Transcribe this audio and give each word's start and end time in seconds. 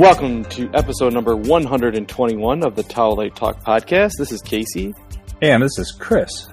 Welcome 0.00 0.46
to 0.46 0.70
episode 0.72 1.12
number 1.12 1.36
121 1.36 2.64
of 2.64 2.74
the 2.74 2.82
Towel 2.82 3.16
Light 3.16 3.36
Talk 3.36 3.62
podcast. 3.62 4.12
This 4.16 4.32
is 4.32 4.40
Casey. 4.40 4.94
And 5.42 5.62
this 5.62 5.78
is 5.78 5.92
Chris. 5.92 6.48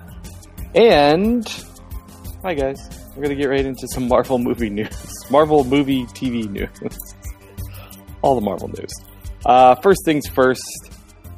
And 0.76 1.48
hi 2.42 2.56
guys. 2.56 2.78
We're 3.16 3.24
gonna 3.24 3.36
get 3.36 3.46
right 3.46 3.66
into 3.66 3.88
some 3.88 4.10
Marvel 4.10 4.38
movie 4.38 4.70
news. 4.70 4.92
Marvel 5.32 5.64
movie 5.64 6.04
TV 6.08 6.50
news. 6.50 6.68
All 8.22 8.36
the 8.36 8.42
Marvel 8.42 8.68
news. 8.68 8.92
Uh, 9.46 9.76
first 9.76 10.02
things 10.04 10.28
first. 10.28 10.92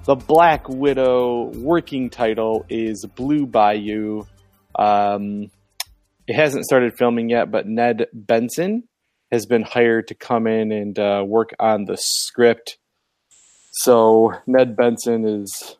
The 0.06 0.16
Black 0.16 0.68
Widow 0.68 1.52
working 1.58 2.10
title 2.10 2.66
is 2.70 3.06
Blue 3.14 3.46
Bayou. 3.46 4.24
Um, 4.74 5.52
it 6.26 6.36
hasn't 6.36 6.66
started 6.66 6.98
filming 6.98 7.30
yet, 7.30 7.52
but 7.52 7.68
Ned 7.68 8.08
Benson 8.14 8.89
has 9.32 9.46
been 9.46 9.64
hired 9.64 10.08
to 10.08 10.16
come 10.16 10.48
in 10.48 10.72
and 10.72 10.98
uh, 10.98 11.24
work 11.26 11.52
on 11.60 11.86
the 11.86 11.98
script. 11.98 12.78
So 13.72 14.34
Ned 14.48 14.76
Benson 14.76 15.26
is, 15.26 15.78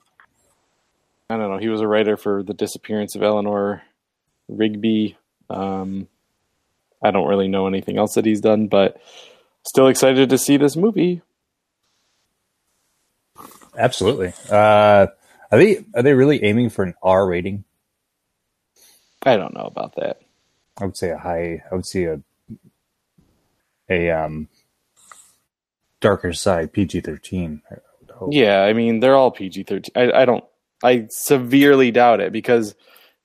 I 1.30 1.38
don't 1.38 1.50
know, 1.50 1.58
he 1.58 1.70
was 1.70 1.82
a 1.82 1.88
writer 1.88 2.16
for 2.16 2.44
The 2.44 2.54
Disappearance 2.54 3.16
of 3.16 3.24
Eleanor 3.24 3.82
Rigby. 4.48 5.18
Um, 5.50 6.08
I 7.04 7.12
don't 7.12 7.28
really 7.28 7.48
know 7.48 7.68
anything 7.68 7.98
else 7.98 8.14
that 8.16 8.26
he's 8.26 8.42
done, 8.42 8.68
but 8.68 9.02
still 9.68 9.88
excited 9.88 10.30
to 10.30 10.38
see 10.38 10.58
this 10.58 10.76
movie. 10.76 11.22
Absolutely. 13.78 14.34
Uh, 14.50 15.08
are 15.52 15.58
they 15.58 15.86
are 15.96 16.04
they 16.04 16.14
really 16.14 16.44
aiming 16.44 16.70
for 16.70 16.84
an 16.84 16.94
R 17.02 17.28
rating? 17.28 17.64
I 19.24 19.38
don't 19.38 19.54
know 19.54 19.62
about 19.64 19.96
that. 19.96 20.22
I 20.78 20.86
would 20.86 20.98
say 20.98 21.10
a 21.10 21.18
high. 21.18 21.64
I 21.72 21.76
would 21.76 21.86
say 21.86 22.04
a 22.06 22.22
a 23.90 24.10
um 24.12 24.48
darker 26.02 26.34
side 26.34 26.74
PG 26.74 27.02
thirteen. 27.02 27.62
Yeah, 28.30 28.62
I 28.64 28.74
mean 28.74 29.00
they're 29.00 29.16
all 29.16 29.32
PG 29.32 29.64
thirteen. 29.64 29.94
I, 29.96 30.22
I 30.22 30.26
don't. 30.26 30.44
I 30.84 31.08
severely 31.10 31.92
doubt 31.92 32.22
it 32.22 32.32
because 32.32 32.76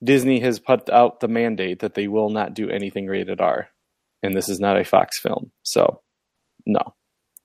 Disney 0.03 0.41
has 0.41 0.59
put 0.59 0.91
out 0.91 1.21
the 1.21 1.29
mandate 1.29 1.81
that 1.81 1.95
they 1.95 2.09
will 2.09 2.31
not 2.31 2.55
do 2.55 2.69
anything 2.69 3.07
rated 3.07 3.41
R, 3.41 3.69
and 4.23 4.37
this 4.37 4.49
is 4.49 4.61
not 4.61 4.79
a 4.79 4.85
Fox 4.85 5.21
film, 5.21 5.53
so 5.63 6.01
no, 6.67 6.95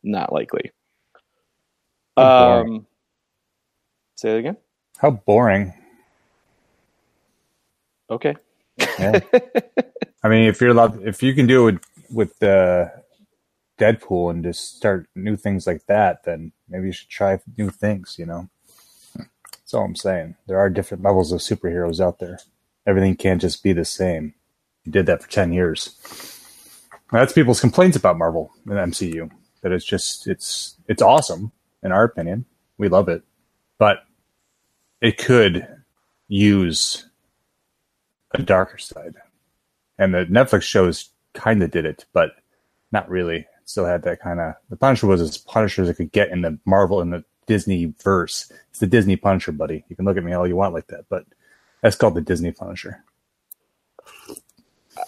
not 0.03 0.33
likely. 0.33 0.71
Um, 2.17 2.87
say 4.15 4.35
it 4.35 4.39
again. 4.39 4.57
How 4.97 5.11
boring. 5.11 5.73
Okay. 8.09 8.35
Yeah. 8.77 9.19
I 10.23 10.27
mean, 10.27 10.49
if 10.49 10.59
you're 10.59 10.71
allowed, 10.71 11.07
if 11.07 11.23
you 11.23 11.33
can 11.33 11.47
do 11.47 11.67
it 11.67 11.75
with 11.75 11.83
with 12.11 12.43
uh, 12.43 12.89
Deadpool 13.79 14.29
and 14.29 14.43
just 14.43 14.77
start 14.77 15.07
new 15.15 15.35
things 15.37 15.65
like 15.65 15.85
that, 15.87 16.23
then 16.23 16.51
maybe 16.67 16.87
you 16.87 16.91
should 16.91 17.09
try 17.09 17.39
new 17.57 17.69
things. 17.69 18.17
You 18.19 18.25
know, 18.27 18.49
that's 19.15 19.73
all 19.73 19.85
I'm 19.85 19.95
saying. 19.95 20.35
There 20.47 20.59
are 20.59 20.69
different 20.69 21.03
levels 21.03 21.31
of 21.31 21.39
superheroes 21.39 21.99
out 21.99 22.19
there. 22.19 22.39
Everything 22.85 23.15
can't 23.15 23.41
just 23.41 23.63
be 23.63 23.73
the 23.73 23.85
same. 23.85 24.33
You 24.83 24.91
did 24.91 25.05
that 25.07 25.23
for 25.23 25.29
ten 25.29 25.53
years. 25.53 25.95
That's 27.11 27.33
people's 27.33 27.61
complaints 27.61 27.97
about 27.97 28.17
Marvel 28.17 28.51
and 28.65 28.93
MCU. 28.93 29.31
That 29.61 29.71
it's 29.71 29.85
just 29.85 30.27
it's 30.27 30.75
it's 30.87 31.01
awesome 31.01 31.51
in 31.83 31.91
our 31.91 32.03
opinion. 32.03 32.45
We 32.77 32.87
love 32.87 33.09
it, 33.09 33.23
but 33.77 34.03
it 35.01 35.17
could 35.17 35.67
use 36.27 37.07
a 38.33 38.41
darker 38.41 38.77
side. 38.77 39.15
And 39.97 40.13
the 40.13 40.25
Netflix 40.25 40.63
shows 40.63 41.09
kind 41.33 41.61
of 41.61 41.71
did 41.71 41.85
it, 41.85 42.05
but 42.13 42.31
not 42.91 43.09
really. 43.09 43.47
Still 43.69 43.85
had 43.85 44.01
that 44.01 44.19
kind 44.19 44.39
of. 44.39 44.55
The 44.71 44.75
Punisher 44.77 45.05
was 45.05 45.21
as 45.21 45.37
Punisher 45.37 45.83
as 45.83 45.89
it 45.89 45.93
could 45.93 46.11
get 46.11 46.29
in 46.31 46.41
the 46.41 46.57
Marvel 46.65 47.01
and 47.01 47.13
the 47.13 47.23
Disney 47.45 47.93
verse. 48.03 48.51
It's 48.71 48.79
the 48.79 48.87
Disney 48.87 49.15
Punisher, 49.15 49.51
buddy. 49.51 49.85
You 49.89 49.95
can 49.95 50.05
look 50.05 50.17
at 50.17 50.23
me 50.23 50.33
all 50.33 50.47
you 50.47 50.55
want 50.55 50.73
like 50.73 50.87
that, 50.87 51.05
but 51.07 51.23
that's 51.83 51.95
called 51.95 52.15
the 52.15 52.21
Disney 52.21 52.51
Punisher. 52.51 53.03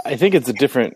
I 0.06 0.16
think 0.16 0.36
it's 0.36 0.48
a 0.48 0.54
different 0.54 0.96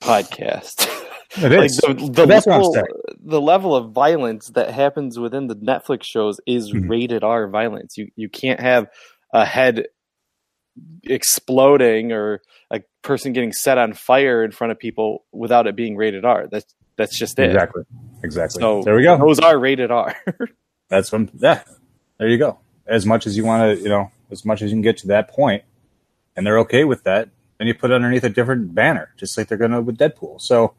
podcast. 0.00 0.88
It 1.36 1.52
is. 1.64 1.78
like 1.86 1.98
the, 1.98 2.08
the 2.10 2.26
That's 2.26 2.46
what 2.46 2.54
I'm 2.56 2.62
level, 2.62 2.86
the 3.22 3.40
level 3.40 3.76
of 3.76 3.92
violence 3.92 4.48
that 4.48 4.70
happens 4.70 5.18
within 5.18 5.46
the 5.46 5.56
Netflix 5.56 6.04
shows 6.04 6.40
is 6.46 6.72
Mhm. 6.72 6.88
rated 6.88 7.22
R 7.22 7.48
violence. 7.48 7.98
You 7.98 8.10
you 8.16 8.30
can't 8.30 8.60
have 8.60 8.88
a 9.34 9.44
head 9.44 9.88
exploding 11.04 12.12
or 12.12 12.42
a 12.70 12.80
person 13.02 13.32
getting 13.32 13.52
set 13.52 13.78
on 13.78 13.92
fire 13.92 14.44
in 14.44 14.50
front 14.50 14.70
of 14.70 14.78
people 14.78 15.24
without 15.32 15.66
it 15.66 15.76
being 15.76 15.96
rated 15.96 16.24
R. 16.24 16.46
That's 16.50 16.74
that's 16.96 17.18
just 17.18 17.38
it. 17.38 17.46
Exactly. 17.46 17.84
Exactly. 18.22 18.60
So 18.60 18.82
there 18.82 18.94
we 18.94 19.02
go. 19.02 19.16
Those 19.16 19.38
are 19.38 19.58
rated 19.58 19.90
R. 19.90 20.14
That's 20.88 21.10
when. 21.10 21.30
Yeah. 21.38 21.62
There 22.18 22.28
you 22.28 22.36
go. 22.36 22.58
As 22.86 23.06
much 23.06 23.26
as 23.26 23.36
you 23.36 23.44
want 23.44 23.78
to, 23.78 23.82
you 23.82 23.88
know, 23.88 24.10
as 24.30 24.44
much 24.44 24.60
as 24.60 24.70
you 24.70 24.74
can 24.74 24.82
get 24.82 24.98
to 24.98 25.06
that 25.08 25.28
point, 25.28 25.62
and 26.36 26.46
they're 26.46 26.58
okay 26.58 26.84
with 26.84 27.04
that, 27.04 27.30
then 27.56 27.66
you 27.68 27.74
put 27.74 27.90
it 27.90 27.94
underneath 27.94 28.24
a 28.24 28.28
different 28.28 28.74
banner, 28.74 29.14
just 29.16 29.38
like 29.38 29.48
they're 29.48 29.56
going 29.56 29.70
to 29.70 29.80
with 29.80 29.96
Deadpool. 29.96 30.42
So, 30.42 30.74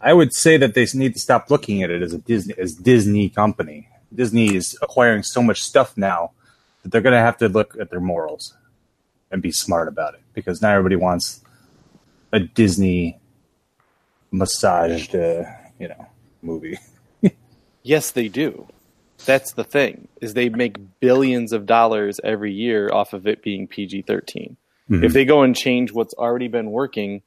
I 0.00 0.12
would 0.12 0.34
say 0.34 0.56
that 0.56 0.74
they 0.74 0.86
need 0.94 1.12
to 1.12 1.20
stop 1.20 1.50
looking 1.50 1.84
at 1.84 1.90
it 1.90 2.02
as 2.02 2.12
a 2.12 2.18
Disney 2.18 2.54
as 2.58 2.74
Disney 2.74 3.28
company. 3.28 3.88
Disney 4.12 4.56
is 4.56 4.76
acquiring 4.82 5.22
so 5.22 5.40
much 5.40 5.62
stuff 5.62 5.96
now 5.96 6.32
that 6.82 6.90
they're 6.90 7.00
going 7.00 7.14
to 7.14 7.20
have 7.20 7.36
to 7.38 7.48
look 7.48 7.76
at 7.78 7.90
their 7.90 8.00
morals 8.00 8.54
and 9.30 9.42
be 9.42 9.52
smart 9.52 9.88
about 9.88 10.14
it 10.14 10.20
because 10.34 10.62
not 10.62 10.72
everybody 10.72 10.96
wants 10.96 11.42
a 12.32 12.40
Disney 12.40 13.18
massaged, 14.30 15.14
uh, 15.14 15.44
you 15.78 15.88
know, 15.88 16.06
movie. 16.42 16.78
yes, 17.82 18.10
they 18.10 18.28
do. 18.28 18.68
That's 19.24 19.52
the 19.52 19.64
thing 19.64 20.08
is 20.20 20.34
they 20.34 20.48
make 20.48 21.00
billions 21.00 21.52
of 21.52 21.66
dollars 21.66 22.20
every 22.22 22.52
year 22.52 22.90
off 22.92 23.12
of 23.12 23.26
it 23.26 23.42
being 23.42 23.66
PG 23.66 24.02
13 24.02 24.56
Mhm. 24.90 25.04
If 25.04 25.12
they 25.12 25.24
go 25.24 25.42
and 25.42 25.54
change 25.54 25.92
what's 25.92 26.14
already 26.14 26.48
been 26.48 26.70
working, 26.70 27.22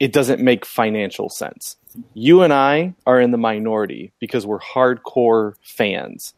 it 0.00 0.12
doesn't 0.12 0.40
make 0.40 0.64
financial 0.64 1.28
sense. 1.28 1.76
You 2.14 2.42
and 2.42 2.52
I 2.52 2.94
are 3.06 3.20
in 3.20 3.30
the 3.30 3.38
minority 3.38 4.12
because 4.18 4.46
we're 4.46 4.58
hardcore 4.58 5.54
fans. 5.62 6.34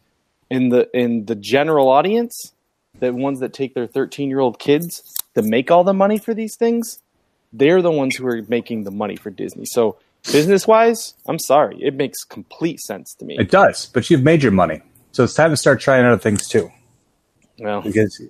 In 0.51 0.69
the 0.69 0.89
in 0.95 1.25
the 1.27 1.35
general 1.35 1.89
audience, 1.89 2.53
the 3.01 3.13
ones 3.13 3.41
that 3.41 3.53
take 3.53 3.75
their 3.75 3.87
13 3.87 4.29
year 4.29 4.41
old 4.41 4.59
kids 4.59 5.15
to 5.35 5.43
make 5.43 5.71
all 5.71 5.85
the 5.85 5.95
money 5.95 6.19
for 6.19 6.35
these 6.35 6.57
things, 6.57 7.01
they're 7.53 7.83
the 7.83 7.91
ones 7.91 8.17
who 8.17 8.27
are 8.27 8.43
making 8.49 8.85
the 8.85 8.91
money 8.91 9.17
for 9.17 9.31
Disney. 9.31 9.65
So 9.67 9.99
business 10.33 10.67
wise, 10.67 11.15
I'm 11.27 11.39
sorry, 11.39 11.79
it 11.81 11.95
makes 11.95 12.25
complete 12.25 12.81
sense 12.81 13.15
to 13.15 13.25
me. 13.25 13.37
It 13.39 13.51
does, 13.51 13.87
but 13.87 14.11
you've 14.11 14.23
made 14.23 14.43
your 14.43 14.53
money, 14.53 14.81
so 15.13 15.25
it's 15.25 15.35
time 15.35 15.51
to 15.51 15.57
start 15.57 15.81
trying 15.81 16.05
other 16.05 16.19
things 16.19 16.49
too. 16.49 16.71
Well, 17.59 17.81
Because 17.83 18.21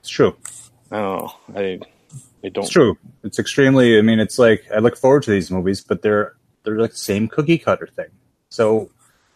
it's 0.00 0.08
true. 0.08 0.36
oh, 0.92 1.36
I 1.54 1.80
I 2.44 2.48
don't 2.50 2.64
It's 2.64 2.72
true. 2.72 2.98
It's 3.22 3.38
extremely. 3.38 3.98
I 3.98 4.02
mean, 4.02 4.20
it's 4.20 4.38
like 4.38 4.64
I 4.72 4.78
look 4.78 4.96
forward 4.96 5.22
to 5.24 5.30
these 5.30 5.50
movies, 5.50 5.80
but 5.80 6.02
they're 6.02 6.34
they're 6.62 6.78
like 6.78 6.92
the 6.92 6.96
same 6.96 7.26
cookie 7.28 7.58
cutter 7.58 7.88
thing. 7.96 8.08
So 8.50 8.90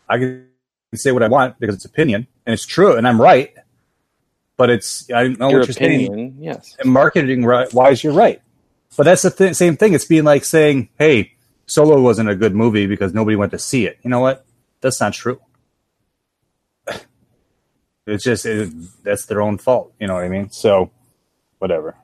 I 0.08 0.18
can 0.18 0.46
say 0.94 1.12
what 1.12 1.22
I 1.22 1.28
want 1.28 1.58
because 1.58 1.74
it's 1.74 1.84
opinion 1.84 2.26
and 2.46 2.52
it's 2.52 2.66
true 2.66 2.96
and 2.96 3.08
I'm 3.08 3.20
right. 3.20 3.54
But 4.58 4.70
it's 4.70 5.10
I 5.10 5.28
know 5.28 5.48
your 5.50 5.60
what 5.60 5.68
you're 5.68 5.74
saying. 5.74 6.06
opinion. 6.08 6.36
Yes. 6.40 6.76
And 6.80 6.92
marketing 6.92 7.46
right, 7.46 7.72
wise, 7.72 8.04
you're 8.04 8.12
right. 8.12 8.42
But 8.96 9.04
that's 9.04 9.22
the 9.22 9.30
th- 9.30 9.54
same 9.56 9.76
thing. 9.78 9.94
It's 9.94 10.04
being 10.04 10.24
like 10.24 10.44
saying, 10.44 10.90
"Hey, 10.98 11.32
Solo 11.66 12.02
wasn't 12.02 12.28
a 12.28 12.36
good 12.36 12.54
movie 12.54 12.86
because 12.86 13.14
nobody 13.14 13.36
went 13.36 13.52
to 13.52 13.58
see 13.58 13.86
it." 13.86 13.98
You 14.02 14.10
know 14.10 14.20
what? 14.20 14.44
That's 14.82 15.00
not 15.00 15.14
true. 15.14 15.40
It's 18.06 18.24
just 18.24 18.46
it, 18.46 18.72
that's 19.04 19.26
their 19.26 19.42
own 19.42 19.58
fault. 19.58 19.92
You 20.00 20.06
know 20.06 20.14
what 20.14 20.24
I 20.24 20.28
mean? 20.28 20.50
So, 20.50 20.90
whatever. 21.58 21.94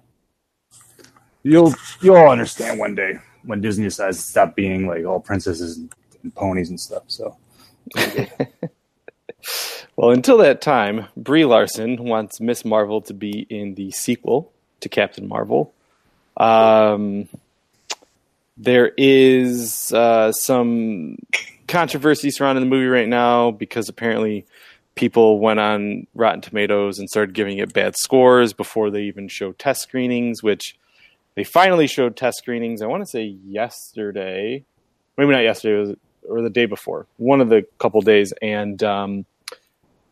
You'll 1.43 1.75
you'll 2.03 2.17
all 2.17 2.29
understand 2.31 2.79
one 2.79 2.95
day 2.95 3.15
when 3.43 3.63
Disney 3.63 3.85
decides 3.85 4.19
to 4.19 4.23
stop 4.23 4.55
being 4.55 4.87
like 4.87 5.07
all 5.07 5.19
princesses 5.21 5.79
and, 5.79 5.93
and 6.23 6.35
ponies 6.35 6.69
and 6.71 6.79
stuff. 6.79 7.05
So, 7.07 7.39
Well, 9.97 10.11
until 10.11 10.39
that 10.39 10.61
time, 10.61 11.07
Brie 11.17 11.45
Larson 11.45 12.05
wants 12.05 12.41
Miss 12.41 12.65
Marvel 12.65 13.01
to 13.03 13.15
be 13.15 13.47
in 13.49 13.75
the 13.75 13.93
sequel 13.93 14.53
to 14.81 14.89
Captain 14.89 15.29
Marvel. 15.29 15.73
Um, 16.37 17.29
there 18.57 18.93
is 18.97 19.93
uh, 19.93 20.33
some 20.33 21.19
controversy 21.69 22.31
surrounding 22.31 22.65
the 22.65 22.71
movie 22.71 22.89
right 22.89 23.09
now 23.09 23.53
because 23.53 23.89
apparently 23.89 24.47
people 24.97 25.39
went 25.39 25.61
on 25.61 26.07
Rotten 26.15 26.41
Tomatoes 26.41 26.99
and 26.99 27.09
started 27.09 27.35
giving 27.35 27.59
it 27.59 27.73
bad 27.73 27.97
scores 27.97 28.53
before 28.53 28.91
they 28.91 29.03
even 29.03 29.29
showed 29.29 29.59
test 29.61 29.83
screenings, 29.83 30.43
which 30.43 30.77
they 31.37 31.45
finally 31.45 31.87
showed 31.87 32.17
test 32.17 32.39
screenings. 32.39 32.83
I 32.83 32.87
want 32.87 33.05
to 33.05 33.11
say 33.11 33.25
yesterday, 33.25 34.65
maybe 35.17 35.31
not 35.31 35.43
yesterday, 35.43 35.81
was, 35.81 35.97
or 36.29 36.43
the 36.43 36.51
day 36.51 36.67
before, 36.67 37.07
one 37.17 37.41
of 37.41 37.49
the 37.49 37.65
couple 37.79 38.01
days, 38.01 38.33
and 38.41 38.83
um, 38.83 39.25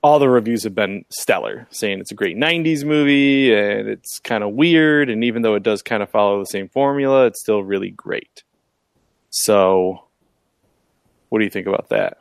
all 0.03 0.19
the 0.19 0.29
reviews 0.29 0.65
have 0.65 0.75
been 0.75 1.05
stellar, 1.11 1.67
saying 1.71 2.01
it's 2.01 2.11
a 2.11 2.15
great 2.15 2.37
'90s 2.37 2.85
movie 2.85 3.55
and 3.55 3.89
it's 3.89 4.19
kind 4.19 4.43
of 4.45 4.53
weird, 4.55 5.09
and 5.11 5.23
even 5.25 5.43
though 5.43 5.55
it 5.55 5.63
does 5.63 5.83
kind 5.83 6.03
of 6.03 6.11
follow 6.11 6.39
the 6.41 6.47
same 6.47 6.69
formula, 6.69 7.27
it's 7.27 7.41
still 7.41 7.63
really 7.63 7.91
great. 7.91 8.43
So, 9.31 10.05
What 11.29 11.39
do 11.39 11.45
you 11.45 11.51
think 11.51 11.67
about 11.67 11.89
that? 11.89 12.19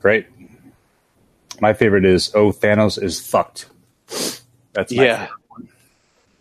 Great. 0.00 0.26
My 1.60 1.72
favorite 1.72 2.04
is 2.04 2.34
Oh 2.34 2.50
Thanos 2.50 3.00
is 3.00 3.24
fucked. 3.24 3.66
That's 4.72 4.92
my 4.92 5.04
Yeah. 5.04 5.16
favorite. 5.26 5.30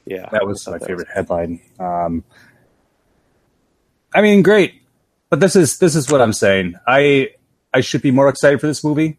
Yeah, 0.06 0.30
That 0.31 0.45
was 0.45 0.68
my 0.68 0.80
that 0.80 0.88
favorite 0.88 1.07
headline. 1.13 1.62
Um, 1.80 2.24
I 4.13 4.21
mean, 4.21 4.42
great, 4.42 4.81
but 5.30 5.39
this 5.39 5.56
is 5.56 5.77
this 5.77 5.95
is 5.95 6.12
what 6.12 6.19
I'm 6.21 6.33
saying. 6.33 6.75
I 6.86 7.30
I 7.74 7.81
should 7.81 8.02
be 8.02 8.12
more 8.12 8.30
excited 8.30 8.62
for 8.62 8.68
this 8.68 8.84
movie 8.84 9.18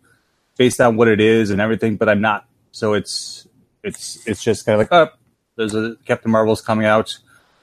based 0.56 0.81
on 0.81 0.97
what 0.97 1.09
it 1.09 1.21
is 1.21 1.51
and 1.51 1.61
everything, 1.61 1.97
but 1.97 2.09
I'm 2.09 2.21
not. 2.21 2.47
So 2.73 2.95
it's 2.95 3.47
it's 3.83 4.27
it's 4.27 4.43
just 4.43 4.65
kind 4.65 4.81
of 4.81 4.81
like, 4.81 4.93
oh, 4.93 5.15
there's 5.56 5.75
a 5.75 5.97
Captain 6.05 6.31
Marvel's 6.31 6.61
coming 6.61 6.87
out. 6.87 7.19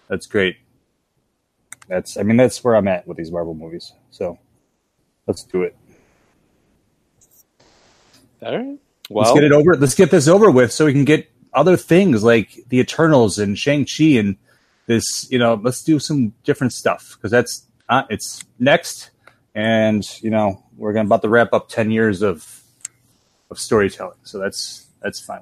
That's 0.08 0.26
great. 0.28 0.58
That's 1.88 2.18
I 2.18 2.24
mean 2.24 2.38
that's 2.38 2.64
where 2.64 2.76
I'm 2.76 2.88
at 2.88 3.08
with 3.08 3.18
these 3.18 3.32
Marvel 3.32 3.54
movies. 3.54 3.94
So 4.12 4.38
let's 5.28 5.44
do 5.44 5.64
it. 5.64 5.76
All 8.42 8.58
right. 8.58 8.80
Let's 9.10 9.34
get 9.34 9.44
it 9.44 9.52
over. 9.52 9.76
Let's 9.76 9.96
get 9.96 10.10
this 10.10 10.28
over 10.28 10.50
with, 10.50 10.72
so 10.72 10.86
we 10.86 10.94
can 10.94 11.06
get 11.06 11.30
other 11.54 11.76
things 11.76 12.24
like 12.24 12.58
the 12.70 12.80
Eternals 12.80 13.38
and 13.38 13.58
Shang 13.58 13.86
Chi 13.86 14.06
and 14.18 14.38
this. 14.88 15.30
You 15.30 15.38
know, 15.38 15.56
let's 15.56 15.84
do 15.84 16.00
some 16.00 16.34
different 16.44 16.74
stuff 16.74 17.16
because 17.16 17.32
that's 17.32 17.66
uh, 17.90 18.04
it's 18.10 18.44
next, 18.58 19.11
and 19.56 20.08
you 20.22 20.30
know 20.30 20.64
we're 20.78 20.94
gonna 20.94 21.08
about 21.08 21.22
to 21.24 21.30
wrap 21.30 21.54
up 21.54 21.70
ten 21.70 21.92
years 21.92 22.22
of 22.22 22.62
of 23.50 23.60
storytelling. 23.60 24.18
So 24.24 24.40
that's 24.40 24.88
that's 25.02 25.20
fine. 25.20 25.42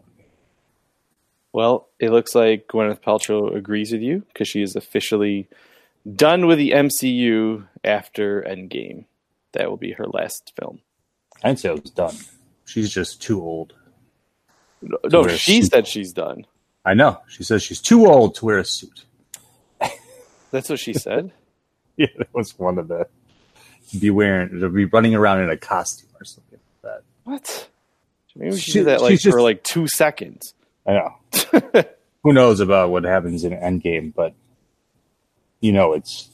well, 1.53 1.89
it 1.99 2.11
looks 2.11 2.35
like 2.35 2.67
Gwyneth 2.67 3.01
Paltrow 3.01 3.55
agrees 3.55 3.91
with 3.91 4.01
you 4.01 4.23
because 4.33 4.47
she 4.47 4.61
is 4.61 4.75
officially 4.75 5.47
done 6.15 6.47
with 6.47 6.57
the 6.57 6.71
MCU 6.71 7.67
after 7.83 8.41
Endgame. 8.43 9.05
That 9.53 9.69
will 9.69 9.77
be 9.77 9.93
her 9.93 10.05
last 10.05 10.53
film. 10.59 10.79
I'd 11.43 11.59
say 11.59 11.69
it 11.69 11.81
was 11.81 11.91
done. 11.91 12.15
She's 12.65 12.91
just 12.91 13.21
too 13.21 13.41
old. 13.41 13.73
No, 14.81 15.25
a 15.25 15.37
she 15.37 15.61
said 15.63 15.87
she's 15.87 16.13
done. 16.13 16.45
I 16.85 16.93
know. 16.93 17.21
She 17.27 17.43
says 17.43 17.63
she's 17.63 17.81
too 17.81 18.05
old 18.07 18.35
to 18.35 18.45
wear 18.45 18.59
a 18.59 18.65
suit. 18.65 19.05
That's 20.51 20.69
what 20.69 20.79
she 20.79 20.93
said. 20.93 21.31
Yeah, 21.97 22.07
that 22.17 22.33
was 22.33 22.57
one 22.57 22.77
of 22.77 22.87
the 22.87 23.07
be 23.97 24.09
wearing 24.09 24.59
to 24.59 24.69
be 24.69 24.85
running 24.85 25.15
around 25.15 25.41
in 25.41 25.49
a 25.49 25.57
costume 25.57 26.09
or 26.19 26.25
something 26.25 26.59
like 26.83 26.93
that. 26.93 27.03
what? 27.23 27.67
Maybe 28.35 28.51
we 28.51 28.57
should 28.59 28.63
She- 28.73 28.79
do 28.79 28.85
that 28.85 29.01
like 29.01 29.19
just- 29.19 29.33
for 29.33 29.41
like 29.41 29.63
two 29.63 29.87
seconds. 29.87 30.53
I 30.87 30.93
know. 30.93 31.83
Who 32.23 32.33
knows 32.33 32.59
about 32.59 32.89
what 32.89 33.03
happens 33.03 33.43
in 33.43 33.53
Endgame, 33.53 34.13
but 34.13 34.33
you 35.61 35.71
know 35.71 35.93
it's 35.93 36.29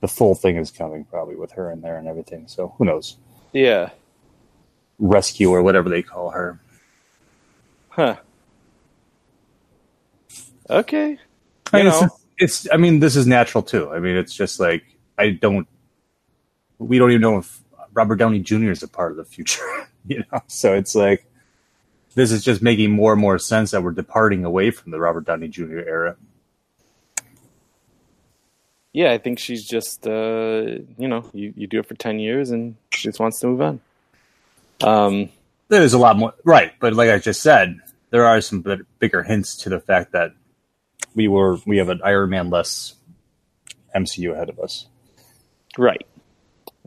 the 0.00 0.08
full 0.08 0.34
thing 0.34 0.56
is 0.56 0.70
coming 0.70 1.04
probably 1.04 1.36
with 1.36 1.52
her 1.52 1.70
in 1.70 1.80
there 1.80 1.96
and 1.96 2.08
everything. 2.08 2.48
So 2.48 2.74
who 2.78 2.84
knows? 2.84 3.16
Yeah. 3.52 3.90
Rescue 4.98 5.50
or 5.50 5.62
whatever 5.62 5.88
they 5.88 6.02
call 6.02 6.30
her. 6.30 6.58
Huh. 7.90 8.16
Okay. 10.70 11.18
I 11.72 11.78
You 11.78 11.84
mean, 11.84 11.92
know. 11.92 12.08
it's, 12.38 12.64
it's 12.64 12.68
I 12.72 12.76
mean 12.76 13.00
this 13.00 13.16
is 13.16 13.26
natural 13.26 13.62
too. 13.62 13.90
I 13.90 13.98
mean 14.00 14.16
it's 14.16 14.34
just 14.34 14.60
like 14.60 14.84
I 15.18 15.30
don't 15.30 15.68
we 16.86 16.98
don't 16.98 17.10
even 17.10 17.22
know 17.22 17.38
if 17.38 17.60
Robert 17.92 18.16
Downey 18.16 18.40
Jr. 18.40 18.70
is 18.70 18.82
a 18.82 18.88
part 18.88 19.10
of 19.12 19.16
the 19.16 19.24
future. 19.24 19.62
you 20.06 20.24
know? 20.32 20.40
So 20.46 20.74
it's 20.74 20.94
like 20.94 21.24
this 22.14 22.30
is 22.32 22.44
just 22.44 22.62
making 22.62 22.90
more 22.90 23.12
and 23.12 23.20
more 23.20 23.38
sense 23.38 23.70
that 23.70 23.82
we're 23.82 23.92
departing 23.92 24.44
away 24.44 24.70
from 24.70 24.92
the 24.92 24.98
Robert 25.00 25.24
Downey 25.26 25.48
Jr. 25.48 25.78
era. 25.78 26.16
Yeah, 28.92 29.12
I 29.12 29.18
think 29.18 29.38
she's 29.38 29.64
just 29.66 30.06
uh, 30.06 30.64
you 30.98 31.08
know, 31.08 31.28
you, 31.32 31.54
you 31.56 31.66
do 31.66 31.78
it 31.80 31.86
for 31.86 31.94
ten 31.94 32.18
years 32.18 32.50
and 32.50 32.76
she 32.90 33.08
just 33.08 33.20
wants 33.20 33.40
to 33.40 33.46
move 33.46 33.62
on. 33.62 33.80
Um 34.82 35.28
There's 35.68 35.94
a 35.94 35.98
lot 35.98 36.16
more, 36.18 36.34
right? 36.44 36.72
But 36.80 36.92
like 36.92 37.08
I 37.08 37.18
just 37.18 37.40
said, 37.42 37.80
there 38.10 38.26
are 38.26 38.40
some 38.40 38.60
bit- 38.60 38.98
bigger 38.98 39.22
hints 39.22 39.56
to 39.58 39.70
the 39.70 39.80
fact 39.80 40.12
that 40.12 40.32
we 41.14 41.28
were 41.28 41.58
we 41.66 41.78
have 41.78 41.88
an 41.88 42.00
Iron 42.04 42.30
Man 42.30 42.50
less 42.50 42.94
MCU 43.96 44.32
ahead 44.32 44.48
of 44.48 44.58
us. 44.58 44.86
right. 45.78 46.06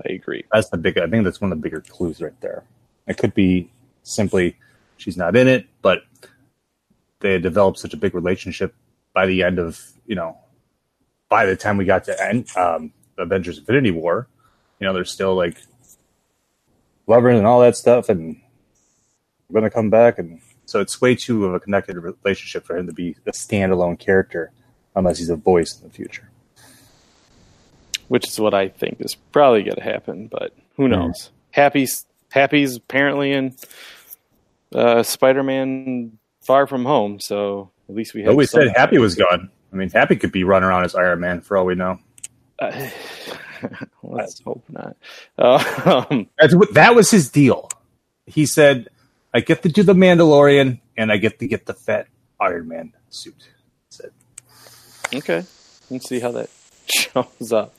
I 0.04 0.14
agree. 0.14 0.44
That's 0.52 0.70
the 0.70 0.78
big. 0.78 0.98
I 0.98 1.08
think 1.08 1.24
that's 1.24 1.40
one 1.40 1.52
of 1.52 1.58
the 1.58 1.62
bigger 1.62 1.82
clues 1.82 2.22
right 2.22 2.40
there. 2.42 2.64
It 3.08 3.18
could 3.18 3.34
be 3.34 3.70
simply 4.04 4.58
she's 4.98 5.18
not 5.18 5.36
in 5.36 5.48
it, 5.48 5.68
but 5.82 6.04
they 7.20 7.34
had 7.34 7.44
developed 7.44 7.80
such 7.80 7.94
a 7.94 7.98
big 7.98 8.14
relationship 8.14 8.74
by 9.14 9.26
the 9.26 9.44
end 9.44 9.60
of 9.60 9.80
you 10.06 10.16
know 10.16 10.38
by 11.30 11.46
the 11.46 11.56
time 11.56 11.78
we 11.78 11.86
got 11.86 12.04
to 12.06 12.24
end 12.24 12.48
um, 12.58 12.92
Avengers: 13.18 13.58
Infinity 13.58 13.92
War. 13.92 14.28
You 14.80 14.88
know, 14.88 14.94
they're 14.94 15.06
still 15.06 15.36
like 15.36 15.58
lovers 17.08 17.38
and 17.38 17.48
all 17.48 17.62
that 17.62 17.78
stuff, 17.78 18.10
and 18.10 18.42
going 19.52 19.64
to 19.64 19.70
come 19.70 19.90
back, 19.90 20.20
and 20.20 20.42
so 20.66 20.82
it's 20.82 21.00
way 21.00 21.16
too 21.16 21.46
of 21.46 21.54
a 21.54 21.60
connected 21.60 21.98
relationship 21.98 22.66
for 22.66 22.78
him 22.78 22.88
to 22.88 22.94
be 22.94 23.16
a 23.26 23.32
standalone 23.32 23.98
character, 23.98 24.52
unless 24.96 25.20
he's 25.20 25.30
a 25.30 25.36
voice 25.36 25.80
in 25.80 25.88
the 25.88 25.94
future. 25.94 26.30
Which 28.08 28.28
is 28.28 28.40
what 28.40 28.54
I 28.54 28.68
think 28.70 28.98
is 29.00 29.16
probably 29.16 29.64
gonna 29.64 29.84
happen, 29.84 30.28
but 30.28 30.54
who 30.78 30.88
knows? 30.88 31.32
Happy's 31.52 32.06
Happy's 32.32 32.78
apparently 32.78 33.32
in 33.32 33.56
uh 34.74 35.04
Spider 35.04 35.44
Man 35.44 36.18
Far 36.42 36.68
From 36.68 36.86
Home, 36.86 37.20
so 37.20 37.72
at 37.90 37.96
least 37.96 38.14
we 38.14 38.22
have 38.22 38.32
But 38.32 38.36
we 38.36 38.46
said 38.46 38.70
Happy 38.76 38.98
was 38.98 39.16
gone. 39.16 39.50
I 39.72 39.76
mean, 39.76 39.90
Happy 39.90 40.16
could 40.16 40.32
be 40.32 40.44
running 40.44 40.68
around 40.68 40.86
as 40.86 40.96
Iron 40.96 41.20
Man 41.20 41.42
for 41.42 41.58
all 41.58 41.66
we 41.66 41.76
know. 41.76 42.00
Uh, 42.60 42.90
let's 44.04 44.40
hope 44.42 44.64
not. 44.70 44.96
Uh, 45.38 46.06
um, 46.10 46.28
that 46.74 46.96
was 46.96 47.12
his 47.12 47.30
deal. 47.30 47.70
He 48.26 48.46
said, 48.46 48.90
"I 49.34 49.42
get 49.42 49.64
to 49.64 49.70
do 49.70 49.84
the 49.84 49.94
Mandalorian, 49.94 50.80
and 50.98 51.12
I 51.12 51.18
get 51.18 51.40
to 51.40 51.48
get 51.48 51.66
the 51.66 51.74
fat 51.74 52.08
Iron 52.40 52.68
Man 52.68 52.94
suit." 53.10 53.50
Said, 53.90 54.12
okay, 55.14 55.46
let's 55.90 56.10
see 56.10 56.20
how 56.20 56.32
that 56.32 56.50
shows 56.88 57.52
up. 57.52 57.75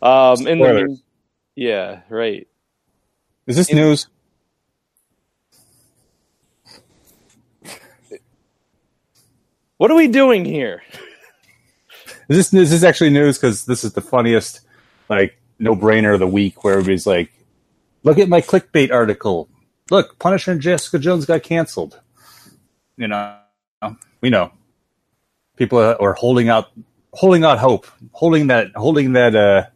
Um, 0.00 0.44
then, 0.44 0.58
Spoilers. 0.58 1.02
yeah, 1.54 2.00
right. 2.08 2.46
"Is 3.46 3.56
this 3.56 3.70
In- 3.70 3.76
news?" 3.76 4.08
What 9.76 9.90
are 9.90 9.96
we 9.96 10.08
doing 10.08 10.44
here? 10.44 10.82
Is 12.28 12.50
this 12.50 12.54
is 12.54 12.70
this 12.70 12.84
actually 12.84 13.10
news? 13.10 13.36
Because 13.36 13.66
this 13.66 13.82
is 13.84 13.94
the 13.94 14.00
funniest, 14.00 14.60
like, 15.08 15.36
no 15.58 15.74
brainer 15.74 16.14
of 16.14 16.20
the 16.20 16.26
week, 16.26 16.62
where 16.62 16.74
everybody's 16.74 17.06
like, 17.06 17.32
"Look 18.04 18.18
at 18.18 18.28
my 18.28 18.40
clickbait 18.40 18.92
article. 18.92 19.48
Look, 19.90 20.18
Punisher 20.18 20.52
and 20.52 20.60
Jessica 20.60 20.98
Jones 20.98 21.26
got 21.26 21.42
canceled." 21.42 22.00
You 22.96 23.08
know, 23.08 23.36
we 24.20 24.30
know 24.30 24.52
people 25.56 25.78
are 25.78 26.12
holding 26.14 26.48
out, 26.48 26.70
holding 27.12 27.44
out 27.44 27.58
hope, 27.58 27.86
holding 28.12 28.46
that, 28.48 28.68
holding 28.74 29.12
that, 29.12 29.34
uh, 29.34 29.66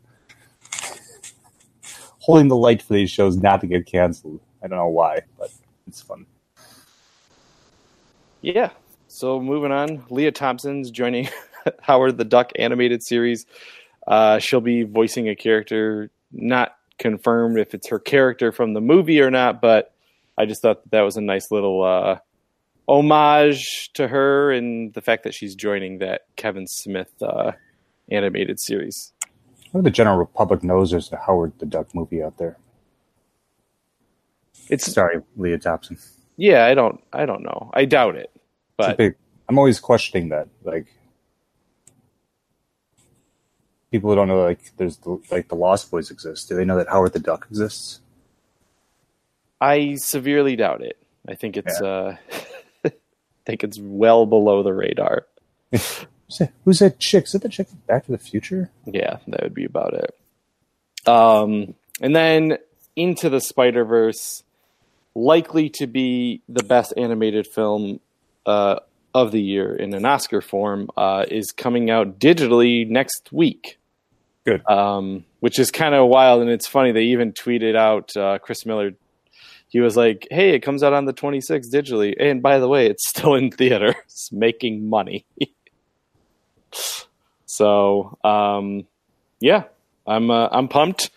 holding 2.18 2.48
the 2.48 2.56
light 2.56 2.82
for 2.82 2.94
these 2.94 3.10
shows 3.10 3.36
not 3.36 3.60
to 3.60 3.66
get 3.66 3.86
canceled. 3.86 4.40
I 4.62 4.68
don't 4.68 4.78
know 4.78 4.88
why, 4.88 5.20
but 5.38 5.50
it's 5.86 6.00
fun. 6.00 6.26
Yeah. 8.40 8.70
So 9.08 9.40
moving 9.40 9.72
on, 9.72 10.04
Lea 10.10 10.30
Thompson's 10.30 10.90
joining 10.90 11.28
Howard 11.80 12.18
the 12.18 12.24
Duck 12.24 12.52
animated 12.56 13.02
series. 13.02 13.46
Uh, 14.06 14.38
she'll 14.38 14.60
be 14.60 14.82
voicing 14.82 15.28
a 15.28 15.34
character, 15.34 16.10
not 16.32 16.76
confirmed 16.98 17.58
if 17.58 17.74
it's 17.74 17.88
her 17.88 17.98
character 17.98 18.52
from 18.52 18.74
the 18.74 18.80
movie 18.80 19.20
or 19.20 19.30
not, 19.30 19.60
but 19.60 19.92
I 20.38 20.46
just 20.46 20.62
thought 20.62 20.82
that, 20.84 20.90
that 20.92 21.00
was 21.02 21.16
a 21.16 21.20
nice 21.20 21.50
little 21.50 21.82
uh, 21.82 22.18
homage 22.88 23.90
to 23.94 24.08
her 24.08 24.52
and 24.52 24.94
the 24.94 25.02
fact 25.02 25.24
that 25.24 25.34
she's 25.34 25.54
joining 25.54 25.98
that 25.98 26.22
Kevin 26.36 26.66
Smith 26.66 27.10
uh, 27.22 27.52
animated 28.10 28.60
series. 28.60 29.12
I 29.66 29.68
think 29.70 29.84
the 29.84 29.90
general 29.90 30.26
public 30.26 30.62
knows 30.62 30.90
there's 30.90 31.12
a 31.12 31.16
Howard 31.16 31.52
the 31.58 31.66
Duck 31.66 31.94
movie 31.94 32.22
out 32.22 32.38
there. 32.38 32.56
It's 34.68 34.90
Sorry, 34.92 35.20
Lea 35.36 35.58
Thompson. 35.58 35.98
yeah, 36.36 36.66
I 36.66 36.74
don't 36.74 37.00
I 37.12 37.26
don't 37.26 37.42
know. 37.42 37.70
I 37.74 37.84
doubt 37.84 38.16
it. 38.16 38.30
But 38.76 38.96
big. 38.96 39.14
I'm 39.48 39.58
always 39.58 39.78
questioning 39.78 40.30
that. 40.30 40.48
Like 40.64 40.86
people 43.90 44.10
who 44.10 44.16
don't 44.16 44.28
know, 44.28 44.42
like 44.42 44.76
there's 44.76 44.96
the, 44.98 45.20
like 45.30 45.48
the 45.48 45.54
Lost 45.54 45.90
Boys 45.90 46.10
exist. 46.10 46.48
Do 46.48 46.56
they 46.56 46.64
know 46.64 46.76
that 46.76 46.88
Howard 46.88 47.12
the 47.12 47.18
Duck 47.20 47.46
exists? 47.48 48.00
I 49.60 49.94
severely 49.96 50.56
doubt 50.56 50.82
it. 50.82 50.98
I 51.28 51.34
think 51.34 51.56
it's 51.56 51.80
uh 51.80 52.16
I 52.32 52.46
think 53.46 53.64
it's 53.64 53.78
well 53.80 54.26
below 54.26 54.62
the 54.62 54.74
radar. 54.74 55.26
Who's 55.70 56.38
that, 56.38 56.52
who's 56.64 56.78
that 56.80 56.98
chick? 56.98 57.24
Is 57.24 57.32
that 57.32 57.42
the 57.42 57.48
chick 57.48 57.68
from 57.68 57.80
Back 57.86 58.04
to 58.06 58.12
the 58.12 58.18
Future? 58.18 58.70
Yeah, 58.84 59.18
that 59.28 59.42
would 59.42 59.54
be 59.54 59.64
about 59.64 59.94
it. 59.94 61.08
Um, 61.08 61.74
and 62.00 62.14
then 62.14 62.58
into 62.96 63.30
the 63.30 63.40
Spider 63.40 63.84
Verse, 63.84 64.42
likely 65.14 65.70
to 65.70 65.86
be 65.86 66.42
the 66.48 66.64
best 66.64 66.92
animated 66.96 67.46
film 67.46 68.00
uh, 68.44 68.80
of 69.14 69.30
the 69.30 69.40
year 69.40 69.74
in 69.74 69.94
an 69.94 70.04
Oscar 70.04 70.40
form, 70.40 70.90
uh, 70.96 71.24
is 71.30 71.52
coming 71.52 71.90
out 71.90 72.18
digitally 72.18 72.88
next 72.88 73.30
week. 73.32 73.78
Good. 74.44 74.68
Um, 74.68 75.24
which 75.40 75.58
is 75.58 75.70
kind 75.70 75.94
of 75.94 76.08
wild, 76.08 76.42
and 76.42 76.50
it's 76.50 76.66
funny. 76.66 76.92
They 76.92 77.04
even 77.04 77.32
tweeted 77.32 77.76
out 77.76 78.16
uh, 78.16 78.38
Chris 78.38 78.66
Miller. 78.66 78.92
He 79.76 79.80
was 79.80 79.94
like, 79.94 80.26
"Hey, 80.30 80.54
it 80.54 80.60
comes 80.60 80.82
out 80.82 80.94
on 80.94 81.04
the 81.04 81.12
26th 81.12 81.70
digitally, 81.70 82.14
and 82.18 82.42
by 82.42 82.58
the 82.58 82.66
way, 82.66 82.86
it's 82.86 83.06
still 83.12 83.34
in 83.34 83.50
theaters, 83.50 84.30
making 84.32 84.88
money." 84.88 85.26
so, 87.44 88.16
um, 88.24 88.86
yeah, 89.38 89.64
I'm 90.06 90.30
uh, 90.30 90.48
I'm 90.50 90.68
pumped. 90.68 91.10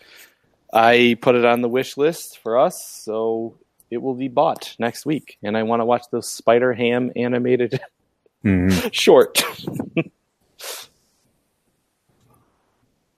I 0.73 1.17
put 1.21 1.35
it 1.35 1.45
on 1.45 1.61
the 1.61 1.69
wish 1.69 1.95
list 1.95 2.39
for 2.39 2.57
us, 2.59 2.83
so 3.05 3.55
it 3.89 3.99
will 4.01 4.13
be 4.13 4.27
bought 4.27 4.75
next 4.77 5.05
week. 5.05 5.37
And 5.41 5.55
I 5.55 5.63
want 5.63 5.79
to 5.79 5.85
watch 5.85 6.03
the 6.11 6.21
Spider 6.21 6.73
Ham 6.73 7.13
animated 7.15 7.79
Mhm. 8.43 8.93
short. 8.93 9.37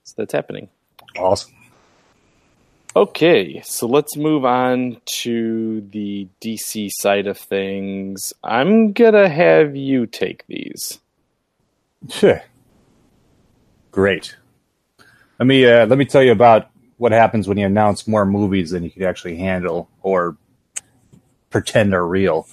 so 0.04 0.14
that's 0.18 0.34
happening. 0.34 0.70
Awesome. 1.18 1.52
Okay, 2.94 3.62
so 3.64 3.88
let's 3.88 4.18
move 4.18 4.44
on 4.44 4.98
to 5.06 5.80
the 5.92 6.28
DC 6.42 6.90
side 6.92 7.26
of 7.26 7.38
things. 7.38 8.34
I'm 8.44 8.92
gonna 8.92 9.30
have 9.30 9.78
you 9.78 10.06
take 10.06 10.46
these. 10.48 11.00
Sure. 12.10 12.44
Great. 13.92 14.36
Let 15.40 15.46
me 15.46 15.66
uh, 15.66 15.86
let 15.86 15.98
me 15.98 16.04
tell 16.04 16.22
you 16.22 16.34
about 16.34 16.70
what 16.98 17.14
happens 17.14 17.48
when 17.48 17.58
you 17.58 17.66
announce 17.66 18.10
more 18.10 18.26
movies 18.26 18.72
than 18.72 18.84
you 18.84 18.92
can 18.92 19.04
actually 19.04 19.38
handle 19.38 19.90
or 20.02 20.36
pretend 21.50 21.94
are 21.94 22.06
real. 22.06 22.46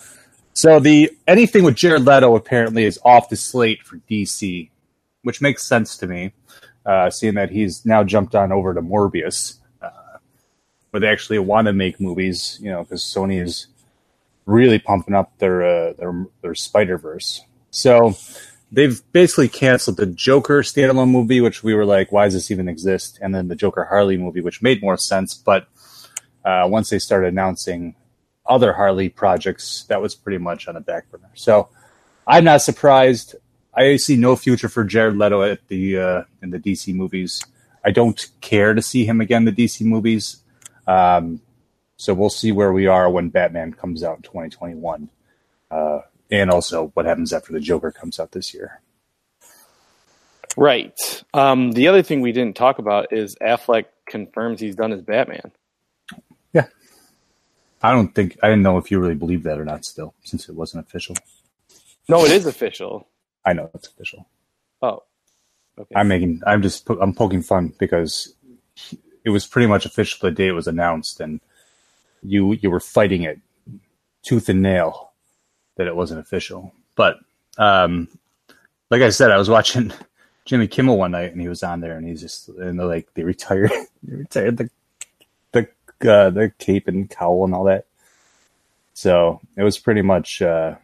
So 0.53 0.79
the 0.79 1.11
anything 1.27 1.65
with 1.65 1.75
Jared 1.75 2.05
Leto 2.05 2.37
apparently 2.37 2.85
is 2.85 3.01
off 3.05 3.29
the 3.29 3.37
slate 3.37 3.83
for 3.83 3.97
DC, 4.09 4.71
which 5.23 5.41
makes 5.41 5.67
sense 5.67 5.97
to 5.97 6.07
me, 6.07 6.33
uh, 6.87 7.11
seeing 7.11 7.35
that 7.35 7.51
he's 7.51 7.85
now 7.85 8.05
jumped 8.05 8.37
on 8.37 8.53
over 8.53 8.73
to 8.73 8.81
Morbius, 8.81 9.59
where 10.91 11.01
they 11.01 11.09
actually 11.09 11.39
want 11.39 11.67
to 11.67 11.73
make 11.73 12.01
movies. 12.01 12.59
You 12.61 12.71
know, 12.71 12.83
because 12.83 13.03
Sony 13.03 13.43
is 13.43 13.67
really 14.47 14.79
pumping 14.79 15.15
up 15.15 15.37
their 15.39 15.63
uh, 15.63 15.93
their 15.95 16.27
their 16.43 16.55
Spider 16.55 16.99
Verse. 16.99 17.43
So 17.71 18.17
they've 18.73 19.01
basically 19.13 19.49
canceled 19.49 19.97
the 19.97 20.07
Joker 20.07 20.63
standalone 20.63 21.11
movie, 21.11 21.41
which 21.41 21.63
we 21.63 21.75
were 21.75 21.85
like, 21.85 22.13
why 22.13 22.25
does 22.25 22.35
this 22.35 22.51
even 22.51 22.69
exist? 22.69 23.19
And 23.23 23.35
then 23.35 23.49
the 23.49 23.57
Joker 23.57 23.85
Harley 23.85 24.17
movie, 24.17 24.41
which 24.41 24.63
made 24.63 24.83
more 24.83 24.97
sense. 24.97 25.35
But 25.35 25.69
uh, 26.45 26.67
once 26.69 26.91
they 26.91 26.99
started 26.99 27.29
announcing 27.29 27.95
other 28.47 28.73
Harley 28.73 29.09
projects, 29.09 29.85
that 29.89 30.01
was 30.01 30.15
pretty 30.15 30.39
much 30.39 30.69
on 30.69 30.75
the 30.75 30.81
back 30.81 31.11
burner. 31.11 31.31
So 31.35 31.69
I'm 32.27 32.45
not 32.45 32.63
surprised. 32.63 33.37
I 33.75 33.97
see 33.97 34.17
no 34.17 34.35
future 34.35 34.69
for 34.69 34.85
Jared 34.85 35.17
Leto 35.17 35.43
at 35.43 35.67
the 35.69 35.99
uh, 35.99 36.23
in 36.43 36.51
the 36.51 36.59
DC 36.59 36.95
movies. 36.95 37.43
I 37.85 37.91
don't 37.91 38.29
care 38.41 38.75
to 38.75 38.83
see 38.83 39.05
him 39.05 39.21
again 39.21 39.47
in 39.47 39.55
the 39.55 39.65
DC 39.65 39.83
movies. 39.83 40.43
Um, 40.89 41.41
so 41.97 42.15
we'll 42.15 42.31
see 42.31 42.51
where 42.51 42.73
we 42.73 42.87
are 42.87 43.11
when 43.11 43.29
Batman 43.29 43.73
comes 43.75 44.03
out 44.03 44.17
in 44.17 44.23
2021. 44.23 45.11
Uh, 45.71 46.01
and 46.31 46.51
also 46.51 46.89
what 46.95 47.07
happens 47.07 47.33
after 47.33 47.53
the 47.53 47.61
Joker 47.61 47.93
comes 47.93 48.19
out 48.19 48.33
this 48.33 48.55
year. 48.55 48.81
Right. 50.57 51.23
Um, 51.35 51.73
the 51.73 51.89
other 51.89 52.03
thing 52.03 52.21
we 52.21 52.33
didn't 52.33 52.57
talk 52.57 52.79
about 52.79 53.13
is 53.13 53.37
Affleck 53.41 53.85
confirms 54.09 54.61
he's 54.61 54.75
done 54.75 54.93
as 54.93 55.03
Batman. 55.03 55.53
Yeah. 56.53 56.67
I 57.83 57.93
don't 57.93 58.15
think 58.15 58.39
I 58.43 58.49
didn't 58.49 58.63
know 58.63 58.79
if 58.79 58.91
you 58.91 58.99
really 58.99 59.15
believe 59.15 59.45
that 59.45 59.59
or 59.59 59.65
not. 59.65 59.85
Still, 59.85 60.15
since 60.25 60.49
it 60.49 60.55
wasn't 60.55 60.87
official, 60.87 61.15
No, 62.09 62.25
it 62.25 62.33
is 62.33 62.47
official. 62.47 63.07
I 63.45 63.53
know 63.53 63.71
it's 63.75 63.87
official. 63.87 64.27
Oh, 64.83 65.05
okay. 65.79 65.95
I'm 65.95 66.09
making. 66.09 66.43
I'm 66.45 66.61
just. 66.61 66.89
I'm 66.91 67.15
poking 67.15 67.43
fun 67.43 67.73
because 67.79 68.35
it 69.25 69.31
was 69.31 69.47
pretty 69.47 69.67
much 69.69 69.85
official 69.87 70.19
the 70.23 70.35
day 70.35 70.49
it 70.49 70.53
was 70.53 70.67
announced, 70.69 71.21
and 71.21 71.41
you 72.23 72.53
you 72.55 72.71
were 72.71 72.81
fighting 72.81 73.23
it 73.23 73.39
tooth 74.23 74.49
and 74.49 74.63
nail 74.63 75.13
that 75.77 75.87
it 75.87 75.97
wasn't 75.97 76.21
official. 76.21 76.73
But 76.97 77.19
um, 77.57 78.09
like 78.91 79.03
I 79.03 79.11
said, 79.11 79.31
I 79.31 79.39
was 79.39 79.49
watching 79.51 79.93
Jimmy 80.45 80.67
Kimmel 80.67 80.99
one 80.99 81.13
night, 81.13 81.33
and 81.33 81.41
he 81.41 81.49
was 81.49 81.63
on 81.63 81.81
there, 81.81 81.97
and 81.97 82.07
he's 82.07 82.21
just 82.21 82.49
and 82.49 82.79
they're 82.79 82.87
like 82.87 83.13
they 83.15 83.23
retired, 83.25 83.71
they 84.03 84.17
retired 84.17 84.57
the 84.59 84.71
the 85.53 85.69
uh, 86.11 86.31
the 86.31 86.53
cape 86.59 86.87
and 86.89 87.11
cowl 87.11 87.45
and 87.45 87.55
all 87.55 87.65
that. 87.65 87.87
So 88.95 89.41
it 89.57 89.63
was 89.63 89.79
pretty 89.79 90.03
much 90.03 90.43
uh, 90.43 90.77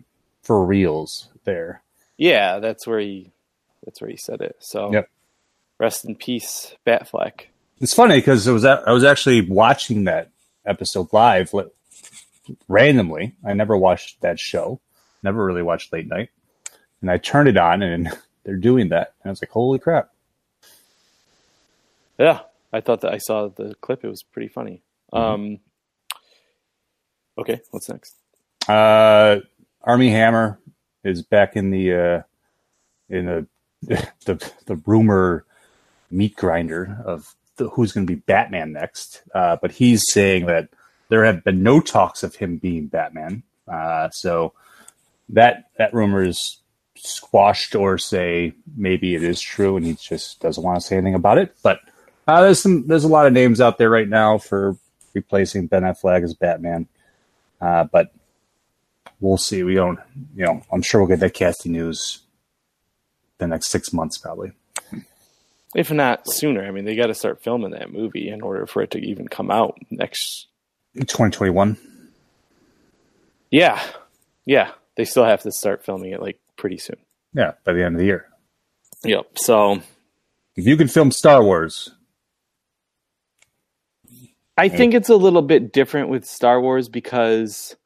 for 0.42 0.64
reals 0.64 1.28
there. 1.44 1.82
yeah, 2.16 2.58
that's 2.60 2.86
where 2.86 3.00
he 3.00 3.32
that's 3.84 4.00
where 4.00 4.10
he 4.10 4.16
said 4.16 4.40
it. 4.40 4.56
So 4.60 4.92
Yep. 4.92 5.08
rest 5.78 6.04
in 6.04 6.14
peace, 6.14 6.74
Batfleck. 6.86 7.46
It's 7.80 7.94
funny 7.94 8.16
because 8.16 8.46
it 8.46 8.52
was 8.52 8.64
I 8.64 8.92
was 8.92 9.04
actually 9.04 9.42
watching 9.42 10.04
that 10.04 10.30
episode 10.64 11.12
live 11.12 11.52
li- 11.52 11.70
randomly. 12.68 13.34
I 13.44 13.54
never 13.54 13.76
watched 13.76 14.20
that 14.20 14.38
show, 14.38 14.80
never 15.22 15.44
really 15.44 15.62
watched 15.62 15.92
late 15.92 16.06
night, 16.06 16.30
and 17.00 17.10
I 17.10 17.18
turned 17.18 17.48
it 17.48 17.56
on 17.56 17.82
and 17.82 18.10
they're 18.44 18.56
doing 18.56 18.90
that, 18.90 19.14
and 19.22 19.28
I 19.28 19.30
was 19.30 19.42
like, 19.42 19.50
"Holy 19.50 19.78
crap!" 19.78 20.10
Yeah, 22.18 22.40
I 22.72 22.80
thought 22.80 23.00
that 23.00 23.12
I 23.12 23.18
saw 23.18 23.48
the 23.48 23.74
clip. 23.80 24.04
It 24.04 24.08
was 24.08 24.22
pretty 24.22 24.48
funny. 24.48 24.82
Mm-hmm. 25.12 25.34
Um, 25.34 25.58
okay, 27.38 27.60
what's 27.70 27.88
next? 27.88 28.16
Uh, 28.68 29.40
Armie 29.82 30.10
Hammer 30.10 30.58
is 31.02 31.22
back 31.22 31.56
in 31.56 31.70
the 31.70 31.94
uh, 31.94 32.22
in 33.08 33.26
the 33.26 33.46
the 34.26 34.52
the 34.66 34.76
rumor 34.86 35.44
meat 36.10 36.36
grinder 36.36 37.02
of 37.04 37.34
the, 37.56 37.68
who's 37.68 37.92
going 37.92 38.06
to 38.06 38.12
be 38.12 38.20
Batman 38.20 38.72
next. 38.72 39.22
Uh, 39.34 39.56
but 39.60 39.72
he's 39.72 40.04
saying 40.10 40.46
that 40.46 40.68
there 41.08 41.24
have 41.24 41.44
been 41.44 41.62
no 41.62 41.80
talks 41.80 42.22
of 42.22 42.34
him 42.34 42.56
being 42.56 42.86
Batman. 42.86 43.42
Uh, 43.68 44.10
so 44.10 44.52
that 45.30 45.70
that 45.78 45.94
rumor 45.94 46.22
is 46.22 46.58
squashed, 46.96 47.74
or 47.74 47.98
say 47.98 48.52
maybe 48.76 49.14
it 49.14 49.22
is 49.22 49.40
true, 49.40 49.76
and 49.76 49.86
he 49.86 49.94
just 49.94 50.40
doesn't 50.40 50.62
want 50.62 50.80
to 50.80 50.86
say 50.86 50.96
anything 50.96 51.14
about 51.14 51.38
it. 51.38 51.54
But 51.62 51.80
uh, 52.26 52.42
there's 52.42 52.60
some 52.60 52.86
there's 52.86 53.04
a 53.04 53.08
lot 53.08 53.26
of 53.26 53.32
names 53.32 53.60
out 53.60 53.78
there 53.78 53.90
right 53.90 54.08
now 54.08 54.38
for 54.38 54.76
replacing 55.14 55.66
Ben 55.66 55.82
Affleck 55.82 56.22
as 56.22 56.34
Batman. 56.34 56.88
Uh, 57.60 57.84
but 57.84 58.12
we'll 59.20 59.38
see. 59.38 59.62
We 59.62 59.74
don't, 59.74 59.98
you 60.36 60.44
know, 60.44 60.62
I'm 60.70 60.82
sure 60.82 61.00
we'll 61.00 61.08
get 61.08 61.20
that 61.20 61.34
casting 61.34 61.72
news 61.72 62.20
the 63.38 63.46
next 63.46 63.68
six 63.68 63.92
months 63.92 64.18
probably. 64.18 64.52
If 65.74 65.90
not 65.90 66.30
sooner, 66.30 66.64
I 66.64 66.70
mean, 66.70 66.84
they 66.84 66.94
got 66.94 67.08
to 67.08 67.14
start 67.14 67.42
filming 67.42 67.72
that 67.72 67.92
movie 67.92 68.28
in 68.28 68.42
order 68.42 68.66
for 68.66 68.82
it 68.82 68.92
to 68.92 68.98
even 68.98 69.26
come 69.28 69.50
out 69.50 69.76
next. 69.90 70.46
2021. 70.94 71.76
Yeah, 73.50 73.82
yeah, 74.46 74.72
they 74.96 75.04
still 75.04 75.24
have 75.24 75.42
to 75.42 75.52
start 75.52 75.84
filming 75.84 76.12
it 76.12 76.20
like 76.20 76.38
pretty 76.56 76.78
soon. 76.78 76.96
Yeah, 77.32 77.52
by 77.64 77.72
the 77.72 77.84
end 77.84 77.96
of 77.96 77.98
the 77.98 78.06
year. 78.06 78.28
Yep. 79.04 79.38
So 79.38 79.80
If 80.56 80.66
you 80.66 80.76
can 80.76 80.88
film 80.88 81.10
Star 81.10 81.42
Wars, 81.42 81.90
I 84.56 84.68
think 84.68 84.94
it's 84.94 85.08
a 85.08 85.16
little 85.16 85.42
bit 85.42 85.72
different 85.72 86.08
with 86.10 86.24
Star 86.24 86.60
Wars 86.60 86.88
because 86.88 87.76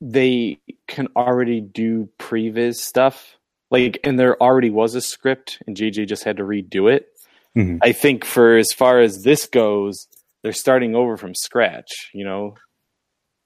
they 0.00 0.58
can 0.88 1.08
already 1.14 1.60
do 1.60 2.08
previs 2.18 2.76
stuff. 2.76 3.36
Like, 3.70 3.98
and 4.04 4.18
there 4.18 4.40
already 4.42 4.70
was 4.70 4.94
a 4.94 5.00
script, 5.00 5.62
and 5.66 5.76
JJ 5.76 6.06
just 6.08 6.24
had 6.24 6.36
to 6.38 6.42
redo 6.42 6.92
it. 6.92 7.06
Mhm. 7.56 7.78
I 7.82 7.92
think 7.92 8.24
for 8.24 8.56
as 8.56 8.72
far 8.72 9.00
as 9.00 9.22
this 9.22 9.46
goes, 9.46 10.06
they're 10.42 10.52
starting 10.52 10.94
over 10.94 11.16
from 11.16 11.34
scratch. 11.34 12.10
You 12.14 12.24
know, 12.24 12.54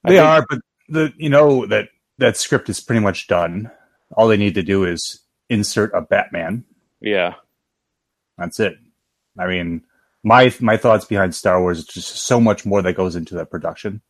they 0.04 0.12
think- 0.16 0.23
are, 0.23 0.47
but 0.49 0.59
the 0.88 1.12
you 1.16 1.28
know 1.31 1.66
that 1.66 1.88
that 2.19 2.37
script 2.37 2.69
is 2.69 2.81
pretty 2.81 3.00
much 3.00 3.26
done. 3.26 3.71
All 4.16 4.28
they 4.28 4.37
need 4.37 4.54
to 4.54 4.62
do 4.62 4.85
is 4.85 5.21
insert 5.49 5.93
a 5.95 6.00
Batman. 6.00 6.64
Yeah, 7.00 7.35
That's 8.38 8.59
it. 8.61 8.76
I 9.38 9.47
mean, 9.47 9.83
my 10.23 10.52
my 10.61 10.76
thoughts 10.76 11.04
behind 11.04 11.35
Star 11.35 11.61
Wars 11.61 11.78
is 11.81 11.87
just 11.87 12.16
so 12.26 12.40
much 12.40 12.64
more 12.64 12.83
that 12.83 12.95
goes 12.95 13.16
into 13.16 13.35
that 13.37 13.50
production, 13.50 14.00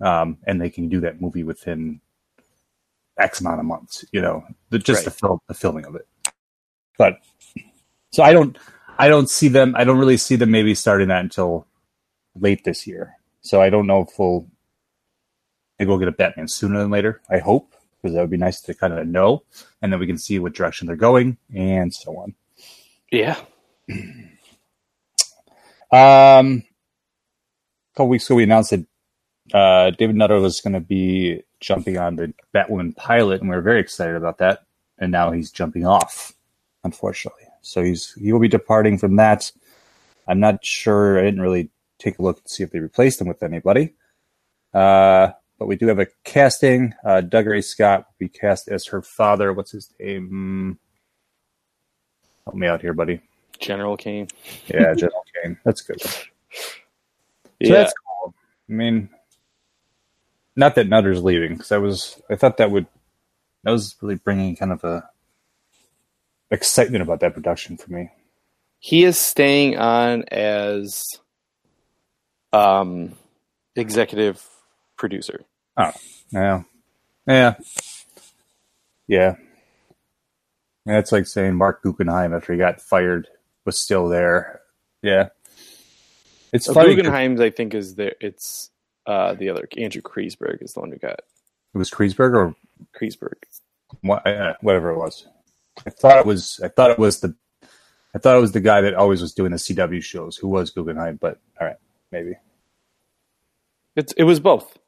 um, 0.00 0.38
and 0.46 0.60
they 0.60 0.70
can 0.70 0.88
do 0.88 1.00
that 1.00 1.20
movie 1.20 1.42
within 1.44 2.00
X 3.18 3.40
amount 3.40 3.60
of 3.60 3.66
months. 3.66 4.04
You 4.12 4.20
know, 4.22 4.44
the, 4.70 4.78
just 4.78 5.04
the 5.04 5.10
Right. 5.10 5.18
film, 5.20 5.40
the 5.48 5.54
filming 5.54 5.86
of 5.86 5.96
it. 5.96 6.06
But 6.98 7.18
so 8.12 8.22
I 8.22 8.32
don't, 8.32 8.56
I 8.98 9.08
don't 9.08 9.28
see 9.30 9.48
them. 9.48 9.74
I 9.76 9.84
don't 9.84 9.98
really 9.98 10.16
see 10.16 10.36
them 10.36 10.50
maybe 10.50 10.74
starting 10.74 11.08
that 11.08 11.20
until 11.22 11.66
late 12.38 12.64
this 12.64 12.86
year. 12.86 13.14
So 13.42 13.60
I 13.62 13.70
don't 13.70 13.86
know 13.86 14.02
if 14.02 14.18
we'll 14.18 14.46
maybe 15.78 15.88
we'll 15.88 15.98
get 15.98 16.08
a 16.08 16.12
Batman 16.12 16.48
sooner 16.48 16.78
than 16.78 16.90
later. 16.90 17.20
I 17.30 17.38
hope 17.38 17.74
because 18.02 18.14
that 18.14 18.20
would 18.20 18.30
be 18.30 18.36
nice 18.36 18.60
to 18.62 18.74
kind 18.74 18.92
of 18.92 19.06
know, 19.06 19.42
and 19.82 19.92
then 19.92 20.00
we 20.00 20.06
can 20.06 20.18
see 20.18 20.38
what 20.38 20.54
direction 20.54 20.86
they're 20.86 20.96
going 20.96 21.38
and 21.54 21.92
so 21.94 22.16
on. 22.18 22.34
yeah. 23.10 23.38
Um, 25.92 26.64
a 27.94 27.96
couple 27.96 28.08
weeks 28.08 28.26
ago, 28.26 28.34
we 28.34 28.42
announced 28.42 28.70
that 28.72 28.86
uh, 29.54 29.90
David 29.90 30.16
Nutter 30.16 30.40
was 30.40 30.60
going 30.60 30.72
to 30.74 30.80
be 30.80 31.42
jumping 31.60 31.98
on 31.98 32.16
the 32.16 32.32
Batwoman 32.54 32.94
pilot, 32.96 33.40
and 33.40 33.50
we 33.50 33.56
were 33.56 33.62
very 33.62 33.80
excited 33.80 34.16
about 34.16 34.38
that. 34.38 34.64
And 34.98 35.12
now 35.12 35.30
he's 35.30 35.50
jumping 35.50 35.86
off, 35.86 36.32
unfortunately. 36.84 37.42
So 37.62 37.82
he's 37.82 38.12
he 38.14 38.32
will 38.32 38.40
be 38.40 38.48
departing 38.48 38.96
from 38.98 39.16
that. 39.16 39.50
I'm 40.28 40.40
not 40.40 40.64
sure. 40.64 41.18
I 41.18 41.22
didn't 41.24 41.40
really 41.42 41.70
take 41.98 42.18
a 42.18 42.22
look 42.22 42.42
to 42.42 42.48
see 42.48 42.62
if 42.62 42.70
they 42.70 42.80
replaced 42.80 43.20
him 43.20 43.28
with 43.28 43.42
anybody. 43.42 43.94
Uh, 44.74 45.30
but 45.58 45.66
we 45.66 45.76
do 45.76 45.86
have 45.88 45.98
a 45.98 46.06
casting. 46.24 46.94
Uh, 47.04 47.22
Dougray 47.24 47.62
Scott 47.64 48.00
will 48.00 48.14
be 48.18 48.28
cast 48.28 48.68
as 48.68 48.86
her 48.86 49.00
father. 49.02 49.52
What's 49.52 49.70
his 49.72 49.92
name? 49.98 50.78
Help 52.44 52.56
me 52.56 52.66
out 52.66 52.80
here, 52.82 52.92
buddy. 52.92 53.20
General 53.58 53.96
Kane. 53.96 54.28
Yeah, 54.68 54.94
General 54.94 55.24
Kane. 55.42 55.58
That's 55.64 55.80
good. 55.82 56.00
So 57.62 57.68
Yeah. 57.72 57.78
that's 57.78 57.94
cool. 58.22 58.34
I 58.68 58.72
mean, 58.72 59.08
not 60.56 60.74
that 60.76 60.88
Nutter's 60.88 61.22
leaving 61.22 61.52
because 61.52 61.72
I 61.72 61.78
was 61.78 62.20
I 62.30 62.36
thought 62.36 62.56
that 62.58 62.70
would 62.70 62.86
that 63.64 63.70
was 63.70 63.96
really 64.00 64.14
bringing 64.16 64.56
kind 64.56 64.72
of 64.72 64.82
a 64.84 65.08
excitement 66.50 67.02
about 67.02 67.20
that 67.20 67.34
production 67.34 67.76
for 67.76 67.92
me. 67.92 68.10
he 68.78 69.04
is 69.04 69.18
staying 69.18 69.76
on 69.78 70.24
as 70.30 71.04
um 72.52 73.12
executive 73.74 74.42
producer. 74.96 75.44
Oh, 75.76 75.92
yeah, 76.32 76.62
yeah, 77.26 77.54
yeah. 79.08 79.34
It's 80.86 81.10
like 81.12 81.26
saying 81.26 81.56
Marc 81.56 81.82
Guggenheim 81.82 82.32
after 82.32 82.52
he 82.52 82.58
got 82.58 82.80
fired 82.80 83.28
was 83.64 83.76
still 83.78 84.08
there. 84.08 84.60
Yeah, 85.02 85.30
it's 86.52 86.66
So 86.66 86.74
funny. 86.74 86.94
Guggenheim's, 86.94 87.40
I 87.40 87.50
think, 87.50 87.74
is 87.74 87.96
there. 87.96 88.14
It's 88.20 88.70
uh, 89.06 89.34
the 89.34 89.48
other 89.50 89.68
Andrew 89.78 90.02
Kreisberg 90.02 90.62
is 90.62 90.72
the 90.74 90.80
one 90.80 90.90
who 90.92 90.98
got 90.98 91.20
It 91.74 91.78
was 91.78 91.90
Kreisberg 91.90 92.34
or 92.34 92.54
Kreisberg. 92.98 93.34
what, 94.02 94.26
uh, 94.26 94.54
whatever 94.60 94.90
it 94.90 94.98
was. 94.98 95.26
I 95.86 95.90
thought 95.90 96.18
it 96.18 96.26
was. 96.26 96.60
I 96.62 96.68
thought 96.68 96.90
it 96.90 96.98
was 96.98 97.20
the. 97.20 97.34
I 98.14 98.18
thought 98.18 98.36
it 98.36 98.40
was 98.40 98.52
the 98.52 98.60
guy 98.60 98.80
that 98.80 98.94
always 98.94 99.20
was 99.20 99.34
doing 99.34 99.50
the 99.52 99.58
CW 99.58 100.02
shows, 100.02 100.36
who 100.36 100.48
was 100.48 100.70
Guggenheim. 100.70 101.16
But 101.20 101.38
all 101.60 101.66
right, 101.66 101.76
maybe 102.12 102.34
It's 103.94 104.12
it 104.14 104.24
was 104.24 104.40
both. 104.40 104.78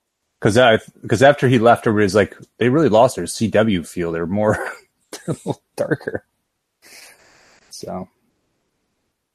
because 0.41 0.57
I 0.59 0.79
because 1.03 1.23
after 1.23 1.49
he 1.49 1.59
left, 1.59 1.87
everybody 1.87 2.05
was 2.07 2.15
like, 2.15 2.37
they 2.59 2.69
really 2.71 2.89
lost 2.89 3.17
their 3.17 3.27
CW 3.27 3.87
feel. 3.87 4.13
They're 4.13 4.27
more 4.27 4.55
they're 5.13 5.21
a 5.29 5.33
little 5.33 5.63
darker. 5.77 6.25
So 7.71 8.09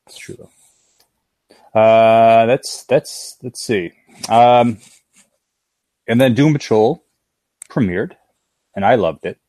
it's 0.07 0.17
true 0.17 0.35
though. 0.37 1.79
Uh, 1.79 2.45
that's 2.45 2.83
that's 2.85 3.37
let's 3.43 3.61
see. 3.61 3.91
Um, 4.29 4.77
and 6.07 6.19
then 6.19 6.33
Doom 6.33 6.53
Patrol 6.53 7.03
premiered, 7.69 8.13
and 8.75 8.85
I 8.85 8.95
loved 8.95 9.25
it 9.25 9.39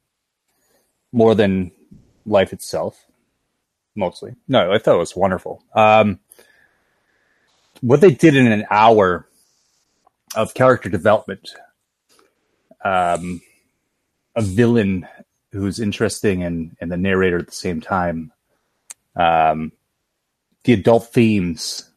more 1.12 1.35
than 1.35 1.73
life 2.26 2.52
itself. 2.52 3.04
Mostly, 3.94 4.35
no, 4.49 4.73
I 4.73 4.78
thought 4.78 4.97
it 4.97 4.99
was 4.99 5.14
wonderful. 5.14 5.62
Um, 5.75 6.18
what 7.80 8.00
they 8.00 8.12
did 8.12 8.35
in 8.35 8.50
an 8.50 8.66
hour 8.71 9.28
of 10.35 10.54
character 10.54 10.88
development, 10.88 11.50
um, 12.85 13.40
a 14.35 14.42
villain 14.42 15.06
who's 15.52 15.78
interesting 15.78 16.42
and 16.42 16.76
and 16.80 16.90
the 16.90 16.97
narrator 16.97 17.38
at 17.38 17.47
the 17.47 17.52
same 17.52 17.80
time, 17.80 18.33
um, 19.14 19.71
the 20.64 20.73
adult 20.73 21.12
themes, 21.12 21.88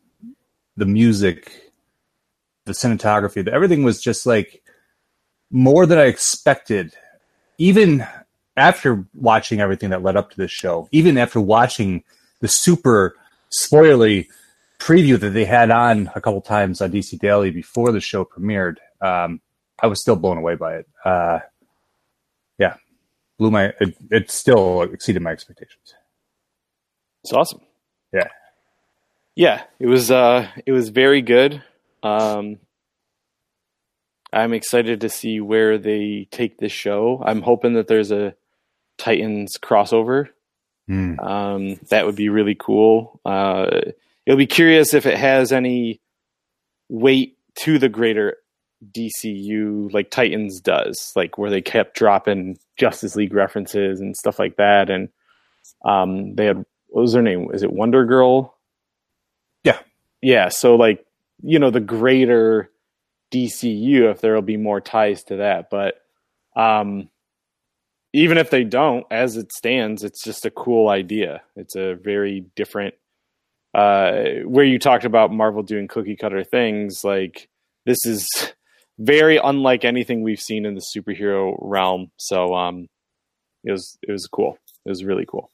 the 0.76 0.86
music, 0.86 1.67
the 2.68 2.74
cinematography, 2.74 3.44
the, 3.44 3.52
everything 3.52 3.84
was 3.84 4.02
just 4.02 4.26
like 4.26 4.62
more 5.50 5.86
than 5.86 5.98
I 5.98 6.04
expected. 6.04 6.94
Even 7.58 8.06
after 8.56 9.06
watching 9.16 9.60
everything 9.60 9.90
that 9.90 10.04
led 10.04 10.16
up 10.16 10.30
to 10.32 10.38
this 10.38 10.52
show, 10.52 10.88
even 10.92 11.18
after 11.18 11.42
watching 11.42 12.04
the 12.40 12.48
super 12.48 13.16
spoilery 13.52 14.28
preview 14.80 15.20
that 15.20 15.32
they 15.32 15.46
had 15.46 15.72
on 15.72 16.12
a 16.14 16.22
couple 16.22 16.42
times 16.42 16.82
on 16.82 16.92
DC 16.92 17.18
Daily 17.20 17.50
before 17.50 17.92
the 17.92 18.00
show 18.00 18.24
premiered, 18.24 18.76
um, 19.02 19.42
I 19.80 19.88
was 19.88 20.02
still 20.02 20.16
blown 20.16 20.38
away 20.38 20.56
by 20.56 20.76
it. 20.76 20.88
Uh, 21.04 21.40
yeah, 22.60 22.76
blew 23.40 23.50
my. 23.50 23.74
It, 23.80 23.98
it 24.12 24.32
still 24.32 24.84
exceeded 24.84 25.22
my 25.22 25.32
expectations. 25.32 25.96
It's 27.24 27.34
awesome. 27.34 27.62
Yeah. 28.14 28.28
Yeah, 29.36 29.64
it 29.80 29.86
was 29.86 30.10
uh 30.10 30.48
it 30.66 30.72
was 30.72 30.90
very 30.90 31.22
good. 31.22 31.62
Um 32.02 32.58
I'm 34.32 34.54
excited 34.54 35.02
to 35.02 35.10
see 35.10 35.40
where 35.40 35.78
they 35.78 36.28
take 36.32 36.58
this 36.58 36.72
show. 36.72 37.22
I'm 37.26 37.42
hoping 37.42 37.74
that 37.74 37.88
there's 37.88 38.12
a 38.12 38.36
Titans 38.98 39.58
crossover. 39.62 40.30
Mm. 40.90 41.24
Um 41.24 41.80
that 41.90 42.06
would 42.06 42.16
be 42.16 42.30
really 42.30 42.56
cool. 42.56 43.20
Uh 43.26 43.82
it'll 44.26 44.38
be 44.38 44.48
curious 44.48 44.94
if 44.94 45.06
it 45.06 45.18
has 45.18 45.52
any 45.52 46.02
weight 46.90 47.38
to 47.60 47.78
the 47.78 47.90
greater 47.90 48.38
DCU 48.96 49.92
like 49.94 50.12
Titans 50.12 50.62
does, 50.62 51.12
like 51.16 51.38
where 51.38 51.50
they 51.50 51.62
kept 51.62 51.96
dropping 51.96 52.58
Justice 52.78 53.16
League 53.16 53.34
references 53.34 54.00
and 54.00 54.16
stuff 54.16 54.40
like 54.40 54.58
that 54.58 54.90
and 54.90 55.10
um 55.86 56.36
they 56.36 56.46
had 56.46 56.66
what 56.88 57.02
was 57.02 57.14
their 57.14 57.22
name? 57.22 57.50
Is 57.54 57.64
it 57.64 57.74
Wonder 57.74 58.06
Girl? 58.06 58.58
Yeah. 59.64 59.80
Yeah. 60.22 60.50
So 60.50 60.76
like, 60.76 61.06
you 61.44 61.60
know, 61.60 61.70
the 61.70 61.80
greater 61.80 62.72
DCU, 63.32 64.12
if 64.12 64.22
there'll 64.22 64.42
be 64.42 64.58
more 64.58 64.82
ties 64.82 65.24
to 65.26 65.38
that. 65.38 65.70
But 65.70 66.02
um 66.56 67.10
even 68.14 68.38
if 68.38 68.50
they 68.50 68.64
don't, 68.64 69.06
as 69.12 69.36
it 69.36 69.52
stands, 69.52 70.04
it's 70.04 70.24
just 70.24 70.46
a 70.46 70.52
cool 70.52 70.88
idea. 70.90 71.42
It's 71.56 71.76
a 71.76 71.96
very 71.96 72.46
different 72.56 72.96
uh 73.74 74.24
where 74.46 74.66
you 74.66 74.80
talked 74.80 75.06
about 75.06 75.32
Marvel 75.32 75.64
doing 75.64 75.88
cookie 75.88 76.16
cutter 76.16 76.44
things, 76.44 77.04
like 77.04 77.50
this 77.86 78.06
is 78.06 78.28
very 79.00 79.38
unlike 79.38 79.86
anything 79.86 80.24
we've 80.24 80.40
seen 80.40 80.66
in 80.66 80.74
the 80.74 80.86
superhero 80.96 81.56
realm. 81.62 82.12
So 82.18 82.56
um 82.56 82.88
it 83.64 83.72
was 83.72 83.98
it 84.08 84.12
was 84.12 84.28
cool. 84.28 84.58
It 84.86 84.90
was 84.90 85.04
really 85.04 85.26
cool. 85.26 85.52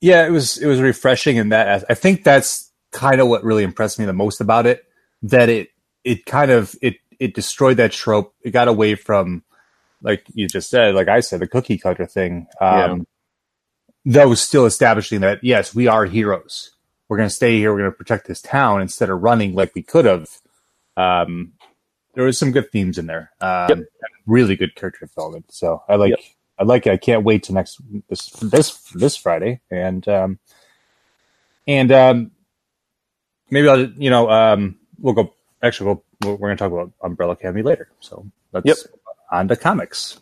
Yeah, 0.00 0.26
it 0.26 0.30
was 0.30 0.58
it 0.58 0.66
was 0.66 0.80
refreshing 0.80 1.36
in 1.36 1.50
that. 1.50 1.84
I 1.88 1.94
think 1.94 2.24
that's 2.24 2.72
kind 2.92 3.20
of 3.20 3.28
what 3.28 3.44
really 3.44 3.62
impressed 3.62 3.98
me 3.98 4.04
the 4.04 4.12
most 4.12 4.40
about 4.40 4.66
it. 4.66 4.84
That 5.22 5.48
it 5.48 5.68
it 6.04 6.26
kind 6.26 6.50
of 6.50 6.74
it 6.82 6.96
it 7.18 7.34
destroyed 7.34 7.76
that 7.78 7.92
trope. 7.92 8.34
It 8.42 8.50
got 8.50 8.68
away 8.68 8.94
from 8.96 9.44
like 10.02 10.24
you 10.34 10.48
just 10.48 10.70
said, 10.70 10.94
like 10.94 11.08
I 11.08 11.20
said, 11.20 11.40
the 11.40 11.46
cookie 11.46 11.78
cutter 11.78 12.06
thing. 12.06 12.48
Um, 12.60 13.06
That 14.04 14.28
was 14.28 14.40
still 14.42 14.66
establishing 14.66 15.20
that 15.20 15.44
yes, 15.44 15.74
we 15.74 15.86
are 15.86 16.06
heroes. 16.06 16.72
We're 17.08 17.18
going 17.18 17.28
to 17.28 17.34
stay 17.34 17.58
here. 17.58 17.72
We're 17.72 17.80
going 17.80 17.92
to 17.92 17.96
protect 17.96 18.26
this 18.26 18.40
town 18.42 18.80
instead 18.80 19.10
of 19.10 19.22
running 19.22 19.54
like 19.54 19.74
we 19.74 19.82
could 19.82 20.06
have. 20.06 20.28
Um, 20.96 21.52
there 22.14 22.24
was 22.24 22.38
some 22.38 22.52
good 22.52 22.72
themes 22.72 22.98
in 22.98 23.06
there. 23.06 23.30
Um, 23.40 23.68
Yep. 23.68 23.78
Really 24.26 24.56
good 24.56 24.74
character 24.74 25.06
development. 25.06 25.52
So 25.52 25.82
I 25.88 25.96
like 25.96 26.10
Yep. 26.10 26.20
I 26.58 26.64
like 26.64 26.86
it. 26.86 26.92
I 26.92 26.96
can't 26.96 27.24
wait 27.24 27.44
to 27.44 27.52
next 27.52 27.80
this 28.08 28.28
this 28.30 28.78
this 28.94 29.16
Friday, 29.16 29.60
and 29.70 30.06
um, 30.08 30.38
and 31.66 31.90
um, 31.92 32.30
maybe 33.50 33.68
I'll 33.68 33.84
you 33.90 34.10
know 34.10 34.30
um, 34.30 34.78
we'll 34.98 35.14
go. 35.14 35.34
Actually, 35.62 35.86
we'll, 36.22 36.32
we're 36.32 36.36
going 36.38 36.56
to 36.56 36.62
talk 36.62 36.72
about 36.72 36.92
Umbrella 37.02 37.32
Academy 37.32 37.62
later. 37.62 37.88
So 38.00 38.26
let's 38.52 38.66
Yep. 38.66 38.76
on 39.30 39.48
to 39.48 39.56
comics. 39.56 40.20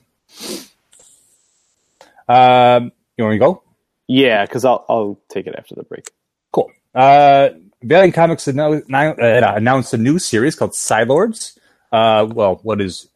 Um, 2.28 2.92
you 3.16 3.24
want 3.24 3.32
me 3.32 3.36
to 3.36 3.38
go? 3.38 3.62
Yeah, 4.06 4.44
because 4.44 4.64
I'll 4.64 4.84
I'll 4.88 5.20
take 5.28 5.46
it 5.46 5.54
after 5.56 5.74
the 5.74 5.82
break. 5.82 6.10
Cool. 6.52 6.70
Uh, 6.94 7.50
Valiant 7.82 8.14
Comics 8.14 8.44
annou- 8.46 8.82
uh, 8.92 9.54
announced 9.56 9.94
a 9.94 9.98
new 9.98 10.18
series 10.18 10.54
called 10.54 10.74
Psi-Lords. 10.74 11.58
Uh, 11.92 12.28
well, 12.30 12.60
what 12.62 12.80
is 12.80 13.08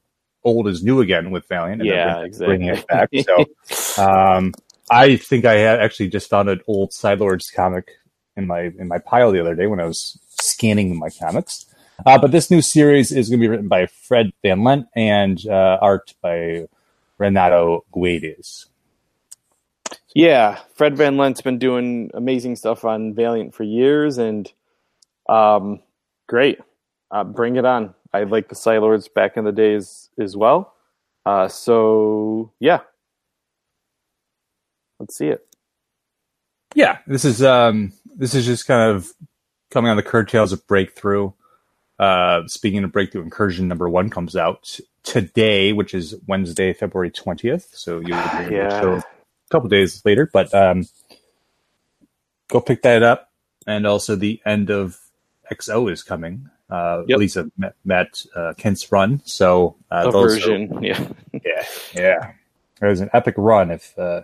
old 0.42 0.68
is 0.68 0.82
new 0.82 1.00
again 1.00 1.30
with 1.30 1.46
Valiant. 1.48 1.80
and 1.82 1.88
Yeah, 1.90 2.22
exactly. 2.24 2.56
Bringing 2.56 2.74
it 2.76 2.86
back. 2.86 3.10
So, 3.66 4.02
um, 4.02 4.52
I 4.90 5.16
think 5.16 5.44
I 5.44 5.54
had 5.54 5.80
actually 5.80 6.08
just 6.08 6.30
found 6.30 6.48
an 6.48 6.60
old 6.66 6.92
Psi-Lords 6.92 7.50
comic 7.50 7.90
in 8.36 8.46
my 8.46 8.72
in 8.78 8.88
my 8.88 8.98
pile 8.98 9.30
the 9.32 9.40
other 9.40 9.54
day 9.54 9.66
when 9.66 9.80
I 9.80 9.84
was 9.86 10.18
scanning 10.40 10.98
my 10.98 11.08
comics. 11.10 11.66
Uh, 12.04 12.18
but 12.18 12.30
this 12.32 12.50
new 12.50 12.60
series 12.62 13.12
is 13.12 13.28
going 13.28 13.40
to 13.40 13.44
be 13.44 13.48
written 13.48 13.68
by 13.68 13.86
Fred 13.86 14.32
Van 14.42 14.60
Lente 14.60 14.86
and 14.94 15.46
uh, 15.46 15.78
art 15.80 16.14
by 16.20 16.66
Renato 17.18 17.84
Guedes. 17.94 18.66
Yeah, 20.14 20.60
Fred 20.74 20.96
Van 20.96 21.16
Lente's 21.16 21.42
been 21.42 21.58
doing 21.58 22.10
amazing 22.14 22.56
stuff 22.56 22.84
on 22.84 23.14
Valiant 23.14 23.54
for 23.54 23.64
years, 23.64 24.18
and 24.18 24.50
um, 25.28 25.80
great. 26.28 26.60
Uh, 27.10 27.24
bring 27.24 27.56
it 27.56 27.64
on. 27.64 27.94
I 28.12 28.22
like 28.24 28.48
the 28.48 28.54
Psi-Lords 28.54 29.08
back 29.08 29.36
in 29.36 29.44
the 29.44 29.52
days 29.52 30.10
as 30.18 30.36
well. 30.36 30.74
Uh, 31.26 31.48
so 31.48 32.52
yeah, 32.60 32.80
let's 35.00 35.16
see 35.16 35.28
it. 35.28 35.46
Yeah, 36.74 36.98
this 37.06 37.24
is 37.24 37.42
um 37.42 37.92
this 38.16 38.34
is 38.34 38.44
just 38.46 38.66
kind 38.66 38.90
of 38.94 39.08
coming 39.70 39.90
on 39.90 39.96
the 39.96 40.02
curtails 40.02 40.52
of 40.52 40.66
Breakthrough. 40.66 41.32
Uh, 41.98 42.42
speaking 42.46 42.82
of 42.84 42.92
Breakthrough, 42.92 43.22
Incursion 43.22 43.68
number 43.68 43.88
one 43.88 44.10
comes 44.10 44.34
out 44.36 44.78
today, 45.04 45.72
which 45.72 45.94
is 45.94 46.14
Wednesday, 46.26 46.72
February 46.72 47.10
twentieth. 47.10 47.68
So 47.72 48.00
you 48.00 48.14
will 48.14 48.22
the 48.22 48.48
Yeah. 48.50 48.80
show 48.80 48.92
a 48.94 49.02
couple 49.50 49.68
days 49.68 50.02
later, 50.04 50.28
but 50.32 50.52
um, 50.54 50.84
go 52.48 52.60
pick 52.60 52.82
that 52.82 53.02
up. 53.02 53.30
And 53.66 53.86
also, 53.86 54.14
the 54.16 54.40
end 54.44 54.70
of 54.70 54.98
XO 55.50 55.90
is 55.90 56.02
coming. 56.02 56.48
Uh, 56.68 57.02
Yep. 57.06 57.14
At 57.16 57.20
least 57.20 57.36
a 57.36 57.50
Matt, 57.56 57.74
Matt 57.84 58.24
uh, 58.34 58.54
Kindt's 58.56 58.90
run. 58.90 59.20
So 59.24 59.76
uh, 59.90 60.10
version, 60.10 60.82
yeah. 60.82 61.08
yeah, 61.32 61.64
yeah. 61.94 62.32
It 62.82 62.86
was 62.86 63.00
an 63.00 63.10
epic 63.12 63.34
run. 63.38 63.70
If 63.70 63.96
uh, 63.98 64.22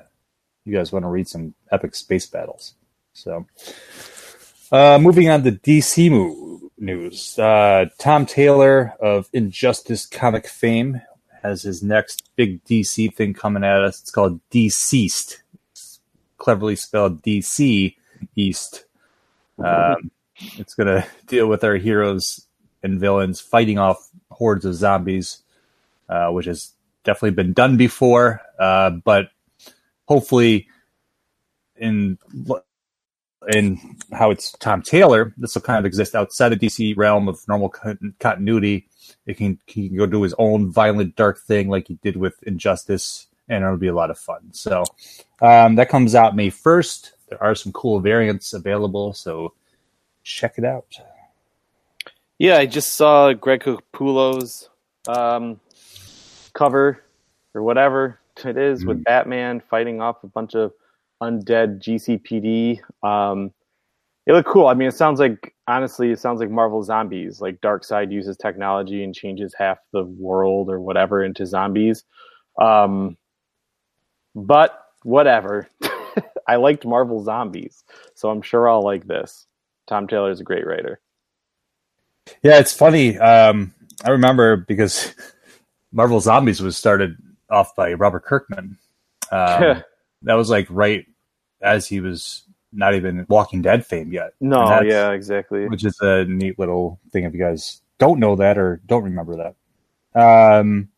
you 0.64 0.74
guys 0.74 0.90
want 0.92 1.04
to 1.04 1.09
read 1.09 1.28
some 1.28 1.54
epic 1.70 1.94
space 1.94 2.26
battles, 2.26 2.74
so 3.12 3.46
uh, 4.72 4.98
moving 5.00 5.28
on 5.30 5.42
to 5.44 5.52
DC 5.52 6.11
mo- 6.11 6.50
news. 6.81 7.38
Uh, 7.38 7.87
Tom 7.99 8.27
Taylor 8.27 8.95
of 9.01 9.29
Injustice 9.33 10.07
comic 10.07 10.47
fame 10.47 11.01
has 11.43 11.62
his 11.62 11.83
next 11.83 12.31
big 12.37 12.64
DC 12.64 13.14
thing 13.14 13.35
coming 13.35 13.64
at 13.64 13.83
us. 13.83 14.01
It's 14.01 14.11
called 14.11 14.40
Deceased, 14.51 15.43
it's 15.73 16.01
cleverly 16.38 16.77
spelled 16.77 17.23
DC 17.23 17.95
East. 18.37 18.85
Um, 19.59 20.11
it's 20.57 20.75
going 20.75 20.87
to 20.87 21.07
deal 21.27 21.47
with 21.47 21.64
our 21.64 21.77
heroes 21.77 22.47
and 22.83 22.99
villains 22.99 23.40
fighting 23.40 23.79
off 23.79 24.11
hordes 24.31 24.64
of 24.64 24.75
zombies, 24.75 25.43
uh, 26.09 26.31
which 26.31 26.47
has 26.47 26.73
definitely 27.05 27.33
been 27.33 27.53
done 27.53 27.77
before, 27.77 28.40
uh, 28.59 28.90
but 28.90 29.31
hopefully 30.07 30.69
in 31.77 32.19
in 33.48 33.96
how 34.12 34.31
it's 34.31 34.53
Tom 34.53 34.83
Taylor, 34.83 35.35
this 35.37 35.55
will 35.55 35.62
kind 35.62 35.79
of 35.79 35.87
exist 35.87 36.14
outside 36.14 36.50
the 36.50 36.57
DC 36.57 36.96
realm 36.96 37.29
of 37.29 37.46
normal 37.48 37.70
con- 37.70 38.14
continuity. 38.18 38.88
It 39.26 39.38
can 39.38 39.59
he 39.66 39.88
can 39.88 39.96
go 39.96 40.07
do 40.07 40.22
his 40.22 40.35
own 40.38 40.70
violent, 40.70 41.16
dark 41.16 41.40
thing 41.40 41.68
like 41.68 41.88
he 41.88 41.94
did 42.03 42.16
with 42.16 42.42
Injustice, 42.44 43.29
and 43.48 43.64
it'll 43.64 43.76
be 43.76 43.88
a 43.88 43.94
lot 43.94 44.11
of 44.11 44.18
fun. 44.18 44.53
So 44.53 44.85
um, 45.40 45.76
that 45.76 45.88
comes 45.88 46.14
out 46.14 46.37
May 46.37 46.50
first. 46.50 47.12
There 47.29 47.42
are 47.42 47.55
some 47.55 47.72
cool 47.72 48.00
variants 48.00 48.53
available, 48.53 49.12
so 49.14 49.55
check 50.22 50.55
it 50.59 50.64
out. 50.64 50.96
Yeah, 52.38 52.57
I 52.57 52.66
just 52.66 52.94
saw 52.94 53.33
Greg 53.33 53.61
Capullo's 53.61 54.68
um, 55.07 55.61
cover 56.53 57.03
or 57.55 57.62
whatever 57.62 58.18
it 58.44 58.57
is 58.57 58.85
with 58.85 59.05
Batman 59.05 59.61
fighting 59.61 60.00
off 60.00 60.24
a 60.24 60.26
bunch 60.26 60.55
of 60.55 60.72
undead 61.22 61.80
GCPD. 61.80 62.80
Um, 63.06 63.52
it 64.26 64.33
looked 64.33 64.48
cool. 64.48 64.66
I 64.66 64.74
mean, 64.74 64.88
it 64.88 64.94
sounds 64.94 65.18
like 65.20 65.54
honestly, 65.66 66.11
it 66.11 66.18
sounds 66.18 66.40
like 66.40 66.50
Marvel 66.50 66.83
Zombies. 66.83 67.40
Like 67.40 67.61
Darkseid 67.61 68.12
uses 68.12 68.37
technology 68.37 69.02
and 69.02 69.14
changes 69.14 69.54
half 69.56 69.78
the 69.92 70.04
world 70.04 70.70
or 70.70 70.80
whatever 70.80 71.24
into 71.24 71.46
zombies. 71.46 72.04
Um, 72.61 73.16
but 74.35 74.87
whatever. 75.02 75.68
I 76.48 76.56
liked 76.56 76.85
Marvel 76.85 77.22
Zombies, 77.22 77.85
so 78.14 78.30
I'm 78.30 78.42
sure 78.42 78.68
I'll 78.68 78.83
like 78.83 79.06
this. 79.06 79.46
Tom 79.87 80.09
Taylor 80.09 80.30
is 80.30 80.40
a 80.40 80.44
great 80.44 80.66
writer. 80.66 81.00
Yeah, 82.42 82.59
it's 82.59 82.72
funny. 82.72 83.18
Um, 83.18 83.72
I 84.04 84.11
remember 84.11 84.56
because 84.56 85.14
Marvel 85.92 86.20
Zombies 86.20 86.61
was 86.61 86.76
started 86.76 87.16
off 87.50 87.74
by 87.76 87.92
Robert 87.94 88.24
Kirkman. 88.24 88.78
Um, 89.30 89.83
that 90.22 90.35
was 90.35 90.50
like 90.50 90.66
right 90.70 91.06
as 91.62 91.87
he 91.87 92.01
was 92.01 92.44
not 92.73 92.94
even 92.94 93.27
Walking 93.29 93.62
Dead 93.62 93.85
fame 93.85 94.12
yet. 94.12 94.35
No, 94.40 94.81
yeah, 94.83 95.11
exactly. 95.11 95.68
which 95.68 95.85
is 95.85 95.99
a 96.01 96.25
neat 96.25 96.59
little 96.59 97.01
thing 97.12 97.25
if 97.25 97.35
you 97.35 97.40
guys 97.40 97.81
don't 97.99 98.20
know 98.20 98.37
that 98.37 98.59
or 98.59 98.81
don't 98.87 99.05
remember 99.05 99.55
that. 100.14 100.59
Um, 100.59 100.88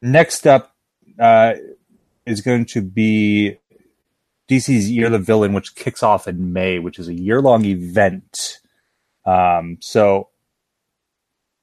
next 0.00 0.46
up 0.46 0.74
uh, 1.18 1.54
is 2.26 2.40
going 2.40 2.66
to 2.66 2.82
be 2.82 3.58
DC's 4.48 4.90
Year 4.90 5.06
of 5.06 5.12
the 5.12 5.18
Villain, 5.18 5.52
which 5.52 5.74
kicks 5.74 6.02
off 6.02 6.28
in 6.28 6.52
May, 6.52 6.78
which 6.78 6.98
is 6.98 7.08
a 7.08 7.14
year 7.14 7.40
long 7.40 7.64
event. 7.64 8.58
Um, 9.24 9.78
so 9.80 10.28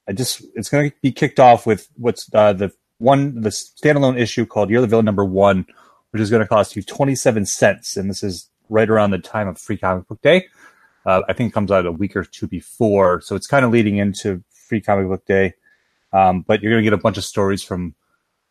I 0.08 0.12
just 0.12 0.44
it's 0.54 0.68
going 0.68 0.90
to 0.90 0.96
be 1.02 1.12
kicked 1.12 1.38
off 1.38 1.66
with 1.66 1.88
what's 1.96 2.28
uh, 2.34 2.52
the 2.52 2.72
one 2.98 3.42
the 3.42 3.50
standalone 3.50 4.18
issue 4.18 4.46
called 4.46 4.70
Year 4.70 4.78
of 4.78 4.82
the 4.82 4.88
Villain 4.88 5.04
number 5.04 5.24
one, 5.24 5.66
which 6.10 6.22
is 6.22 6.30
going 6.30 6.42
to 6.42 6.48
cost 6.48 6.76
you 6.76 6.82
twenty 6.82 7.14
seven 7.14 7.46
cents, 7.46 7.96
and 7.96 8.08
this 8.10 8.22
is 8.22 8.48
right 8.68 8.88
around 8.88 9.10
the 9.10 9.18
time 9.18 9.48
of 9.48 9.58
Free 9.58 9.76
Comic 9.76 10.08
Book 10.08 10.20
Day. 10.22 10.46
Uh, 11.06 11.22
I 11.28 11.32
think 11.32 11.50
it 11.50 11.54
comes 11.54 11.70
out 11.70 11.86
a 11.86 11.92
week 11.92 12.14
or 12.14 12.24
two 12.24 12.46
before, 12.46 13.20
so 13.20 13.34
it's 13.34 13.46
kind 13.46 13.64
of 13.64 13.70
leading 13.70 13.96
into 13.96 14.42
Free 14.50 14.80
Comic 14.80 15.08
Book 15.08 15.24
Day. 15.26 15.54
Um, 16.12 16.42
but 16.42 16.62
you're 16.62 16.72
going 16.72 16.82
to 16.82 16.86
get 16.90 16.92
a 16.92 17.02
bunch 17.02 17.18
of 17.18 17.24
stories 17.24 17.62
from 17.62 17.94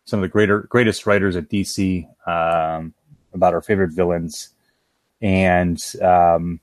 some 0.06 0.20
of 0.20 0.22
the 0.22 0.30
greater 0.30 0.62
greatest 0.62 1.06
writers 1.06 1.36
at 1.36 1.50
DC 1.50 2.08
um, 2.28 2.94
about 3.34 3.54
our 3.54 3.62
favorite 3.62 3.92
villains, 3.92 4.50
and 5.22 5.82
um, 6.02 6.60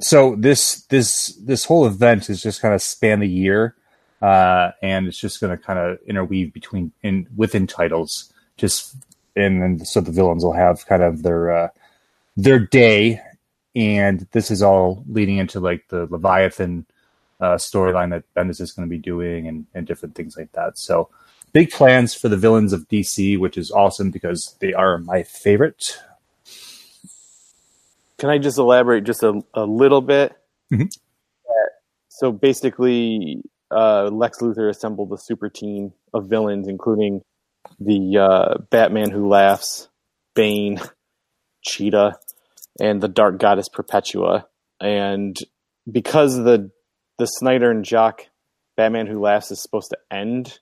so 0.00 0.36
this 0.36 0.82
this 0.86 1.28
this 1.42 1.64
whole 1.64 1.86
event 1.86 2.28
is 2.28 2.42
just 2.42 2.60
kind 2.60 2.74
of 2.74 2.82
span 2.82 3.20
the 3.20 3.28
year, 3.28 3.74
uh, 4.20 4.72
and 4.82 5.06
it's 5.06 5.18
just 5.18 5.40
going 5.40 5.56
to 5.56 5.62
kind 5.62 5.78
of 5.78 5.98
interweave 6.06 6.52
between 6.52 6.92
in 7.02 7.26
within 7.34 7.66
titles, 7.66 8.32
just 8.56 8.96
and 9.36 9.60
then 9.62 9.84
so 9.84 10.00
the 10.00 10.12
villains 10.12 10.44
will 10.44 10.52
have 10.52 10.86
kind 10.86 11.02
of 11.02 11.22
their 11.22 11.50
uh, 11.50 11.68
their 12.36 12.58
day, 12.58 13.20
and 13.74 14.26
this 14.32 14.50
is 14.50 14.62
all 14.62 15.04
leading 15.08 15.38
into 15.38 15.60
like 15.60 15.88
the 15.88 16.06
Leviathan 16.10 16.86
uh, 17.40 17.54
storyline 17.56 18.10
that 18.10 18.24
Bendis 18.34 18.60
is 18.60 18.72
going 18.72 18.88
to 18.88 18.90
be 18.90 18.98
doing, 18.98 19.48
and 19.48 19.66
and 19.74 19.86
different 19.86 20.14
things 20.14 20.36
like 20.36 20.52
that. 20.52 20.78
So 20.78 21.08
big 21.52 21.70
plans 21.70 22.14
for 22.14 22.28
the 22.28 22.36
villains 22.36 22.72
of 22.72 22.88
DC, 22.88 23.38
which 23.38 23.56
is 23.58 23.70
awesome 23.70 24.10
because 24.10 24.56
they 24.60 24.72
are 24.72 24.98
my 24.98 25.22
favorite. 25.22 26.00
Can 28.18 28.30
I 28.30 28.38
just 28.38 28.58
elaborate 28.58 29.04
just 29.04 29.22
a, 29.22 29.42
a 29.54 29.64
little 29.64 30.00
bit? 30.00 30.32
Mhm. 30.72 30.96
Uh, 31.48 31.52
So 32.08 32.30
basically, 32.32 33.42
uh, 33.70 34.08
Lex 34.12 34.38
Luthor 34.38 34.68
assembled 34.70 35.12
a 35.12 35.18
super 35.18 35.48
team 35.48 35.92
of 36.12 36.26
villains, 36.28 36.68
including 36.68 37.22
the 37.80 38.18
uh, 38.18 38.58
Batman 38.70 39.10
who 39.10 39.28
laughs, 39.28 39.88
Bane, 40.34 40.80
Cheetah, 41.62 42.16
and 42.80 43.00
the 43.00 43.08
Dark 43.08 43.38
Goddess 43.38 43.68
Perpetua. 43.68 44.46
And 44.80 45.36
because 45.90 46.36
the 46.36 46.70
the 47.18 47.26
Snyder 47.26 47.70
and 47.70 47.84
Jock 47.84 48.22
Batman 48.76 49.06
who 49.06 49.20
laughs 49.20 49.50
is 49.50 49.62
supposed 49.62 49.90
to 49.90 49.98
end 50.10 50.58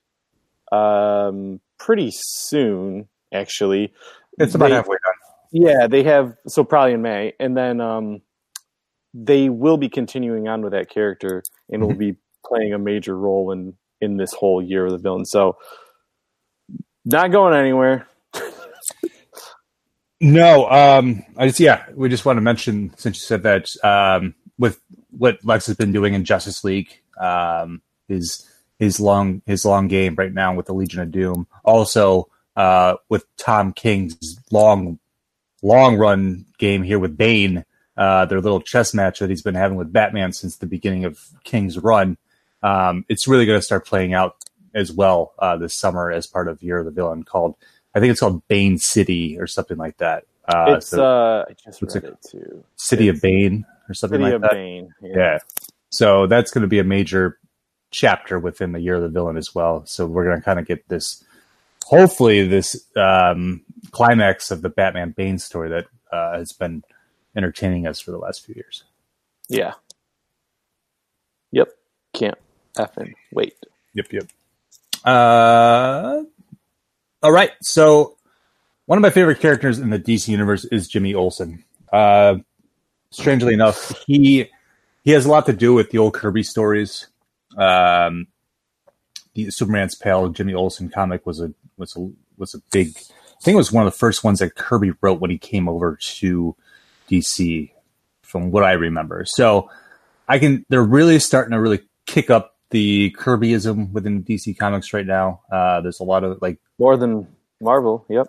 um, 0.71 1.59
pretty 1.79 2.09
soon, 2.11 3.07
actually. 3.33 3.93
It's 4.37 4.55
about 4.55 4.69
they- 4.69 4.75
halfway 4.75 4.97
done. 4.97 5.13
yeah, 5.51 5.87
they 5.87 6.03
have 6.03 6.35
so 6.47 6.63
probably 6.63 6.93
in 6.93 7.01
May, 7.01 7.33
and 7.39 7.55
then 7.55 7.81
um, 7.81 8.21
they 9.13 9.49
will 9.49 9.77
be 9.77 9.89
continuing 9.89 10.47
on 10.47 10.61
with 10.61 10.73
that 10.73 10.89
character, 10.89 11.43
and 11.69 11.83
will 11.83 11.95
be 11.95 12.15
playing 12.45 12.73
a 12.73 12.79
major 12.79 13.17
role 13.17 13.51
in 13.51 13.75
in 14.01 14.17
this 14.17 14.33
whole 14.33 14.61
year 14.61 14.85
of 14.85 14.91
the 14.91 14.97
villain. 14.97 15.25
So, 15.25 15.57
not 17.05 17.31
going 17.31 17.53
anywhere. 17.53 18.07
No, 20.23 20.69
um, 20.69 21.21
I 21.35 21.47
just 21.47 21.59
yeah, 21.59 21.83
we 21.93 22.07
just 22.07 22.23
want 22.23 22.37
to 22.37 22.41
mention 22.41 22.93
since 22.95 23.17
you 23.17 23.25
said 23.25 23.43
that 23.43 23.69
um, 23.83 24.35
with 24.57 24.79
what 25.11 25.43
Lex 25.43 25.65
has 25.67 25.75
been 25.75 25.91
doing 25.91 26.13
in 26.13 26.23
Justice 26.23 26.63
League, 26.63 27.01
um, 27.19 27.81
his 28.07 28.49
his 28.79 29.01
long 29.01 29.41
his 29.45 29.65
long 29.65 29.89
game 29.89 30.15
right 30.15 30.33
now 30.33 30.55
with 30.55 30.67
the 30.67 30.73
Legion 30.73 31.01
of 31.01 31.11
Doom. 31.11 31.45
Also, 31.65 32.29
uh, 32.55 32.95
with 33.09 33.25
Tom 33.35 33.73
King's 33.73 34.39
long 34.49 34.97
long 35.61 35.97
run 35.97 36.45
game 36.57 36.83
here 36.83 36.99
with 36.99 37.17
Bane, 37.17 37.65
uh, 37.97 38.25
their 38.25 38.39
little 38.39 38.61
chess 38.61 38.93
match 38.93 39.19
that 39.19 39.29
he's 39.29 39.41
been 39.41 39.55
having 39.55 39.77
with 39.77 39.91
Batman 39.91 40.31
since 40.31 40.55
the 40.55 40.65
beginning 40.65 41.03
of 41.03 41.19
King's 41.43 41.77
run. 41.77 42.17
Um, 42.61 43.03
it's 43.09 43.27
really 43.27 43.45
going 43.45 43.59
to 43.59 43.65
start 43.65 43.85
playing 43.85 44.13
out 44.13 44.37
as 44.73 44.91
well 44.91 45.33
uh, 45.39 45.57
this 45.57 45.73
summer 45.73 46.11
as 46.11 46.27
part 46.27 46.47
of 46.47 46.61
Year 46.63 46.79
of 46.79 46.85
the 46.85 46.91
Villain 46.91 47.23
called 47.23 47.55
I 47.95 47.99
think 47.99 48.11
it's 48.11 48.19
called 48.19 48.47
Bane 48.47 48.77
City 48.77 49.37
or 49.39 49.45
something 49.47 49.77
like 49.77 49.97
that. 49.97 50.25
Uh, 50.47 50.75
it's 50.77 50.87
so 50.87 51.03
uh, 51.03 51.45
I 51.47 51.53
just 51.53 51.81
read 51.81 52.03
it- 52.03 52.17
too. 52.27 52.63
City 52.75 53.07
of 53.07 53.21
Bane 53.21 53.65
or 53.87 53.93
something 53.93 54.17
City 54.17 54.23
like 54.23 54.33
of 54.33 54.41
that. 54.41 54.51
Bane. 54.53 54.93
Yeah. 55.01 55.39
So 55.89 56.25
that's 56.27 56.51
going 56.51 56.63
to 56.63 56.67
be 56.67 56.79
a 56.79 56.83
major 56.83 57.37
chapter 57.91 58.39
within 58.39 58.71
the 58.71 58.79
Year 58.81 58.95
of 58.95 59.03
the 59.03 59.09
Villain 59.09 59.37
as 59.37 59.53
well. 59.53 59.85
So 59.85 60.07
we're 60.07 60.25
going 60.25 60.37
to 60.39 60.43
kind 60.43 60.59
of 60.59 60.65
get 60.65 60.89
this, 60.89 61.23
hopefully, 61.85 62.47
this 62.47 62.87
um, 62.95 63.61
climax 63.91 64.49
of 64.49 64.63
the 64.63 64.69
Batman 64.69 65.11
Bane 65.11 65.37
story 65.37 65.69
that 65.69 65.85
uh, 66.11 66.37
has 66.39 66.51
been 66.51 66.83
entertaining 67.37 67.85
us 67.85 67.99
for 67.99 68.09
the 68.11 68.17
last 68.17 68.43
few 68.43 68.55
years. 68.55 68.83
Yeah. 69.49 69.73
Yep. 71.51 71.69
Can't 72.13 72.37
effing 72.75 73.13
wait. 73.31 73.55
Yep, 73.93 74.11
yep. 74.11 74.27
Uh, 75.03 76.23
all 77.21 77.31
right. 77.31 77.51
So 77.61 78.17
one 78.85 78.97
of 78.97 79.01
my 79.01 79.09
favorite 79.09 79.39
characters 79.39 79.79
in 79.79 79.89
the 79.89 79.99
DC 79.99 80.27
universe 80.27 80.65
is 80.65 80.87
Jimmy 80.87 81.13
Olsen. 81.13 81.63
Uh, 81.91 82.35
strangely 83.11 83.53
enough, 83.53 83.93
he 84.07 84.49
he 85.03 85.11
has 85.11 85.25
a 85.25 85.29
lot 85.29 85.45
to 85.45 85.53
do 85.53 85.73
with 85.73 85.91
the 85.91 85.97
old 85.97 86.13
Kirby 86.13 86.43
stories. 86.43 87.07
Um, 87.57 88.27
the 89.33 89.51
Superman's 89.51 89.95
Pal 89.95 90.29
Jimmy 90.29 90.53
Olsen 90.53 90.89
comic 90.89 91.25
was 91.25 91.39
a 91.39 91.53
was 91.77 91.95
a 91.95 92.09
was 92.37 92.53
a 92.53 92.59
big. 92.71 92.89
I 92.97 93.43
think 93.43 93.55
it 93.55 93.57
was 93.57 93.71
one 93.71 93.85
of 93.85 93.91
the 93.91 93.97
first 93.97 94.23
ones 94.23 94.39
that 94.39 94.55
Kirby 94.55 94.93
wrote 95.01 95.19
when 95.19 95.29
he 95.31 95.37
came 95.37 95.67
over 95.67 95.97
to 96.01 96.55
DC 97.09 97.71
from 98.21 98.51
what 98.51 98.63
I 98.63 98.73
remember. 98.73 99.25
So 99.27 99.69
I 100.27 100.39
can 100.39 100.65
they're 100.69 100.83
really 100.83 101.19
starting 101.19 101.51
to 101.51 101.59
really 101.59 101.81
kick 102.05 102.29
up 102.29 102.52
the 102.73 103.11
Kirbyism 103.11 103.91
within 103.91 104.23
DC 104.23 104.57
Comics 104.57 104.93
right 104.93 105.05
now. 105.05 105.41
Uh, 105.51 105.79
there's 105.81 105.99
a 105.99 106.03
lot 106.03 106.23
of 106.23 106.41
like 106.41 106.57
more 106.79 106.97
than 106.97 107.27
Marvel. 107.61 108.03
Yep. 108.09 108.27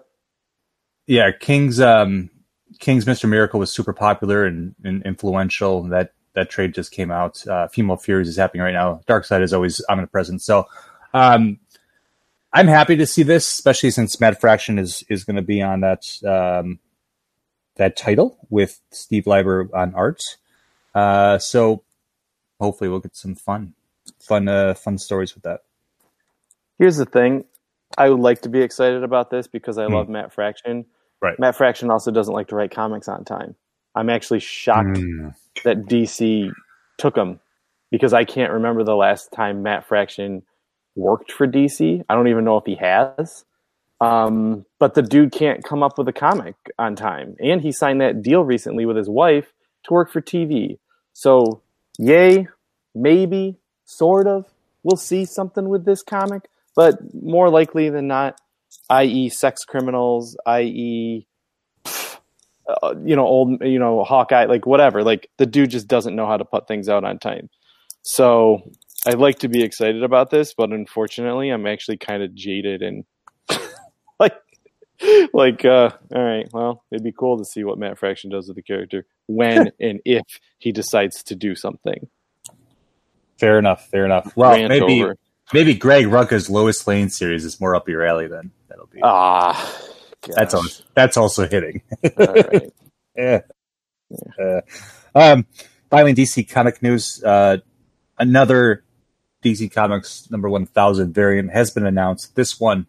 Yeah, 1.07 1.33
King's 1.33 1.81
um, 1.81 2.31
King's 2.79 3.07
Mister 3.07 3.27
Miracle 3.27 3.59
was 3.59 3.73
super 3.73 3.95
popular 3.95 4.45
and, 4.45 4.75
and 4.85 5.03
influential. 5.05 5.85
That 5.85 6.13
that 6.35 6.51
trade 6.51 6.75
just 6.75 6.93
came 6.93 7.11
out. 7.11 7.45
Uh, 7.47 7.69
Female 7.69 7.97
Furies 7.97 8.29
is 8.29 8.37
happening 8.37 8.63
right 8.63 8.75
now. 8.75 9.01
Darkseid 9.09 9.43
is 9.43 9.55
always 9.55 9.83
omnipresent. 9.89 10.43
So 10.43 10.67
um, 11.15 11.59
I'm 12.53 12.69
happy 12.69 12.97
to 12.97 13.07
see 13.07 13.23
this, 13.23 13.49
especially 13.49 13.93
since 13.93 14.21
Matt 14.21 14.41
Fraction 14.41 14.79
is 14.79 15.05
is 15.09 15.25
going 15.25 15.37
to 15.37 15.43
be 15.43 15.63
on 15.63 15.81
that 15.81 16.05
um, 16.23 16.81
that 17.77 17.97
title 17.97 18.37
with 18.51 18.81
Steve 18.91 19.27
Lieber 19.27 19.71
on 19.75 19.95
art. 19.95 20.21
Uh, 20.95 21.39
so 21.39 21.83
hopefully 22.61 22.91
we'll 22.91 23.01
get 23.01 23.17
some 23.17 23.35
fun, 23.35 23.75
fun, 24.21 24.49
uh, 24.49 24.75
fun 24.75 24.99
stories 24.99 25.35
with 25.35 25.45
that. 25.45 25.61
Here's 26.79 26.97
the 26.97 27.07
thing: 27.07 27.45
I 27.97 28.11
would 28.11 28.21
like 28.21 28.43
to 28.43 28.49
be 28.49 28.61
excited 28.61 29.03
about 29.03 29.31
this 29.31 29.47
because 29.47 29.79
I 29.79 29.85
mm. 29.85 29.95
love 29.95 30.09
Matt 30.09 30.33
Fraction. 30.33 30.87
Right. 31.23 31.39
Matt 31.39 31.57
Fraction 31.57 31.91
also 31.91 32.11
doesn't 32.11 32.35
like 32.35 32.49
to 32.49 32.57
write 32.57 32.71
comics 32.71 33.09
on 33.09 33.25
time. 33.25 33.55
I'm 33.95 34.11
actually 34.11 34.41
shocked 34.41 34.99
mm. 34.99 35.35
that 35.65 35.87
DC 35.87 36.51
took 36.99 37.17
him 37.17 37.41
because 37.91 38.13
I 38.13 38.25
can't 38.25 38.53
remember 38.53 38.85
the 38.85 38.97
last 38.97 39.33
time 39.33 39.63
Matt 39.63 39.87
Fraction 39.87 40.43
worked 40.97 41.33
for 41.33 41.47
DC. 41.47 42.03
I 42.09 42.15
don't 42.15 42.29
even 42.29 42.45
know 42.45 42.57
if 42.57 42.65
he 42.67 42.77
has. 42.77 43.45
Um, 44.01 44.67
but 44.79 44.95
the 44.95 45.03
dude 45.03 45.33
can't 45.33 45.63
come 45.65 45.83
up 45.83 45.97
with 45.97 46.09
a 46.09 46.13
comic 46.13 46.57
on 46.79 46.97
time. 46.97 47.37
And 47.41 47.61
he 47.61 47.73
signed 47.73 48.01
that 48.01 48.23
deal 48.23 48.43
recently 48.43 48.85
with 48.85 48.97
his 48.97 49.09
wife 49.09 49.53
to 49.85 49.95
work 49.95 50.13
for 50.13 50.21
TV. 50.21 50.79
So, 51.13 51.63
yay, 51.99 52.49
maybe, 52.95 53.57
sort 53.85 54.27
of. 54.27 54.47
We'll 54.83 54.97
see 54.97 55.25
something 55.25 55.69
with 55.69 55.85
this 55.85 56.03
comic, 56.03 56.49
but 56.77 57.15
more 57.15 57.49
likely 57.49 57.89
than 57.89 58.07
not, 58.07 58.41
i.e., 58.91 59.31
sex 59.31 59.65
criminals, 59.65 60.37
i.e., 60.47 61.27
uh, 61.87 62.95
you 63.05 63.15
know, 63.17 63.27
old, 63.27 63.63
you 63.63 63.79
know, 63.79 64.05
Hawkeye, 64.05 64.47
like 64.47 64.67
whatever. 64.67 65.03
Like 65.03 65.29
the 65.37 65.47
dude 65.47 65.71
just 65.71 65.89
doesn't 65.89 66.17
know 66.17 66.27
how 66.27 66.37
to 66.37 66.45
put 66.45 66.67
things 66.67 66.89
out 66.89 67.05
on 67.05 67.19
time. 67.19 67.51
So 68.03 68.71
I'd 69.07 69.19
like 69.19 69.41
to 69.41 69.49
be 69.49 69.63
excited 69.63 70.03
about 70.03 70.31
this, 70.31 70.55
but 70.55 70.71
unfortunately, 70.71 71.51
I'm 71.51 71.67
actually 71.67 71.99
kind 71.99 72.23
of 72.23 72.35
jaded 72.35 72.83
and 72.83 73.05
like, 74.19 74.37
like, 75.33 75.65
uh, 75.65 75.91
all 76.15 76.25
right, 76.25 76.49
well, 76.53 76.85
it'd 76.91 77.05
be 77.05 77.13
cool 77.13 77.37
to 77.37 77.45
see 77.45 77.65
what 77.65 77.79
Matt 77.79 77.99
Fraction 77.99 78.31
does 78.31 78.49
with 78.49 78.57
the 78.57 78.63
character 78.63 79.07
when 79.27 79.73
and 79.81 80.01
if 80.05 80.25
he 80.59 80.73
decides 80.73 81.23
to 81.25 81.35
do 81.35 81.55
something. 81.55 82.09
Fair 83.39 83.59
enough. 83.59 83.89
Fair 83.89 84.05
enough. 84.05 84.37
Well, 84.37 84.53
Rant 84.53 84.69
maybe 84.69 85.03
over. 85.03 85.17
maybe 85.53 85.75
Greg 85.75 86.07
Rucka's 86.07 86.49
Lois 86.49 86.87
Lane 86.87 87.11
series 87.11 87.45
is 87.45 87.61
more 87.61 87.75
up 87.75 87.89
your 87.89 88.05
alley. 88.05 88.29
Then 88.29 88.51
that'll 88.69 88.87
be 88.87 89.01
ah. 89.03 89.81
That's 90.37 90.55
also 90.55 90.85
that's 90.95 91.17
also 91.17 91.47
hitting. 91.47 91.83
right. 92.17 92.73
yeah. 93.17 93.41
yeah. 94.39 94.61
Uh, 95.15 95.19
um, 95.19 95.47
finally, 95.91 96.15
DC 96.15 96.49
comic 96.49 96.83
news. 96.83 97.23
Uh, 97.23 97.59
another 98.19 98.85
DC 99.45 99.73
Comics 99.73 100.31
number 100.31 100.49
1000 100.49 101.13
variant 101.13 101.51
has 101.51 101.71
been 101.71 101.87
announced. 101.87 102.35
This 102.35 102.59
one 102.59 102.87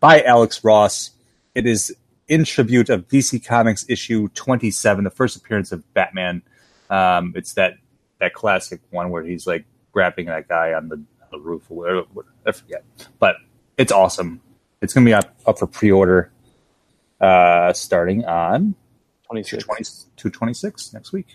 by 0.00 0.22
Alex 0.22 0.64
Ross. 0.64 1.10
It 1.54 1.66
is 1.66 1.94
in 2.28 2.44
tribute 2.44 2.90
of 2.90 3.08
DC 3.08 3.44
Comics 3.46 3.86
issue 3.88 4.28
27, 4.28 5.04
the 5.04 5.10
first 5.10 5.36
appearance 5.36 5.72
of 5.72 5.94
Batman. 5.94 6.42
Um, 6.90 7.32
it's 7.36 7.54
that 7.54 7.74
that 8.18 8.34
classic 8.34 8.80
one 8.90 9.10
where 9.10 9.22
he's 9.22 9.46
like 9.46 9.64
grabbing 9.92 10.26
that 10.26 10.48
guy 10.48 10.72
on 10.72 10.88
the, 10.88 11.02
the 11.30 11.38
roof 11.38 11.64
or 11.70 11.76
whatever, 11.76 12.06
I 12.46 12.52
forget. 12.52 12.84
But 13.18 13.36
it's 13.76 13.92
awesome. 13.92 14.40
It's 14.82 14.92
going 14.92 15.04
to 15.04 15.08
be 15.08 15.14
up, 15.14 15.34
up 15.46 15.58
for 15.58 15.66
pre 15.66 15.90
order 15.90 16.30
uh, 17.20 17.72
starting 17.72 18.24
on 18.24 18.74
26. 19.26 19.64
226 20.16 20.92
next 20.92 21.12
week. 21.12 21.26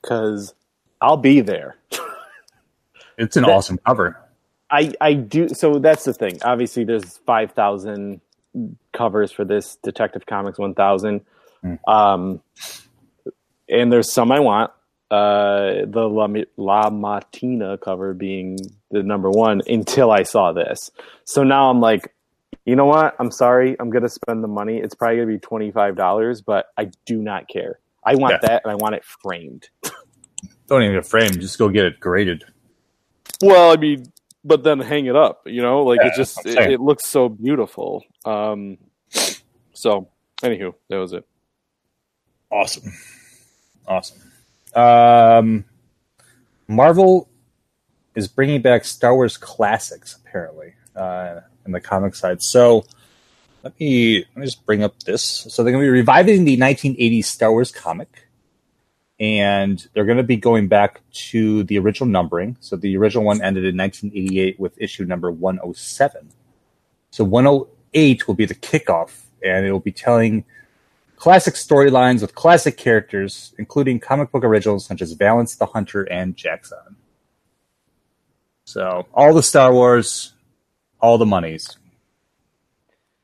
Because 0.00 0.54
I'll 1.00 1.16
be 1.16 1.40
there. 1.40 1.76
it's 3.18 3.36
an 3.36 3.44
that, 3.44 3.50
awesome 3.50 3.78
cover. 3.86 4.18
I, 4.70 4.92
I 5.00 5.14
do. 5.14 5.48
So 5.50 5.78
that's 5.78 6.04
the 6.04 6.14
thing. 6.14 6.38
Obviously, 6.42 6.84
there's 6.84 7.18
5,000 7.18 8.20
covers 8.92 9.32
for 9.32 9.44
this 9.44 9.76
Detective 9.76 10.26
Comics 10.26 10.58
1000. 10.58 11.20
Mm. 11.64 11.78
Um, 11.88 12.42
and 13.68 13.92
there's 13.92 14.12
some 14.12 14.32
I 14.32 14.40
want. 14.40 14.72
Uh, 15.12 15.84
the 15.84 16.08
La, 16.08 16.26
La 16.56 16.88
Matina 16.88 17.78
cover 17.78 18.14
being 18.14 18.56
the 18.90 19.02
number 19.02 19.28
one 19.28 19.60
until 19.66 20.10
I 20.10 20.22
saw 20.22 20.52
this. 20.52 20.90
So 21.24 21.44
now 21.44 21.68
I'm 21.68 21.80
like, 21.80 22.14
you 22.64 22.76
know 22.76 22.86
what? 22.86 23.14
I'm 23.18 23.30
sorry. 23.30 23.76
I'm 23.78 23.90
going 23.90 24.04
to 24.04 24.08
spend 24.08 24.42
the 24.42 24.48
money. 24.48 24.78
It's 24.78 24.94
probably 24.94 25.16
going 25.16 25.28
to 25.28 25.34
be 25.34 25.70
$25, 25.70 26.42
but 26.46 26.68
I 26.78 26.90
do 27.04 27.20
not 27.20 27.46
care. 27.46 27.78
I 28.02 28.14
want 28.14 28.38
yeah. 28.42 28.48
that 28.48 28.62
and 28.64 28.72
I 28.72 28.76
want 28.76 28.94
it 28.94 29.04
framed. 29.04 29.68
Don't 30.66 30.82
even 30.82 30.94
get 30.96 31.04
framed. 31.04 31.38
Just 31.42 31.58
go 31.58 31.68
get 31.68 31.84
it 31.84 32.00
graded. 32.00 32.44
Well, 33.42 33.70
I 33.70 33.76
mean, 33.76 34.10
but 34.42 34.64
then 34.64 34.80
hang 34.80 35.04
it 35.04 35.16
up, 35.16 35.42
you 35.44 35.60
know, 35.60 35.82
like 35.82 36.00
yeah, 36.02 36.08
it 36.08 36.14
just, 36.16 36.46
it, 36.46 36.56
it, 36.72 36.80
looks 36.80 37.06
so 37.06 37.28
beautiful. 37.28 38.02
Um, 38.24 38.78
so 39.74 40.08
anywho, 40.42 40.72
that 40.88 40.96
was 40.96 41.12
it. 41.12 41.26
Awesome. 42.50 42.90
Awesome. 43.86 44.31
Um, 44.74 45.64
Marvel 46.68 47.28
is 48.14 48.28
bringing 48.28 48.62
back 48.62 48.84
Star 48.84 49.14
Wars 49.14 49.36
classics, 49.36 50.16
apparently. 50.16 50.74
Uh, 50.94 51.40
in 51.66 51.72
the 51.72 51.80
comic 51.80 52.14
side. 52.14 52.42
So 52.42 52.84
let 53.62 53.78
me 53.78 54.18
let 54.18 54.36
me 54.36 54.44
just 54.44 54.64
bring 54.66 54.82
up 54.82 55.00
this. 55.00 55.22
So 55.22 55.62
they're 55.62 55.72
going 55.72 55.84
to 55.84 55.86
be 55.86 55.90
reviving 55.90 56.44
the 56.44 56.56
1980s 56.56 57.24
Star 57.24 57.52
Wars 57.52 57.70
comic, 57.70 58.28
and 59.20 59.86
they're 59.92 60.04
going 60.04 60.18
to 60.18 60.24
be 60.24 60.36
going 60.36 60.68
back 60.68 61.00
to 61.12 61.64
the 61.64 61.78
original 61.78 62.08
numbering. 62.08 62.56
So 62.60 62.76
the 62.76 62.96
original 62.96 63.24
one 63.24 63.42
ended 63.42 63.64
in 63.64 63.76
1988 63.76 64.58
with 64.58 64.74
issue 64.80 65.04
number 65.04 65.30
107. 65.30 66.30
So 67.10 67.24
108 67.24 68.26
will 68.26 68.34
be 68.34 68.46
the 68.46 68.54
kickoff, 68.54 69.26
and 69.44 69.66
it 69.66 69.72
will 69.72 69.80
be 69.80 69.92
telling 69.92 70.44
classic 71.22 71.54
storylines 71.54 72.20
with 72.20 72.34
classic 72.34 72.76
characters, 72.76 73.54
including 73.56 74.00
comic 74.00 74.32
book 74.32 74.42
originals 74.42 74.84
such 74.84 75.00
as 75.00 75.12
Valance 75.12 75.54
the 75.54 75.66
Hunter 75.66 76.02
and 76.02 76.36
Jaxxon. 76.36 76.96
So 78.64 79.06
all 79.14 79.32
the 79.32 79.42
Star 79.44 79.72
Wars, 79.72 80.34
all 81.00 81.18
the 81.18 81.24
monies. 81.24 81.78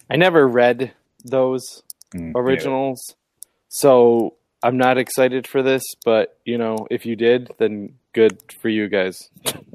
I 0.09 0.15
never 0.15 0.47
read 0.47 0.93
those 1.25 1.83
mm, 2.15 2.37
originals, 2.37 3.03
yeah. 3.09 3.15
so 3.69 4.35
I'm 4.63 4.77
not 4.77 4.97
excited 4.97 5.49
for 5.49 5.65
this. 5.65 5.83
But 6.05 6.39
you 6.45 6.57
know, 6.57 6.87
if 6.93 7.05
you 7.05 7.17
did, 7.17 7.51
then 7.59 7.95
good 8.13 8.41
for 8.61 8.69
you 8.69 8.89
guys. 8.89 9.29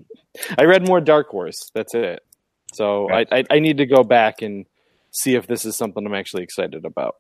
I 0.58 0.64
read 0.64 0.88
more 0.88 1.02
Dark 1.02 1.28
Horse. 1.28 1.70
That's 1.74 1.94
it. 1.94 2.24
So 2.72 3.10
I, 3.12 3.26
I, 3.30 3.44
I 3.52 3.60
need 3.60 3.80
to 3.80 3.86
go 3.86 4.02
back 4.02 4.42
and 4.42 4.66
see 5.12 5.36
if 5.36 5.46
this 5.46 5.66
is 5.66 5.76
something 5.76 6.06
I'm 6.06 6.14
actually 6.14 6.44
excited 6.44 6.86
about. 6.86 7.18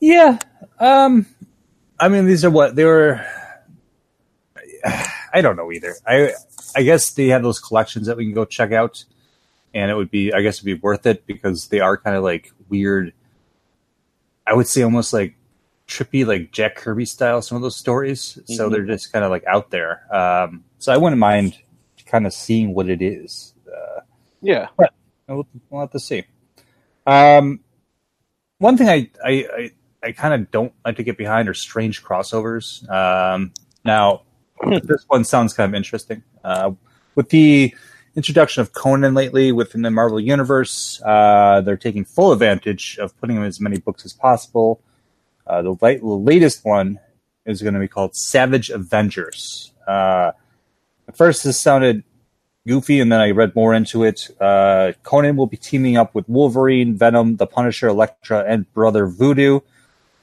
Yeah. 0.00 0.38
Um. 0.78 1.26
I 1.98 2.08
mean, 2.08 2.26
these 2.26 2.44
are 2.44 2.50
what 2.50 2.76
they 2.76 2.84
were. 2.84 3.24
I 5.32 5.42
don't 5.42 5.56
know 5.56 5.70
either. 5.70 5.94
I 6.06 6.32
I 6.74 6.82
guess 6.82 7.10
they 7.12 7.28
have 7.28 7.42
those 7.42 7.58
collections 7.58 8.06
that 8.06 8.16
we 8.16 8.24
can 8.24 8.34
go 8.34 8.44
check 8.44 8.72
out, 8.72 9.04
and 9.74 9.90
it 9.90 9.94
would 9.94 10.10
be 10.10 10.32
I 10.32 10.42
guess 10.42 10.56
it'd 10.56 10.64
be 10.64 10.74
worth 10.74 11.06
it 11.06 11.26
because 11.26 11.68
they 11.68 11.80
are 11.80 11.96
kind 11.96 12.16
of 12.16 12.24
like 12.24 12.52
weird. 12.68 13.12
I 14.46 14.54
would 14.54 14.66
say 14.66 14.82
almost 14.82 15.12
like 15.12 15.36
trippy, 15.86 16.26
like 16.26 16.52
Jack 16.52 16.76
Kirby 16.76 17.04
style. 17.04 17.42
Some 17.42 17.56
of 17.56 17.62
those 17.62 17.76
stories, 17.76 18.38
mm-hmm. 18.38 18.54
so 18.54 18.68
they're 18.68 18.86
just 18.86 19.12
kind 19.12 19.24
of 19.24 19.30
like 19.30 19.44
out 19.44 19.70
there. 19.70 20.02
Um, 20.14 20.64
so 20.78 20.92
I 20.92 20.96
wouldn't 20.96 21.18
mind 21.18 21.58
kind 22.06 22.26
of 22.26 22.32
seeing 22.32 22.74
what 22.74 22.88
it 22.88 23.02
is. 23.02 23.54
Uh, 23.66 24.00
yeah, 24.40 24.68
but 24.76 24.92
we'll, 25.28 25.46
we'll 25.68 25.82
have 25.82 25.90
to 25.90 26.00
see. 26.00 26.24
Um, 27.06 27.60
one 28.60 28.76
thing 28.76 28.88
I 28.88 29.10
I, 29.24 29.30
I, 29.30 29.70
I 30.02 30.12
kind 30.12 30.34
of 30.34 30.50
don't 30.50 30.72
like 30.84 30.96
to 30.96 31.02
get 31.02 31.18
behind 31.18 31.48
are 31.48 31.54
strange 31.54 32.04
crossovers. 32.04 32.88
Um, 32.88 33.52
now 33.84 34.22
this 34.84 35.04
one 35.08 35.24
sounds 35.24 35.52
kind 35.52 35.68
of 35.70 35.74
interesting. 35.74 36.22
Uh, 36.44 36.72
with 37.14 37.30
the 37.30 37.74
introduction 38.14 38.60
of 38.60 38.72
Conan 38.72 39.14
lately 39.14 39.52
within 39.52 39.82
the 39.82 39.90
Marvel 39.90 40.20
Universe, 40.20 41.00
uh, 41.04 41.60
they're 41.62 41.76
taking 41.76 42.04
full 42.04 42.32
advantage 42.32 42.98
of 42.98 43.18
putting 43.20 43.36
in 43.36 43.42
as 43.44 43.60
many 43.60 43.78
books 43.78 44.04
as 44.04 44.12
possible. 44.12 44.80
Uh, 45.46 45.62
the, 45.62 45.74
the, 45.74 46.06
latest 46.06 46.64
one 46.64 47.00
is 47.46 47.62
going 47.62 47.74
to 47.74 47.80
be 47.80 47.88
called 47.88 48.14
Savage 48.14 48.70
Avengers. 48.70 49.72
Uh, 49.86 50.32
at 51.08 51.16
first, 51.16 51.42
this 51.42 51.58
sounded 51.58 52.04
goofy, 52.66 53.00
and 53.00 53.10
then 53.10 53.20
I 53.20 53.30
read 53.30 53.54
more 53.54 53.74
into 53.74 54.04
it. 54.04 54.28
Uh, 54.40 54.92
Conan 55.02 55.36
will 55.36 55.46
be 55.46 55.56
teaming 55.56 55.96
up 55.96 56.14
with 56.14 56.28
Wolverine, 56.28 56.96
Venom, 56.96 57.36
the 57.36 57.46
Punisher, 57.46 57.88
Elektra, 57.88 58.44
and 58.46 58.72
Brother 58.72 59.06
Voodoo 59.06 59.60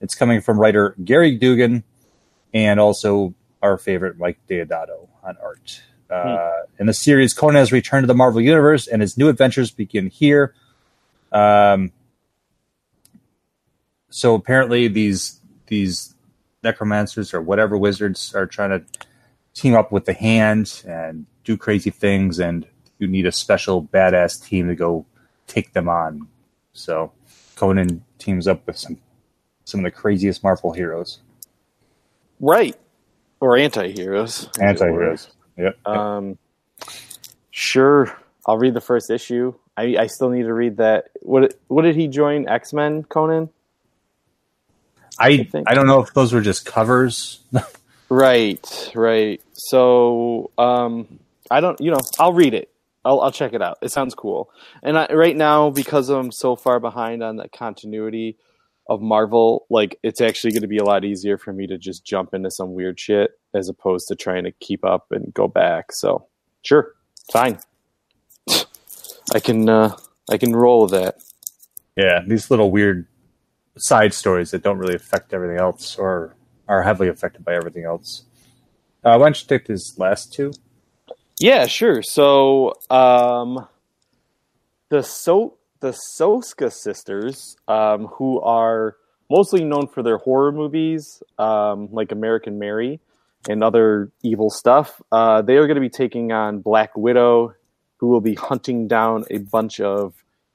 It's 0.01 0.15
coming 0.15 0.41
from 0.41 0.59
writer 0.59 0.95
Gary 1.03 1.35
Duggan 1.37 1.83
and 2.53 2.79
also 2.79 3.33
our 3.61 3.77
favorite 3.77 4.17
Mike 4.17 4.39
Deodato 4.49 5.07
on 5.23 5.37
art. 5.41 5.81
Uh, 6.09 6.51
In 6.79 6.85
the 6.85 6.93
series, 6.93 7.33
Conan 7.33 7.55
has 7.55 7.71
returned 7.71 8.03
to 8.03 8.07
the 8.07 8.13
Marvel 8.15 8.39
Universe, 8.39 8.87
and 8.87 9.01
his 9.01 9.17
new 9.17 9.27
adventures 9.27 9.71
begin 9.71 10.07
here. 10.07 10.53
Um, 11.31 11.91
so 14.09 14.33
apparently, 14.33 14.87
these 14.87 15.41
these 15.67 16.15
necromancers 16.63 17.33
or 17.33 17.41
whatever 17.41 17.77
wizards 17.77 18.33
are 18.33 18.45
trying 18.45 18.69
to 18.69 18.85
team 19.57 19.75
up 19.75 19.91
with 19.91 20.05
the 20.05 20.13
Hand 20.13 20.83
and 20.87 21.25
do 21.43 21.57
crazy 21.57 21.89
things, 21.89 22.39
and 22.39 22.65
you 22.99 23.07
need 23.07 23.25
a 23.25 23.31
special 23.31 23.83
badass 23.83 24.43
team 24.45 24.67
to 24.67 24.75
go 24.75 25.05
take 25.47 25.73
them 25.73 25.89
on. 25.89 26.27
So 26.73 27.11
Conan 27.55 28.03
teams 28.19 28.47
up 28.47 28.65
with 28.67 28.77
some 28.77 28.97
some 29.65 29.79
of 29.81 29.83
the 29.85 29.91
craziest 29.91 30.43
Marvel 30.43 30.71
heroes, 30.71 31.19
Right. 32.39 32.75
Or 33.39 33.57
anti 33.57 33.91
heroes. 33.91 34.49
anti-heroes. 34.59 35.29
Yep. 35.57 35.87
Um, 35.87 36.37
sure. 37.51 38.15
I'll 38.45 38.57
read 38.57 38.73
the 38.73 38.81
first 38.81 39.09
issue. 39.09 39.53
I, 39.75 39.95
I 39.99 40.07
still 40.07 40.29
need 40.29 40.43
to 40.43 40.53
read 40.53 40.77
that. 40.77 41.09
What 41.21 41.53
what 41.67 41.81
did 41.83 41.95
he 41.95 42.07
join? 42.07 42.47
X 42.47 42.73
Men 42.73 43.03
Conan? 43.03 43.49
I 45.19 45.43
think- 45.43 45.69
I 45.69 45.73
don't 45.73 45.87
know 45.87 46.01
if 46.01 46.13
those 46.13 46.31
were 46.33 46.41
just 46.41 46.65
covers. 46.65 47.41
Right, 48.09 48.91
right. 48.95 49.41
So, 49.53 50.51
um, 50.57 51.19
I 51.51 51.59
don't, 51.61 51.79
you 51.81 51.91
know, 51.91 51.99
I'll 52.19 52.33
read 52.33 52.53
it. 52.53 52.69
I'll, 53.05 53.21
I'll 53.21 53.31
check 53.31 53.53
it 53.53 53.61
out. 53.61 53.77
It 53.81 53.91
sounds 53.91 54.15
cool. 54.15 54.49
And 54.83 54.97
I, 54.97 55.07
right 55.13 55.35
now, 55.35 55.69
because 55.69 56.09
I'm 56.09 56.31
so 56.31 56.55
far 56.55 56.79
behind 56.79 57.23
on 57.23 57.37
the 57.37 57.49
continuity 57.49 58.37
of 58.89 59.01
Marvel, 59.01 59.65
like 59.69 59.99
it's 60.03 60.21
actually 60.21 60.51
going 60.51 60.61
to 60.61 60.67
be 60.67 60.77
a 60.77 60.85
lot 60.85 61.03
easier 61.05 61.37
for 61.37 61.51
me 61.51 61.67
to 61.67 61.77
just 61.77 62.05
jump 62.05 62.33
into 62.33 62.49
some 62.51 62.73
weird 62.73 62.99
shit 62.99 63.31
as 63.53 63.69
opposed 63.69 64.07
to 64.09 64.15
trying 64.15 64.45
to 64.45 64.51
keep 64.51 64.85
up 64.85 65.07
and 65.11 65.33
go 65.33 65.47
back. 65.47 65.91
So, 65.91 66.27
sure, 66.63 66.93
fine. 67.31 67.59
I 69.33 69.39
can, 69.41 69.67
uh, 69.67 69.97
I 70.29 70.37
can 70.37 70.55
roll 70.55 70.83
with 70.83 70.91
that. 70.91 71.17
yeah, 71.97 72.21
these 72.25 72.49
little 72.49 72.71
weird 72.71 73.07
side 73.77 74.13
stories 74.13 74.51
that 74.51 74.63
don't 74.63 74.77
really 74.77 74.95
affect 74.95 75.33
everything 75.33 75.59
else 75.59 75.97
or 75.97 76.36
are 76.67 76.83
heavily 76.83 77.09
affected 77.09 77.43
by 77.45 77.55
everything 77.55 77.83
else. 77.83 78.23
Uh, 79.03 79.17
why 79.17 79.25
don't 79.25 79.41
you 79.41 79.47
take 79.47 79.67
these 79.67 79.95
last 79.97 80.33
two? 80.33 80.51
Yeah, 81.39 81.67
sure. 81.67 82.01
So, 82.01 82.73
um, 82.89 83.67
the 84.89 85.03
so 85.03 85.57
the 85.79 85.95
Soska 86.19 86.71
sisters, 86.71 87.55
um, 87.67 88.07
who 88.07 88.39
are 88.41 88.95
mostly 89.29 89.63
known 89.63 89.87
for 89.87 90.01
their 90.01 90.17
horror 90.17 90.51
movies, 90.51 91.21
um, 91.37 91.89
like 91.91 92.11
American 92.11 92.57
Mary 92.57 92.99
and 93.49 93.63
other 93.63 94.11
evil 94.23 94.49
stuff, 94.49 95.01
uh, 95.11 95.41
they 95.41 95.57
are 95.57 95.67
going 95.67 95.75
to 95.75 95.81
be 95.81 95.89
taking 95.89 96.31
on 96.31 96.59
Black 96.59 96.95
Widow, 96.97 97.53
who 97.97 98.07
will 98.07 98.21
be 98.21 98.33
hunting 98.33 98.87
down 98.87 99.25
a 99.29 99.37
bunch 99.37 99.79
of 99.79 100.13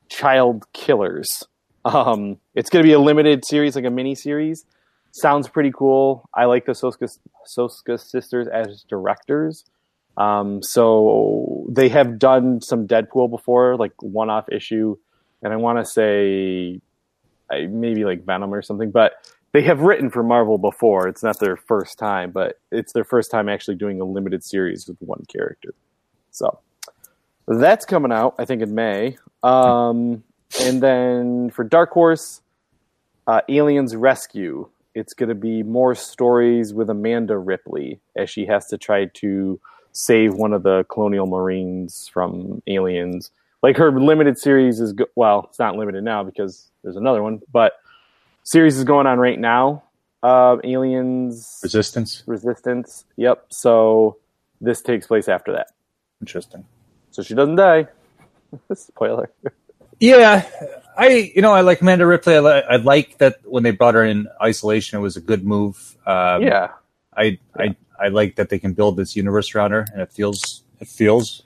child 0.09 0.65
killers. 0.73 1.45
Um, 1.85 2.39
it's 2.55 2.71
going 2.71 2.83
to 2.83 2.87
be 2.87 2.93
a 2.93 2.99
limited 3.01 3.45
series, 3.45 3.77
like 3.77 3.85
a 3.85 3.91
mini 3.91 4.15
series. 4.15 4.65
Sounds 5.13 5.47
pretty 5.47 5.71
cool. 5.71 6.29
I 6.35 6.47
like 6.47 6.65
the 6.65 6.73
Soska, 6.73 7.19
Soska 7.47 8.01
sisters 8.01 8.49
as 8.49 8.85
directors. 8.89 9.65
Um, 10.17 10.63
so 10.63 11.67
they 11.71 11.89
have 11.91 12.19
done 12.19 12.61
some 12.61 12.87
Deadpool 12.87 13.31
before, 13.31 13.77
like 13.77 13.93
one 14.03 14.31
off 14.31 14.49
issue, 14.51 14.97
and 15.43 15.53
I 15.53 15.57
want 15.57 15.79
to 15.79 15.85
say 15.85 16.81
maybe 17.51 18.05
like 18.05 18.25
Venom 18.25 18.53
or 18.53 18.63
something, 18.63 18.91
but 18.91 19.13
they 19.53 19.63
have 19.63 19.81
written 19.81 20.11
for 20.11 20.23
Marvel 20.23 20.57
before. 20.57 21.09
It's 21.09 21.23
not 21.23 21.39
their 21.39 21.57
first 21.57 21.99
time, 21.99 22.31
but 22.31 22.59
it's 22.71 22.93
their 22.93 23.05
first 23.05 23.31
time 23.31 23.49
actually 23.49 23.77
doing 23.77 24.01
a 24.01 24.05
limited 24.05 24.43
series 24.43 24.89
with 24.89 24.97
one 25.01 25.25
character. 25.29 25.75
So 26.31 26.59
that's 27.47 27.85
coming 27.85 28.13
out, 28.13 28.35
I 28.39 28.47
think, 28.47 28.63
in 28.63 28.75
May. 28.75 29.19
Um, 29.43 30.25
and 30.61 30.83
then 30.83 31.51
for 31.51 31.65
Dark 31.65 31.91
Horse, 31.91 32.41
uh, 33.27 33.43
Aliens 33.49 33.95
Rescue. 33.95 34.69
It's 34.95 35.15
going 35.15 35.29
to 35.31 35.35
be 35.35 35.63
more 35.63 35.95
stories 35.95 36.75
with 36.75 36.91
Amanda 36.91 37.39
Ripley 37.39 38.01
as 38.17 38.29
she 38.31 38.47
has 38.47 38.67
to 38.69 38.79
try 38.79 39.07
to 39.15 39.61
save 39.93 40.35
one 40.35 40.53
of 40.53 40.63
the 40.63 40.85
colonial 40.89 41.27
marines 41.27 42.09
from 42.13 42.63
aliens. 42.67 43.31
Like 43.63 43.77
her 43.77 43.93
limited 43.99 44.39
series 44.39 44.81
is 44.81 44.93
go- 44.93 45.07
well, 45.15 45.47
it's 45.49 45.59
not 45.59 45.77
limited 45.77 46.05
now 46.05 46.25
because 46.25 46.71
there's 46.83 46.97
another 46.97 47.23
one, 47.23 47.41
but 47.53 47.75
series 48.43 48.77
is 48.77 48.85
going 48.85 49.07
on 49.07 49.19
right 49.19 49.39
now. 49.39 49.85
Uh, 50.23 50.57
aliens 50.65 51.61
Resistance. 51.63 52.23
Resistance. 52.27 53.05
Yep. 53.17 53.47
So 53.51 54.19
this 54.61 54.81
takes 54.83 55.07
place 55.07 55.29
after 55.29 55.53
that. 55.53 55.69
Interesting. 56.21 56.65
So 57.11 57.23
she 57.23 57.35
doesn't 57.35 57.57
die. 57.57 57.89
Spoiler. 58.75 59.31
Yeah, 60.01 60.47
I 60.97 61.33
you 61.35 61.43
know 61.43 61.53
I 61.53 61.63
like 61.63 61.81
Amanda 61.81 62.07
Ripley. 62.07 62.35
I, 62.37 62.41
li- 62.41 62.63
I 62.71 62.77
like 62.77 63.19
that 63.19 63.37
when 63.45 63.63
they 63.63 63.71
brought 63.71 63.95
her 63.95 64.05
in 64.05 64.29
isolation, 64.43 64.99
it 64.99 65.03
was 65.03 65.17
a 65.17 65.21
good 65.21 65.45
move. 65.45 65.97
Um, 66.07 66.43
yeah. 66.43 66.69
I 67.17 67.39
I 67.57 67.77
I 68.01 68.09
like 68.09 68.37
that 68.37 68.49
they 68.49 68.59
can 68.59 68.73
build 68.75 68.97
this 68.97 69.17
universe 69.17 69.55
around 69.55 69.71
her, 69.73 69.85
and 69.93 70.03
it 70.03 70.13
feels 70.13 70.63
it 70.81 70.89
feels 70.89 71.43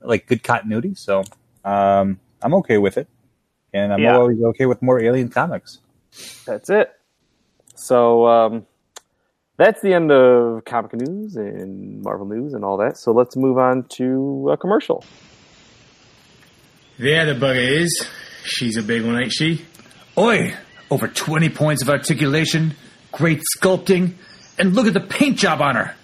like 0.00 0.26
good 0.26 0.42
continuity. 0.42 0.94
So 0.94 1.24
um, 1.64 2.20
I'm 2.42 2.54
okay 2.54 2.78
with 2.78 2.96
it, 2.98 3.08
and 3.72 3.92
I'm 3.92 4.00
Yeah. 4.00 4.16
always 4.18 4.40
okay 4.42 4.66
with 4.66 4.82
more 4.82 5.00
Alien 5.00 5.28
comics. 5.30 5.78
That's 6.46 6.70
it. 6.70 6.92
So 7.74 8.26
um, 8.26 8.66
that's 9.56 9.80
the 9.80 9.94
end 9.94 10.12
of 10.12 10.64
comic 10.64 10.92
news 10.94 11.36
and 11.36 12.02
Marvel 12.02 12.26
news 12.26 12.52
and 12.54 12.64
all 12.64 12.76
that. 12.78 12.96
So 12.98 13.12
let's 13.12 13.36
move 13.36 13.58
on 13.58 13.84
to 13.90 14.50
a 14.52 14.56
commercial. 14.56 15.04
There 16.98 17.24
the 17.26 17.34
bugger 17.34 17.80
is. 17.82 18.06
She's 18.44 18.76
a 18.76 18.82
big 18.82 19.04
one, 19.04 19.18
ain't 19.20 19.32
she? 19.32 19.64
Oi! 20.18 20.54
Over 20.90 21.08
20 21.08 21.48
points 21.48 21.82
of 21.82 21.88
articulation, 21.88 22.74
great 23.10 23.40
sculpting, 23.56 24.12
and 24.58 24.74
look 24.74 24.86
at 24.86 24.92
the 24.92 25.00
paint 25.00 25.38
job 25.38 25.60
on 25.62 25.74
her. 25.76 25.94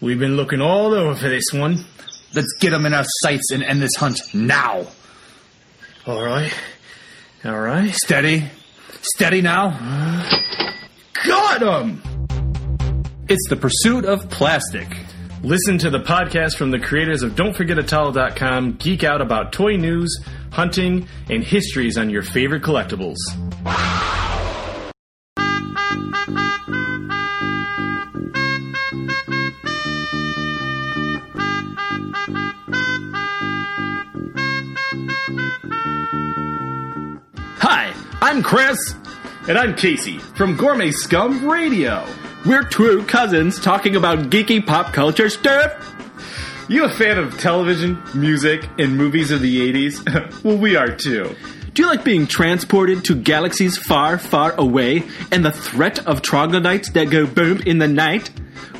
We've 0.00 0.18
been 0.18 0.36
looking 0.36 0.60
all 0.60 0.94
over 0.94 1.14
for 1.14 1.28
this 1.28 1.52
one. 1.52 1.84
Let's 2.34 2.52
get 2.58 2.70
them 2.70 2.86
in 2.86 2.94
our 2.94 3.04
sights 3.22 3.50
and 3.52 3.62
end 3.62 3.80
this 3.80 3.94
hunt 3.96 4.18
now. 4.34 4.86
All 6.06 6.22
right. 6.24 6.52
All 7.44 7.60
right. 7.60 7.94
Steady. 7.94 8.44
Steady 9.02 9.42
now. 9.42 9.70
Got 11.26 11.62
'em! 11.62 12.02
It's 13.28 13.46
the 13.48 13.56
pursuit 13.56 14.04
of 14.04 14.28
plastic. 14.30 14.88
Listen 15.42 15.78
to 15.78 15.90
the 15.90 16.00
podcast 16.00 16.56
from 16.56 16.70
the 16.70 16.78
creators 16.78 17.22
of 17.22 17.32
Don'tForgetAtala.com 17.32 18.72
geek 18.72 19.04
out 19.04 19.20
about 19.20 19.52
toy 19.52 19.76
news, 19.76 20.18
hunting, 20.54 21.06
and 21.28 21.42
histories 21.42 21.98
on 21.98 22.08
your 22.10 22.22
favorite 22.22 22.62
collectibles. 22.62 23.16
Hi, 37.58 37.92
I'm 38.22 38.42
Chris. 38.42 38.78
And 39.48 39.58
I'm 39.58 39.74
Casey 39.74 40.18
from 40.18 40.56
Gourmet 40.56 40.92
Scum 40.92 41.46
Radio. 41.46 42.06
We're 42.46 42.62
two 42.62 43.02
cousins 43.06 43.60
talking 43.60 43.96
about 43.96 44.30
geeky 44.30 44.64
pop 44.64 44.92
culture 44.92 45.28
stuff. 45.28 45.93
You 46.66 46.84
a 46.84 46.88
fan 46.88 47.18
of 47.18 47.38
television, 47.38 48.02
music, 48.14 48.66
and 48.78 48.96
movies 48.96 49.30
of 49.30 49.42
the 49.42 49.70
80s? 49.70 50.42
well, 50.44 50.56
we 50.56 50.76
are 50.76 50.88
too. 50.88 51.36
Do 51.74 51.82
you 51.82 51.88
like 51.88 52.04
being 52.04 52.26
transported 52.26 53.04
to 53.04 53.14
galaxies 53.14 53.76
far, 53.76 54.16
far 54.16 54.52
away 54.52 55.02
and 55.30 55.44
the 55.44 55.52
threat 55.52 56.06
of 56.06 56.22
troglodytes 56.22 56.90
that 56.92 57.10
go 57.10 57.26
boom 57.26 57.60
in 57.66 57.78
the 57.80 57.88
night? 57.88 58.30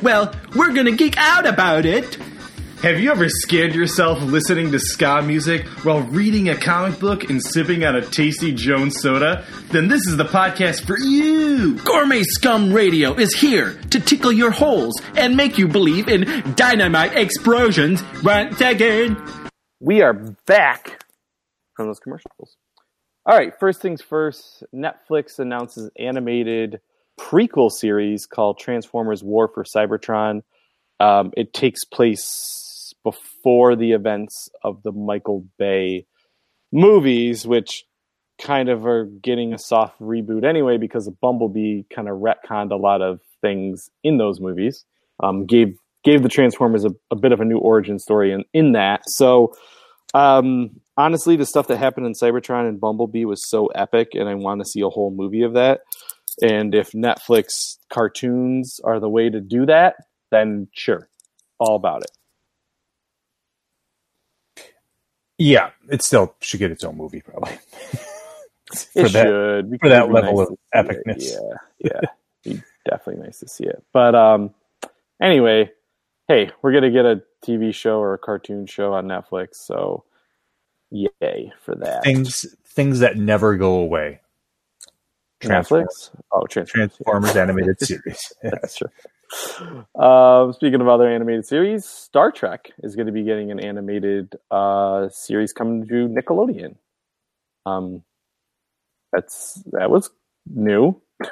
Well, 0.01 0.33
we're 0.55 0.73
gonna 0.73 0.93
geek 0.93 1.15
out 1.17 1.45
about 1.45 1.85
it. 1.85 2.17
Have 2.81 2.99
you 2.99 3.09
ever 3.09 3.29
scared 3.29 3.73
yourself 3.73 4.21
listening 4.21 4.71
to 4.71 4.79
ska 4.79 5.21
music 5.23 5.65
while 5.83 6.01
reading 6.01 6.49
a 6.49 6.55
comic 6.55 6.99
book 6.99 7.29
and 7.29 7.41
sipping 7.41 7.83
on 7.83 7.95
a 7.95 8.05
tasty 8.05 8.53
Jones 8.53 9.01
soda? 9.01 9.43
Then 9.71 9.87
this 9.87 10.05
is 10.05 10.17
the 10.17 10.25
podcast 10.25 10.85
for 10.85 10.97
you. 10.99 11.79
Gourmet 11.79 12.21
Scum 12.23 12.71
Radio 12.71 13.15
is 13.15 13.33
here 13.33 13.79
to 13.89 13.99
tickle 13.99 14.31
your 14.31 14.51
holes 14.51 14.93
and 15.15 15.35
make 15.35 15.57
you 15.57 15.67
believe 15.67 16.07
in 16.07 16.53
dynamite 16.55 17.15
explosions 17.15 18.03
once 18.23 18.61
again. 18.61 19.17
We 19.79 20.01
are 20.01 20.13
back 20.13 21.03
from 21.75 21.87
those 21.87 21.99
commercials. 21.99 22.57
All 23.25 23.35
right, 23.35 23.53
first 23.59 23.81
things 23.81 24.01
first, 24.03 24.63
Netflix 24.75 25.39
announces 25.39 25.89
animated 25.97 26.81
prequel 27.19 27.71
series 27.71 28.27
called 28.27 28.59
Transformers 28.59 29.23
War 29.23 29.47
for 29.47 29.63
Cybertron. 29.63 30.43
Um, 30.99 31.31
it 31.35 31.51
takes 31.51 31.83
place 31.83 32.54
before 33.05 33.75
the 33.77 33.91
events 33.91 34.49
of 34.63 34.81
the 34.83 34.91
Michael 34.91 35.45
Bay 35.57 36.07
movies, 36.73 37.47
which 37.47 37.85
kind 38.41 38.67
of 38.67 38.85
are 38.85 39.05
getting 39.05 39.53
a 39.53 39.57
soft 39.57 39.97
reboot 40.01 40.43
anyway 40.43 40.77
because 40.77 41.09
Bumblebee 41.21 41.83
kind 41.93 42.09
of 42.09 42.17
retconned 42.17 42.71
a 42.71 42.75
lot 42.75 43.01
of 43.01 43.21
things 43.41 43.89
in 44.03 44.17
those 44.17 44.41
movies. 44.41 44.83
Um, 45.23 45.45
gave 45.45 45.77
gave 46.03 46.23
the 46.23 46.29
Transformers 46.29 46.83
a, 46.83 46.89
a 47.09 47.15
bit 47.15 47.31
of 47.31 47.39
a 47.39 47.45
new 47.45 47.57
origin 47.57 47.99
story 47.99 48.33
in, 48.33 48.43
in 48.53 48.73
that. 48.73 49.01
So 49.07 49.53
um, 50.13 50.81
honestly, 50.97 51.35
the 51.35 51.45
stuff 51.45 51.67
that 51.67 51.77
happened 51.77 52.07
in 52.07 52.13
Cybertron 52.13 52.67
and 52.67 52.79
Bumblebee 52.79 53.25
was 53.25 53.47
so 53.47 53.67
epic, 53.67 54.09
and 54.13 54.27
I 54.27 54.35
want 54.35 54.61
to 54.61 54.65
see 54.65 54.81
a 54.81 54.89
whole 54.89 55.11
movie 55.11 55.43
of 55.43 55.53
that. 55.53 55.81
And 56.41 56.75
if 56.75 56.91
Netflix 56.91 57.77
cartoons 57.91 58.79
are 58.83 58.99
the 58.99 59.09
way 59.09 59.29
to 59.29 59.39
do 59.39 59.65
that, 59.67 59.95
then 60.31 60.67
sure, 60.73 61.07
all 61.59 61.75
about 61.75 62.01
it. 62.03 62.11
Yeah, 65.37 65.71
it 65.89 66.01
still 66.03 66.35
should 66.39 66.59
get 66.59 66.71
its 66.71 66.83
own 66.83 66.95
movie, 66.97 67.21
probably. 67.21 67.53
it 68.95 69.11
that- 69.11 69.67
should 69.69 69.79
for 69.79 69.89
that 69.89 70.11
level 70.11 70.37
nice 70.39 70.47
of 70.47 70.87
see 70.87 70.91
it. 70.91 71.03
epicness. 71.05 71.57
Yeah, 71.79 71.89
yeah, 72.03 72.09
be 72.43 72.63
definitely 72.89 73.23
nice 73.23 73.39
to 73.39 73.47
see 73.47 73.65
it. 73.65 73.83
But 73.93 74.15
um, 74.15 74.53
anyway, 75.21 75.71
hey, 76.27 76.51
we're 76.61 76.73
gonna 76.73 76.91
get 76.91 77.05
a 77.05 77.21
TV 77.45 77.73
show 77.73 77.99
or 77.99 78.13
a 78.13 78.17
cartoon 78.17 78.65
show 78.65 78.93
on 78.93 79.05
Netflix, 79.07 79.55
so 79.55 80.03
yay 80.89 81.51
for 81.61 81.75
that. 81.75 82.03
Things 82.03 82.45
things 82.67 82.99
that 82.99 83.17
never 83.17 83.55
go 83.57 83.75
away. 83.75 84.21
Netflix. 85.41 86.09
Oh, 86.31 86.45
Transformers. 86.47 86.91
Transformers 86.97 87.35
animated 87.35 87.79
series. 87.79 88.33
That's 88.41 88.77
true. 88.77 88.89
Um, 89.95 90.53
speaking 90.53 90.81
of 90.81 90.87
other 90.87 91.07
animated 91.09 91.45
series, 91.45 91.85
Star 91.85 92.31
Trek 92.31 92.71
is 92.83 92.95
going 92.95 93.07
to 93.07 93.11
be 93.11 93.23
getting 93.23 93.51
an 93.51 93.59
animated 93.59 94.35
uh, 94.51 95.09
series 95.09 95.53
coming 95.53 95.87
to 95.87 96.07
Nickelodeon. 96.07 96.75
Um, 97.65 98.03
that's 99.11 99.63
that 99.71 99.89
was 99.89 100.09
new. 100.47 101.01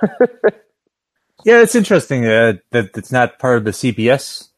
Yeah, 1.46 1.62
it's 1.62 1.76
interesting 1.76 2.26
uh, 2.26 2.54
that 2.72 2.96
it's 2.96 3.12
not 3.12 3.40
part 3.40 3.58
of 3.58 3.66
the 3.66 3.72
CBS 3.72 4.50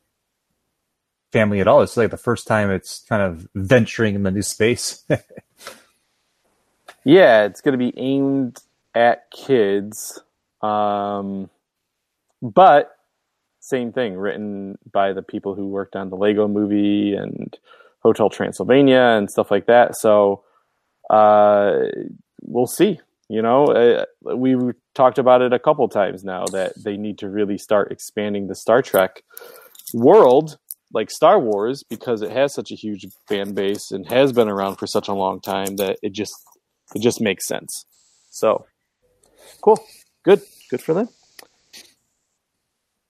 family 1.31 1.59
at 1.59 1.67
all. 1.67 1.81
It's 1.81 1.97
like 1.97 2.11
the 2.11 2.17
first 2.17 2.45
time 2.47 2.69
it's 2.69 3.03
kind 3.09 3.21
of 3.21 3.47
venturing 3.55 4.15
in 4.15 4.23
the 4.23 4.31
new 4.31 4.41
space. 4.41 5.03
Yeah, 7.07 7.45
it's 7.45 7.61
going 7.61 7.73
to 7.73 7.77
be 7.77 7.93
aimed 7.97 8.59
at 8.95 9.29
kids, 9.29 10.19
um, 10.61 11.51
but 12.41 12.94
same 13.65 13.91
thing, 13.91 14.15
written 14.15 14.77
by 14.91 15.13
the 15.13 15.23
people 15.23 15.55
who 15.55 15.67
worked 15.67 15.95
on 15.95 16.09
the 16.09 16.15
Lego 16.15 16.47
Movie 16.47 17.13
and 17.13 17.57
Hotel 18.03 18.29
Transylvania 18.29 19.15
and 19.17 19.29
stuff 19.29 19.49
like 19.49 19.65
that. 19.65 19.95
So 19.97 20.43
uh, 21.09 21.79
we'll 22.41 22.67
see. 22.67 22.99
You 23.27 23.41
know, 23.41 23.65
uh, 23.65 24.05
we've 24.35 24.75
talked 24.93 25.17
about 25.17 25.41
it 25.41 25.51
a 25.51 25.57
couple 25.57 25.87
times 25.89 26.23
now 26.23 26.45
that 26.51 26.73
they 26.83 26.95
need 26.95 27.17
to 27.19 27.29
really 27.29 27.57
start 27.57 27.91
expanding 27.91 28.47
the 28.47 28.55
Star 28.55 28.83
Trek 28.83 29.23
world 29.93 30.57
like 30.93 31.09
Star 31.09 31.39
Wars 31.39 31.83
because 31.89 32.21
it 32.21 32.31
has 32.31 32.53
such 32.53 32.71
a 32.71 32.75
huge 32.75 33.05
fan 33.27 33.53
base 33.53 33.91
and 33.91 34.07
has 34.07 34.31
been 34.31 34.47
around 34.47 34.75
for 34.75 34.85
such 34.85 35.07
a 35.07 35.13
long 35.13 35.41
time 35.41 35.75
that 35.77 35.97
it 36.03 36.13
just 36.13 36.33
it 36.93 37.01
just 37.01 37.19
makes 37.19 37.47
sense. 37.47 37.85
So 38.29 38.65
cool, 39.61 39.83
good, 40.23 40.41
good 40.69 40.81
for 40.81 40.93
them. 40.93 41.09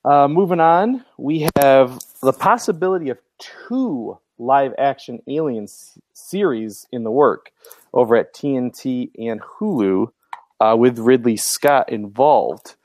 Uh, 0.05 0.27
moving 0.27 0.59
on, 0.59 1.03
we 1.17 1.47
have 1.57 1.99
the 2.21 2.31
possibility 2.31 3.09
of 3.09 3.17
two 3.39 4.19
live 4.37 4.71
action 4.77 5.19
aliens 5.27 5.97
series 6.13 6.85
in 6.91 7.03
the 7.03 7.09
work 7.09 7.51
over 7.91 8.15
at 8.15 8.31
TNT 8.31 9.09
and 9.17 9.41
Hulu 9.41 10.11
uh, 10.59 10.75
with 10.77 10.99
Ridley 10.99 11.37
Scott 11.37 11.91
involved. 11.91 12.75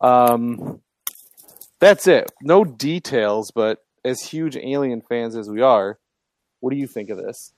Um, 0.00 0.80
that's 1.78 2.06
it. 2.06 2.32
No 2.40 2.64
details, 2.64 3.50
but 3.50 3.84
as 4.02 4.22
huge 4.22 4.56
alien 4.56 5.02
fans 5.02 5.36
as 5.36 5.50
we 5.50 5.60
are, 5.60 5.98
what 6.60 6.70
do 6.70 6.78
you 6.78 6.86
think 6.86 7.10
of 7.10 7.18
this? 7.18 7.52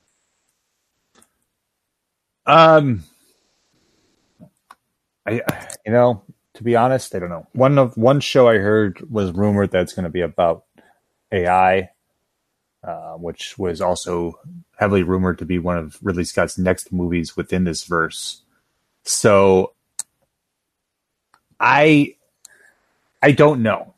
um, 2.46 3.04
I, 5.24 5.40
you 5.86 5.92
know, 5.92 6.24
to 6.54 6.62
be 6.62 6.76
honest, 6.76 7.14
I 7.14 7.18
don't 7.18 7.28
know. 7.28 7.46
One 7.52 7.78
of 7.78 7.96
one 7.96 8.20
show 8.20 8.48
I 8.48 8.58
heard 8.58 9.00
was 9.10 9.32
rumored 9.32 9.72
that 9.72 9.82
it's 9.82 9.92
going 9.92 10.04
to 10.04 10.10
be 10.10 10.20
about 10.20 10.64
AI, 11.32 11.90
uh, 12.82 13.14
which 13.14 13.58
was 13.58 13.80
also 13.80 14.38
heavily 14.78 15.02
rumored 15.02 15.38
to 15.38 15.44
be 15.44 15.58
one 15.58 15.76
of 15.76 15.98
Ridley 16.02 16.24
Scott's 16.24 16.58
next 16.58 16.92
movies 16.92 17.36
within 17.36 17.64
this 17.64 17.84
verse. 17.84 18.42
So, 19.02 19.72
I, 21.58 22.14
I 23.22 23.32
don't 23.32 23.62
know. 23.62 23.94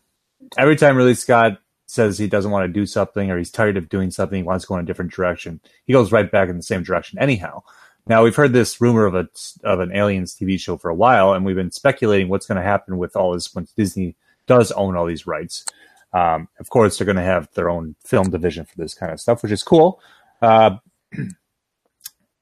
Every 0.58 0.76
time 0.76 0.96
Ridley 0.96 1.14
Scott 1.14 1.58
says 1.86 2.18
he 2.18 2.26
doesn't 2.26 2.50
want 2.50 2.66
to 2.66 2.72
do 2.72 2.86
something 2.86 3.30
or 3.30 3.38
he's 3.38 3.50
tired 3.50 3.76
of 3.76 3.88
doing 3.88 4.10
something, 4.10 4.38
he 4.38 4.42
wants 4.42 4.64
to 4.64 4.68
go 4.68 4.76
in 4.76 4.84
a 4.84 4.86
different 4.86 5.12
direction, 5.12 5.60
he 5.84 5.92
goes 5.92 6.10
right 6.10 6.30
back 6.30 6.48
in 6.48 6.56
the 6.56 6.62
same 6.62 6.82
direction 6.82 7.18
anyhow. 7.18 7.62
Now 8.06 8.22
we've 8.22 8.36
heard 8.36 8.52
this 8.52 8.80
rumor 8.80 9.06
of 9.06 9.14
a 9.14 9.28
of 9.64 9.80
an 9.80 9.92
aliens 9.92 10.34
TV 10.34 10.60
show 10.60 10.76
for 10.76 10.90
a 10.90 10.94
while, 10.94 11.32
and 11.32 11.44
we've 11.44 11.56
been 11.56 11.72
speculating 11.72 12.28
what's 12.28 12.46
going 12.46 12.56
to 12.56 12.62
happen 12.62 12.98
with 12.98 13.16
all 13.16 13.32
this 13.32 13.52
once 13.54 13.72
Disney 13.72 14.14
does 14.46 14.70
own 14.72 14.96
all 14.96 15.06
these 15.06 15.26
rights. 15.26 15.64
Um, 16.12 16.48
of 16.60 16.70
course, 16.70 16.96
they're 16.98 17.04
going 17.04 17.16
to 17.16 17.22
have 17.22 17.48
their 17.54 17.68
own 17.68 17.96
film 18.04 18.30
division 18.30 18.64
for 18.64 18.76
this 18.76 18.94
kind 18.94 19.12
of 19.12 19.20
stuff, 19.20 19.42
which 19.42 19.50
is 19.52 19.64
cool. 19.64 20.00
Uh, 20.40 20.76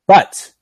but 0.06 0.52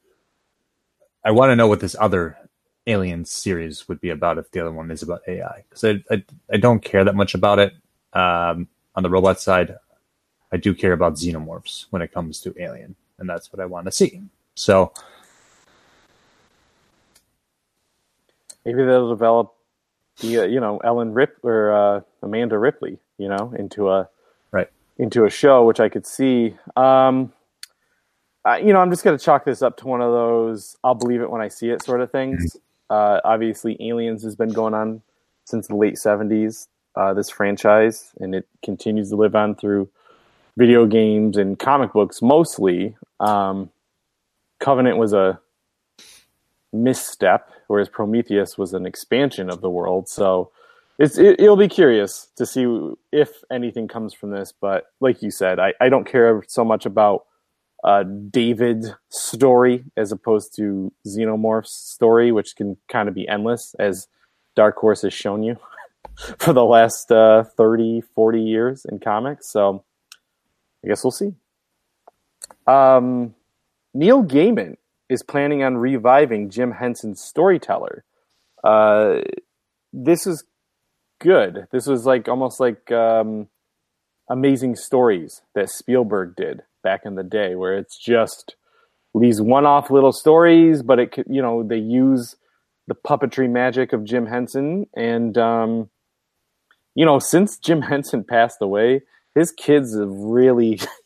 I 1.25 1.33
want 1.33 1.51
to 1.51 1.57
know 1.57 1.67
what 1.67 1.81
this 1.81 1.97
other 1.99 2.39
alien 2.87 3.25
series 3.25 3.89
would 3.89 4.01
be 4.01 4.11
about 4.11 4.39
if 4.39 4.51
the 4.53 4.61
other 4.61 4.73
one 4.73 4.91
is 4.91 5.03
about 5.03 5.23
AI 5.27 5.65
because 5.69 5.85
I, 5.85 6.15
I 6.15 6.25
I 6.53 6.57
don't 6.59 6.83
care 6.83 7.05
that 7.05 7.17
much 7.17 7.35
about 7.35 7.59
it. 7.59 7.75
Um, 8.13 8.69
on 8.95 9.03
the 9.03 9.11
robot 9.11 9.41
side, 9.41 9.77
I 10.53 10.59
do 10.59 10.75
care 10.75 10.93
about 10.93 11.15
xenomorphs 11.15 11.87
when 11.91 12.03
it 12.03 12.13
comes 12.13 12.41
to 12.43 12.55
Alien, 12.63 12.95
and 13.19 13.29
that's 13.29 13.53
what 13.53 13.61
I 13.61 13.67
want 13.67 13.87
to 13.87 13.93
see. 13.93 14.23
So 14.55 14.93
Maybe 18.65 18.85
they'll 18.85 19.09
develop 19.09 19.55
the 20.21 20.39
uh, 20.41 20.45
you 20.45 20.61
know 20.61 20.79
Ellen 20.79 21.15
Rip 21.15 21.39
or 21.43 21.73
uh, 21.73 22.01
Amanda 22.23 22.59
Ripley, 22.59 22.99
you 23.19 23.29
know, 23.29 23.53
into 23.59 23.91
a 23.91 24.09
Right. 24.53 24.69
into 24.99 25.25
a 25.25 25.31
show, 25.31 25.65
which 25.65 25.81
I 25.81 25.89
could 25.89 26.07
see. 26.07 26.55
Um, 26.77 27.33
I, 28.45 28.59
you 28.59 28.73
know, 28.73 28.81
I'm 28.81 28.91
just 28.91 29.05
going 29.05 29.17
to 29.17 29.25
chalk 29.25 29.45
this 29.45 29.63
up 29.63 29.77
to 29.79 29.89
one 29.89 30.01
of 30.01 30.13
those 30.13 30.77
"I'll 30.85 30.95
believe 30.95 31.21
it 31.23 31.31
when 31.31 31.41
I 31.41 31.49
see 31.49 31.71
it" 31.71 31.83
sort 31.83 32.01
of 32.01 32.11
things. 32.13 32.57
Uh, 32.91 33.21
obviously, 33.25 33.77
Aliens 33.81 34.23
has 34.23 34.37
been 34.37 34.53
going 34.53 34.75
on 34.75 35.03
since 35.45 35.67
the 35.69 35.77
late 35.77 35.95
'70s. 35.95 36.69
Uh, 36.95 37.15
this 37.15 37.31
franchise, 37.31 38.11
and 38.21 38.35
it 38.35 38.47
continues 38.63 39.09
to 39.09 39.17
live 39.17 39.35
on 39.35 39.55
through 39.55 39.89
video 40.59 40.85
games 40.85 41.39
and 41.39 41.59
comic 41.59 41.93
books 41.95 42.21
mostly. 42.21 42.95
Um, 43.19 43.71
Covenant 44.63 44.97
was 44.97 45.13
a 45.13 45.41
misstep, 46.73 47.51
whereas 47.67 47.89
Prometheus 47.89 48.57
was 48.57 48.73
an 48.73 48.87
expansion 48.87 49.51
of 49.51 49.61
the 49.61 49.69
world. 49.69 50.09
So 50.09 50.53
it's 50.99 51.19
it, 51.19 51.41
it'll 51.41 51.57
be 51.57 51.69
curious 51.69 52.29
to 52.37 52.47
see 52.47 52.93
if 53.11 53.43
anything 53.51 53.89
comes 53.89 54.15
from 54.15 54.31
this. 54.31 54.53
But 54.53 54.85
like 55.01 55.21
you 55.21 55.33
said, 55.33 55.59
I, 55.59 55.75
I 55.81 55.89
don't 55.89 56.07
care 56.07 56.45
so 56.47 56.65
much 56.65 56.87
about 56.87 57.27
uh, 57.83 58.05
David's 58.05 58.91
story 59.09 59.85
as 59.97 60.13
opposed 60.13 60.55
to 60.57 60.93
Xenomorph's 61.07 61.75
story, 61.75 62.31
which 62.31 62.55
can 62.55 62.77
kind 62.89 63.09
of 63.09 63.15
be 63.17 63.27
endless, 63.27 63.75
as 63.81 64.07
Dark 64.55 64.77
Horse 64.77 65.03
has 65.03 65.13
shown 65.13 65.43
you 65.43 65.57
for 66.39 66.53
the 66.53 66.65
last 66.65 67.11
uh, 67.11 67.43
30, 67.57 68.03
40 68.15 68.41
years 68.41 68.87
in 68.89 69.01
comics. 69.01 69.51
So 69.51 69.83
I 70.85 70.89
guess 70.89 71.03
we'll 71.03 71.11
see. 71.11 71.33
Um, 72.69 73.35
Neil 73.95 74.25
Gaiman 74.25 74.77
is 75.09 75.23
planning 75.23 75.63
on 75.63 75.77
reviving 75.77 76.51
Jim 76.51 76.73
Henson's 76.73 77.23
Storyteller. 77.23 78.05
Uh, 78.65 79.21
this 79.93 80.27
is 80.27 80.45
good. 81.21 81.67
This 81.71 81.87
was 81.87 82.07
like 82.07 82.29
almost 82.29 82.61
like 82.61 82.91
um, 82.91 83.49
Amazing 84.29 84.77
Stories 84.77 85.43
that 85.55 85.71
Spielberg 85.71 86.35
did 86.37 86.63
back 86.83 87.03
in 87.05 87.15
the 87.15 87.23
day, 87.23 87.55
where 87.55 87.77
it's 87.77 87.99
just 87.99 88.57
these 89.15 89.41
one-off 89.41 89.91
little 89.91 90.13
stories, 90.13 90.83
but 90.83 90.99
it 90.99 91.15
you 91.29 91.43
know 91.43 91.63
they 91.63 91.77
use 91.77 92.37
the 92.89 92.95
puppetry 92.95 93.49
magic 93.49 93.93
of 93.93 94.05
Jim 94.05 94.27
Henson, 94.27 94.87
and 94.95 95.37
um, 95.37 95.91
you 96.95 97.05
know 97.05 97.19
since 97.19 97.59
Jim 97.59 97.83
Henson 97.83 98.25
passed 98.25 98.63
away, 98.63 99.03
his 99.35 99.53
kids 99.53 99.99
have 99.99 100.11
really 100.11 100.81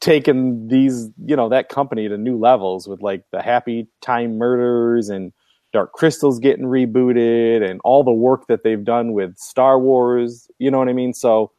taken 0.00 0.68
these 0.68 1.10
you 1.24 1.36
know 1.36 1.48
that 1.48 1.68
company 1.68 2.08
to 2.08 2.16
new 2.16 2.38
levels 2.38 2.88
with 2.88 3.02
like 3.02 3.24
the 3.30 3.42
happy 3.42 3.86
time 4.00 4.38
murders 4.38 5.08
and 5.08 5.32
dark 5.72 5.92
crystals 5.92 6.38
getting 6.38 6.64
rebooted 6.64 7.68
and 7.68 7.80
all 7.84 8.02
the 8.02 8.12
work 8.12 8.46
that 8.46 8.62
they've 8.62 8.84
done 8.84 9.12
with 9.12 9.36
star 9.38 9.78
wars 9.78 10.48
you 10.58 10.70
know 10.70 10.78
what 10.78 10.88
i 10.88 10.92
mean 10.92 11.12
so 11.12 11.50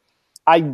i 0.48 0.74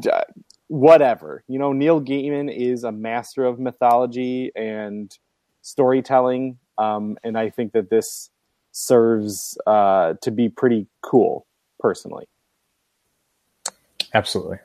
whatever 0.67 1.43
you 1.47 1.59
know 1.59 1.73
neil 1.73 2.01
gaiman 2.01 2.53
is 2.55 2.83
a 2.83 2.91
master 2.91 3.43
of 3.43 3.59
mythology 3.59 4.51
and 4.55 5.17
storytelling 5.61 6.57
um, 6.77 7.17
and 7.23 7.37
I 7.37 7.49
think 7.49 7.73
that 7.73 7.89
this 7.89 8.29
serves 8.71 9.57
uh, 9.65 10.15
to 10.21 10.31
be 10.31 10.49
pretty 10.49 10.87
cool, 11.01 11.47
personally. 11.79 12.25
Absolutely. 14.13 14.57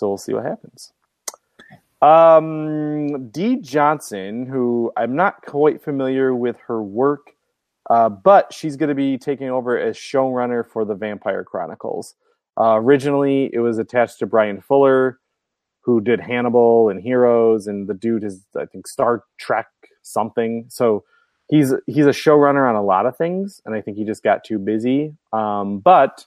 So 0.00 0.08
we'll 0.08 0.16
see 0.16 0.32
what 0.32 0.46
happens. 0.46 0.94
Um, 2.00 3.28
Dee 3.28 3.56
Johnson, 3.56 4.46
who 4.46 4.90
I'm 4.96 5.14
not 5.14 5.42
quite 5.44 5.84
familiar 5.84 6.34
with 6.34 6.56
her 6.68 6.82
work, 6.82 7.32
uh, 7.90 8.08
but 8.08 8.50
she's 8.50 8.78
going 8.78 8.88
to 8.88 8.94
be 8.94 9.18
taking 9.18 9.50
over 9.50 9.78
as 9.78 9.98
showrunner 9.98 10.66
for 10.66 10.86
the 10.86 10.94
Vampire 10.94 11.44
Chronicles. 11.44 12.14
Uh, 12.58 12.76
originally, 12.80 13.50
it 13.52 13.58
was 13.58 13.76
attached 13.76 14.20
to 14.20 14.26
Bryan 14.26 14.62
Fuller, 14.62 15.20
who 15.82 16.00
did 16.00 16.18
Hannibal 16.18 16.88
and 16.88 17.02
Heroes, 17.02 17.66
and 17.66 17.86
the 17.86 17.92
dude 17.92 18.24
is, 18.24 18.46
I 18.58 18.64
think, 18.64 18.86
Star 18.86 19.24
Trek 19.38 19.68
something. 20.00 20.64
So 20.70 21.04
he's 21.50 21.74
he's 21.86 22.06
a 22.06 22.10
showrunner 22.10 22.66
on 22.66 22.74
a 22.74 22.82
lot 22.82 23.04
of 23.04 23.18
things, 23.18 23.60
and 23.66 23.74
I 23.74 23.82
think 23.82 23.98
he 23.98 24.04
just 24.04 24.22
got 24.22 24.44
too 24.44 24.58
busy. 24.58 25.14
Um, 25.34 25.78
but 25.78 26.24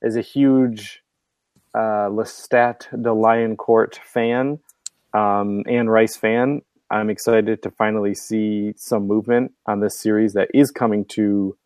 as 0.00 0.14
a 0.14 0.20
huge 0.20 1.02
uh, 1.74 2.08
Lestat 2.10 2.88
de 2.90 3.12
Lioncourt 3.12 3.96
fan 4.04 4.58
um, 5.14 5.62
and 5.66 5.90
Rice 5.90 6.16
fan, 6.16 6.62
I'm 6.90 7.10
excited 7.10 7.62
to 7.62 7.70
finally 7.70 8.14
see 8.14 8.74
some 8.76 9.06
movement 9.06 9.52
on 9.66 9.80
this 9.80 9.98
series 9.98 10.32
that 10.34 10.48
is 10.52 10.70
coming 10.70 11.04
to. 11.06 11.56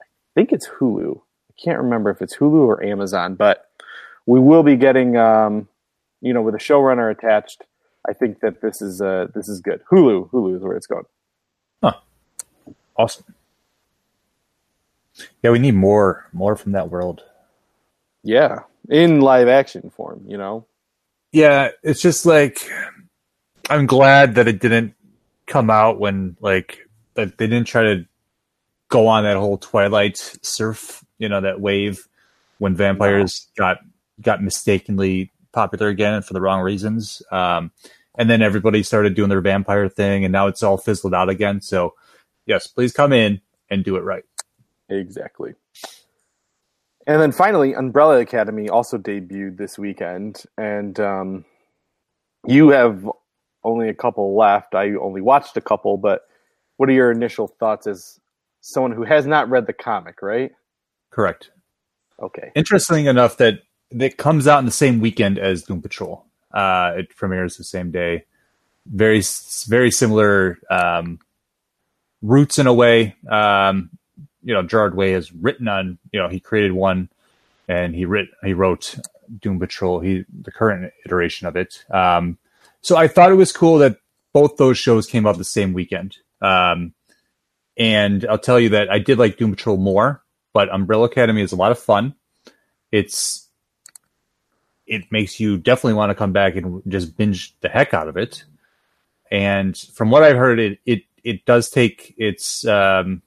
I 0.00 0.04
think 0.34 0.52
it's 0.52 0.68
Hulu. 0.68 1.20
I 1.50 1.54
can't 1.62 1.78
remember 1.78 2.10
if 2.10 2.22
it's 2.22 2.36
Hulu 2.36 2.66
or 2.66 2.84
Amazon, 2.84 3.34
but 3.34 3.66
we 4.26 4.40
will 4.40 4.62
be 4.62 4.76
getting, 4.76 5.16
um, 5.16 5.68
you 6.20 6.32
know, 6.32 6.42
with 6.42 6.54
a 6.54 6.58
showrunner 6.58 7.10
attached. 7.10 7.64
I 8.08 8.12
think 8.12 8.40
that 8.40 8.60
this 8.62 8.80
is 8.80 9.02
uh, 9.02 9.26
this 9.34 9.48
is 9.48 9.60
good. 9.60 9.82
Hulu, 9.90 10.30
Hulu 10.30 10.56
is 10.56 10.62
where 10.62 10.76
it's 10.76 10.86
going. 10.86 11.04
Awesome. 12.98 13.32
Yeah, 15.42 15.50
we 15.50 15.60
need 15.60 15.74
more 15.74 16.26
more 16.32 16.56
from 16.56 16.72
that 16.72 16.90
world. 16.90 17.22
Yeah, 18.24 18.62
in 18.88 19.20
live 19.20 19.48
action 19.48 19.90
form, 19.90 20.24
you 20.26 20.36
know. 20.36 20.66
Yeah, 21.32 21.70
it's 21.82 22.00
just 22.00 22.26
like 22.26 22.58
I'm 23.68 23.86
glad 23.86 24.34
that 24.36 24.48
it 24.48 24.60
didn't 24.60 24.94
come 25.46 25.70
out 25.70 26.00
when 26.00 26.36
like 26.40 26.88
that 27.14 27.38
they 27.38 27.46
didn't 27.46 27.66
try 27.66 27.82
to 27.82 28.06
go 28.88 29.06
on 29.06 29.24
that 29.24 29.36
whole 29.36 29.58
Twilight 29.58 30.16
surf, 30.42 31.04
you 31.18 31.28
know, 31.28 31.40
that 31.40 31.60
wave 31.60 32.08
when 32.58 32.74
vampires 32.74 33.48
got 33.56 33.78
got 34.20 34.42
mistakenly 34.42 35.30
popular 35.52 35.88
again 35.88 36.22
for 36.22 36.32
the 36.32 36.40
wrong 36.40 36.60
reasons. 36.60 37.22
Um, 37.30 37.70
and 38.16 38.28
then 38.28 38.42
everybody 38.42 38.82
started 38.82 39.14
doing 39.14 39.28
their 39.28 39.40
vampire 39.40 39.88
thing, 39.88 40.24
and 40.24 40.32
now 40.32 40.48
it's 40.48 40.62
all 40.62 40.76
fizzled 40.76 41.14
out 41.14 41.28
again. 41.28 41.60
So, 41.60 41.94
yes, 42.46 42.66
please 42.66 42.92
come 42.92 43.12
in 43.12 43.40
and 43.70 43.84
do 43.84 43.96
it 43.96 44.02
right. 44.02 44.24
Exactly. 44.88 45.54
And 47.08 47.22
then 47.22 47.32
finally, 47.32 47.72
Umbrella 47.72 48.20
Academy 48.20 48.68
also 48.68 48.98
debuted 48.98 49.56
this 49.56 49.78
weekend, 49.78 50.42
and 50.58 51.00
um, 51.00 51.46
you 52.46 52.68
have 52.68 53.08
only 53.64 53.88
a 53.88 53.94
couple 53.94 54.36
left. 54.36 54.74
I 54.74 54.90
only 54.90 55.22
watched 55.22 55.56
a 55.56 55.62
couple, 55.62 55.96
but 55.96 56.28
what 56.76 56.90
are 56.90 56.92
your 56.92 57.10
initial 57.10 57.48
thoughts 57.48 57.86
as 57.86 58.20
someone 58.60 58.92
who 58.92 59.04
has 59.04 59.26
not 59.26 59.48
read 59.48 59.66
the 59.66 59.72
comic, 59.72 60.20
right? 60.20 60.52
Correct. 61.10 61.50
Okay. 62.20 62.52
Interesting 62.54 63.06
enough 63.06 63.38
that 63.38 63.60
it 63.90 64.18
comes 64.18 64.46
out 64.46 64.58
in 64.58 64.66
the 64.66 64.70
same 64.70 65.00
weekend 65.00 65.38
as 65.38 65.62
Doom 65.62 65.80
Patrol. 65.80 66.26
Uh, 66.52 66.92
it 66.98 67.16
premieres 67.16 67.56
the 67.56 67.64
same 67.64 67.90
day. 67.90 68.26
Very, 68.84 69.22
very 69.66 69.90
similar 69.90 70.58
um, 70.70 71.20
roots 72.20 72.58
in 72.58 72.66
a 72.66 72.74
way. 72.74 73.16
Um, 73.30 73.97
you 74.48 74.54
know, 74.54 74.62
Gerard 74.62 74.94
Way 74.94 75.12
has 75.12 75.30
written 75.30 75.68
on. 75.68 75.98
You 76.10 76.22
know, 76.22 76.28
he 76.28 76.40
created 76.40 76.72
one, 76.72 77.10
and 77.68 77.94
he 77.94 78.06
writ 78.06 78.30
he 78.42 78.54
wrote 78.54 78.98
Doom 79.40 79.60
Patrol. 79.60 80.00
He 80.00 80.24
the 80.40 80.50
current 80.50 80.90
iteration 81.04 81.46
of 81.46 81.54
it. 81.54 81.84
Um, 81.90 82.38
so 82.80 82.96
I 82.96 83.08
thought 83.08 83.30
it 83.30 83.34
was 83.34 83.52
cool 83.52 83.76
that 83.78 83.98
both 84.32 84.56
those 84.56 84.78
shows 84.78 85.06
came 85.06 85.26
out 85.26 85.36
the 85.36 85.44
same 85.44 85.74
weekend. 85.74 86.16
Um, 86.40 86.94
and 87.76 88.24
I'll 88.24 88.38
tell 88.38 88.58
you 88.58 88.70
that 88.70 88.90
I 88.90 88.98
did 88.98 89.18
like 89.18 89.36
Doom 89.36 89.50
Patrol 89.50 89.76
more, 89.76 90.22
but 90.54 90.72
Umbrella 90.72 91.04
Academy 91.04 91.42
is 91.42 91.52
a 91.52 91.56
lot 91.56 91.70
of 91.70 91.78
fun. 91.78 92.14
It's 92.90 93.50
it 94.86 95.12
makes 95.12 95.38
you 95.38 95.58
definitely 95.58 95.92
want 95.92 96.08
to 96.08 96.14
come 96.14 96.32
back 96.32 96.56
and 96.56 96.82
just 96.88 97.18
binge 97.18 97.54
the 97.60 97.68
heck 97.68 97.92
out 97.92 98.08
of 98.08 98.16
it. 98.16 98.44
And 99.30 99.76
from 99.76 100.10
what 100.10 100.22
I've 100.22 100.38
heard, 100.38 100.58
it 100.58 100.78
it 100.86 101.02
it 101.22 101.44
does 101.44 101.68
take 101.68 102.14
its 102.16 102.66
um, 102.66 103.20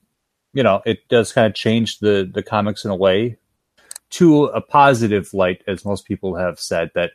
you 0.53 0.63
know 0.63 0.81
it 0.85 1.07
does 1.09 1.33
kind 1.33 1.47
of 1.47 1.53
change 1.53 1.99
the 1.99 2.29
the 2.31 2.43
comics 2.43 2.85
in 2.85 2.91
a 2.91 2.95
way 2.95 3.37
to 4.11 4.45
a 4.45 4.61
positive 4.61 5.33
light, 5.33 5.63
as 5.67 5.85
most 5.85 6.05
people 6.05 6.35
have 6.35 6.59
said 6.59 6.91
that 6.95 7.11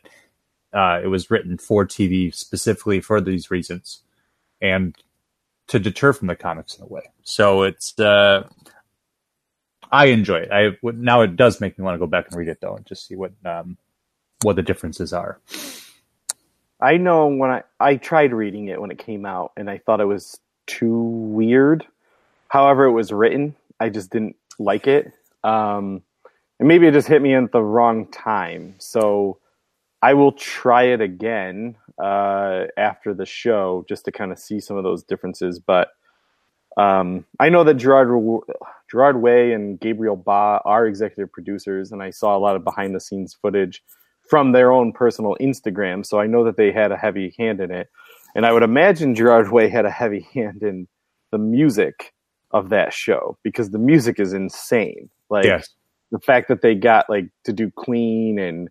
uh, 0.73 0.99
it 1.03 1.07
was 1.07 1.29
written 1.29 1.57
for 1.57 1.85
TV 1.85 2.33
specifically 2.33 2.99
for 2.99 3.21
these 3.21 3.49
reasons, 3.51 4.01
and 4.61 4.95
to 5.67 5.79
deter 5.79 6.11
from 6.11 6.27
the 6.27 6.35
comics 6.35 6.75
in 6.75 6.83
a 6.83 6.87
way. 6.87 7.03
So 7.23 7.63
it's 7.63 7.97
uh, 7.99 8.47
I 9.91 10.05
enjoy 10.07 10.39
it. 10.39 10.51
I 10.51 10.77
now 10.83 11.21
it 11.21 11.35
does 11.35 11.61
make 11.61 11.77
me 11.77 11.83
want 11.83 11.95
to 11.95 11.99
go 11.99 12.07
back 12.07 12.27
and 12.29 12.37
read 12.37 12.47
it 12.47 12.59
though, 12.61 12.75
and 12.75 12.85
just 12.85 13.07
see 13.07 13.15
what 13.15 13.33
um, 13.45 13.77
what 14.41 14.55
the 14.55 14.63
differences 14.63 15.13
are. 15.13 15.39
I 16.81 16.97
know 16.97 17.27
when 17.27 17.51
I 17.51 17.63
I 17.79 17.95
tried 17.95 18.33
reading 18.33 18.67
it 18.67 18.81
when 18.81 18.91
it 18.91 18.97
came 18.97 19.25
out, 19.25 19.51
and 19.55 19.69
I 19.69 19.77
thought 19.77 20.01
it 20.01 20.05
was 20.05 20.39
too 20.65 20.99
weird. 20.99 21.85
However, 22.49 22.85
it 22.85 22.91
was 22.91 23.11
written, 23.11 23.55
I 23.79 23.89
just 23.89 24.11
didn't 24.11 24.35
like 24.59 24.87
it. 24.87 25.11
Um, 25.43 26.01
and 26.59 26.67
maybe 26.67 26.87
it 26.87 26.93
just 26.93 27.07
hit 27.07 27.21
me 27.21 27.35
at 27.35 27.51
the 27.51 27.61
wrong 27.61 28.07
time. 28.07 28.75
So 28.79 29.39
I 30.01 30.13
will 30.13 30.31
try 30.31 30.83
it 30.83 31.01
again 31.01 31.75
uh, 32.01 32.65
after 32.77 33.13
the 33.13 33.25
show 33.25 33.85
just 33.87 34.05
to 34.05 34.11
kind 34.11 34.31
of 34.31 34.39
see 34.39 34.59
some 34.59 34.77
of 34.77 34.83
those 34.83 35.03
differences. 35.03 35.59
But 35.59 35.89
um, 36.77 37.25
I 37.39 37.49
know 37.49 37.63
that 37.63 37.75
Gerard 37.75 38.09
Gerard 38.89 39.21
Way 39.21 39.53
and 39.53 39.79
Gabriel 39.79 40.15
Ba 40.15 40.61
are 40.63 40.85
executive 40.85 41.31
producers, 41.31 41.91
and 41.91 42.03
I 42.03 42.11
saw 42.11 42.37
a 42.37 42.39
lot 42.39 42.55
of 42.55 42.63
behind 42.63 42.95
the 42.95 42.99
scenes 42.99 43.33
footage 43.33 43.83
from 44.29 44.51
their 44.51 44.71
own 44.71 44.91
personal 44.91 45.35
Instagram. 45.41 46.05
So 46.05 46.19
I 46.19 46.27
know 46.27 46.43
that 46.43 46.57
they 46.57 46.71
had 46.71 46.91
a 46.91 46.97
heavy 46.97 47.33
hand 47.37 47.59
in 47.59 47.71
it, 47.71 47.89
and 48.35 48.45
I 48.45 48.51
would 48.51 48.63
imagine 48.63 49.15
Gerard 49.15 49.51
Way 49.51 49.69
had 49.69 49.85
a 49.85 49.91
heavy 49.91 50.27
hand 50.33 50.61
in 50.61 50.87
the 51.31 51.39
music 51.39 52.13
of 52.51 52.69
that 52.69 52.93
show 52.93 53.37
because 53.43 53.69
the 53.71 53.79
music 53.79 54.19
is 54.19 54.33
insane. 54.33 55.09
Like 55.29 55.45
Yes. 55.45 55.69
the 56.11 56.19
fact 56.19 56.47
that 56.47 56.61
they 56.61 56.75
got 56.75 57.09
like 57.09 57.29
to 57.45 57.53
do 57.53 57.71
Queen 57.71 58.39
and 58.39 58.69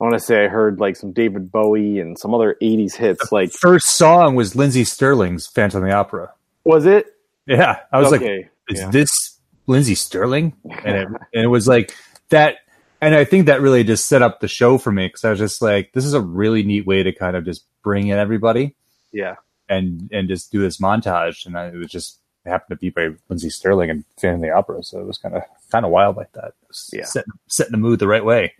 I 0.00 0.04
want 0.04 0.14
to 0.14 0.20
say 0.20 0.44
I 0.44 0.48
heard 0.48 0.80
like 0.80 0.96
some 0.96 1.12
David 1.12 1.50
Bowie 1.50 1.98
and 2.00 2.18
some 2.18 2.34
other 2.34 2.56
'80s 2.60 2.94
hits. 2.94 3.30
Like, 3.30 3.52
First 3.52 3.96
song 3.96 4.34
was 4.34 4.56
Lindsey 4.56 4.84
Stirling's 4.84 5.46
Phantom 5.46 5.82
of 5.82 5.88
the 5.88 5.94
Opera. 5.94 6.32
was 6.64 6.84
it? 6.84 7.06
Yeah, 7.46 7.80
I 7.92 8.00
was 8.00 8.10
like, 8.10 8.20
okay, 8.20 8.48
is 8.68 8.80
yeah. 8.80 8.90
this 8.90 9.38
Lindsey 9.66 9.94
Stirling? 9.94 10.54
And 10.84 10.96
it, 10.96 11.08
and 11.34 11.44
it 11.44 11.48
was 11.48 11.68
like 11.68 11.94
that. 12.30 12.56
And 13.00 13.14
I 13.14 13.24
think 13.24 13.46
that 13.46 13.60
really 13.60 13.84
just 13.84 14.06
set 14.06 14.22
up 14.22 14.40
the 14.40 14.48
show 14.48 14.78
for 14.78 14.90
me 14.90 15.06
because 15.06 15.24
I 15.24 15.30
was 15.30 15.38
just 15.38 15.62
like, 15.62 15.92
this 15.92 16.04
is 16.04 16.14
a 16.14 16.20
really 16.20 16.62
neat 16.62 16.86
way 16.86 17.02
to 17.02 17.12
kind 17.12 17.36
of 17.36 17.44
just 17.44 17.64
bring 17.82 18.08
in 18.08 18.18
everybody 18.18 18.74
yeah, 19.14 19.36
and 19.68 20.10
and 20.12 20.28
just 20.28 20.52
do 20.52 20.60
this 20.60 20.78
montage. 20.78 21.46
And 21.46 21.56
I, 21.56 21.68
it 21.68 21.76
was 21.76 21.90
just 21.90 22.18
it 22.44 22.50
happened 22.50 22.78
to 22.78 22.80
be 22.80 22.90
by 22.90 23.14
Lindsey 23.28 23.50
Stirling 23.50 23.90
and 23.90 24.04
Phantom 24.20 24.42
of 24.42 24.42
the 24.42 24.50
Opera, 24.50 24.82
so 24.82 25.00
it 25.00 25.06
was 25.06 25.18
kind 25.18 25.34
of 25.34 25.42
kind 25.70 25.84
of 25.84 25.90
wild 25.90 26.16
like 26.16 26.32
that. 26.32 26.52
Yeah. 26.92 27.04
setting, 27.04 27.32
setting 27.46 27.72
the 27.72 27.78
mood 27.78 27.98
the 27.98 28.08
right 28.08 28.24
way. 28.24 28.54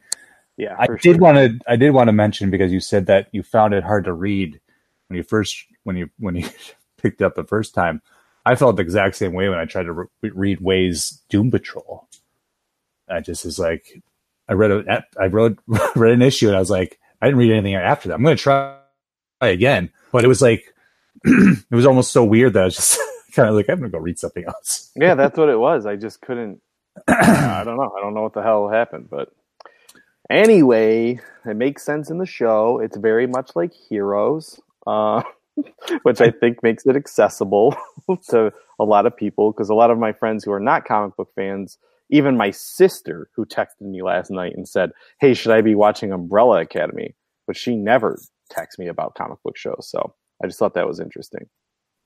yeah. 0.57 0.77
I 0.79 0.87
did 0.87 1.03
sure. 1.03 1.19
want 1.19 1.37
to. 1.37 1.59
I 1.69 1.77
did 1.77 1.91
want 1.91 2.09
to 2.09 2.13
mention 2.13 2.51
because 2.51 2.73
you 2.73 2.81
said 2.81 3.07
that 3.07 3.29
you 3.33 3.43
found 3.43 3.75
it 3.75 3.85
hard 3.85 4.05
to 4.05 4.13
read 4.13 4.61
when 5.09 5.17
you 5.17 5.23
first 5.23 5.65
when 5.85 5.97
you 5.97 6.11
when 6.19 6.37
you 6.37 6.49
picked 7.03 7.23
up 7.23 7.35
the 7.35 7.45
first 7.45 7.75
time. 7.75 8.03
I 8.47 8.57
felt 8.57 8.77
the 8.77 8.83
exact 8.83 9.17
same 9.17 9.33
way 9.33 9.49
when 9.49 9.59
I 9.59 9.65
tried 9.65 9.85
to 9.85 9.93
re- 9.93 10.07
read 10.23 10.61
Way's 10.61 11.23
Doom 11.31 11.51
Patrol. 11.51 12.09
I 13.09 13.21
just 13.21 13.45
is 13.45 13.59
like 13.59 14.03
I 14.49 14.55
read 14.55 14.71
a 14.71 15.05
I 15.21 15.27
wrote 15.27 15.59
read 15.97 16.13
an 16.13 16.23
issue 16.23 16.49
and 16.49 16.57
I 16.57 16.61
was 16.61 16.71
like 16.71 16.99
I 17.21 17.27
didn't 17.27 17.39
read 17.39 17.53
anything 17.53 17.75
after 17.75 18.09
that. 18.09 18.15
I'm 18.15 18.23
going 18.23 18.37
to 18.37 18.43
try 18.43 18.77
again, 19.41 19.91
but 20.13 20.25
it 20.25 20.29
was 20.29 20.43
like 20.43 20.75
it 21.25 21.65
was 21.71 21.87
almost 21.87 22.13
so 22.13 22.25
weird 22.25 22.55
that 22.55 22.63
I 22.63 22.65
was 22.67 22.77
just 22.77 23.01
kind 23.37 23.49
of 23.49 23.55
like 23.55 23.69
I'm 23.69 23.83
to 23.83 23.89
go 23.89 23.99
read 23.99 24.19
something 24.19 24.45
else. 24.45 24.91
yeah, 24.97 25.15
that's 25.15 25.37
what 25.37 25.49
it 25.49 25.59
was. 25.59 25.87
I 25.87 25.97
just 25.97 26.21
couldn't. 26.21 26.61
I 27.09 27.63
don't 27.65 27.77
know. 27.77 27.93
I 27.97 28.01
don't 28.01 28.15
know 28.15 28.23
what 28.23 28.35
the 28.35 28.43
hell 28.43 28.69
happened, 28.69 29.09
but 29.11 29.33
anyway, 30.31 31.19
it 31.45 31.57
makes 31.57 31.83
sense 31.83 32.11
in 32.11 32.19
the 32.19 32.27
show. 32.27 32.79
It's 32.79 32.97
very 32.97 33.27
much 33.27 33.51
like 33.57 33.73
Heroes, 33.73 34.61
uh, 34.87 35.23
which 36.03 36.21
I 36.21 36.31
think 36.31 36.63
makes 36.63 36.87
it 36.87 36.95
accessible 36.95 37.77
to 38.29 38.53
a 38.79 38.85
lot 38.85 39.07
of 39.07 39.17
people 39.17 39.51
because 39.51 39.69
a 39.69 39.75
lot 39.75 39.91
of 39.91 39.99
my 39.99 40.13
friends 40.13 40.45
who 40.45 40.53
are 40.53 40.61
not 40.61 40.85
comic 40.85 41.17
book 41.17 41.31
fans, 41.35 41.79
even 42.11 42.37
my 42.37 42.53
sister 42.53 43.29
who 43.35 43.45
texted 43.45 43.81
me 43.81 44.03
last 44.03 44.31
night 44.31 44.55
and 44.57 44.69
said, 44.69 44.93
"Hey, 45.21 45.35
should 45.35 45.53
I 45.53 45.61
be 45.61 45.75
watching 45.75 46.13
Umbrella 46.13 46.61
Academy?" 46.61 47.17
But 47.49 47.57
she 47.57 47.75
never 47.75 48.21
texts 48.51 48.79
me 48.79 48.87
about 48.87 49.17
comic 49.17 49.43
book 49.43 49.57
shows, 49.57 49.89
so 49.91 50.15
I 50.43 50.47
just 50.47 50.61
thought 50.61 50.75
that 50.75 50.87
was 50.87 51.01
interesting. 51.01 51.49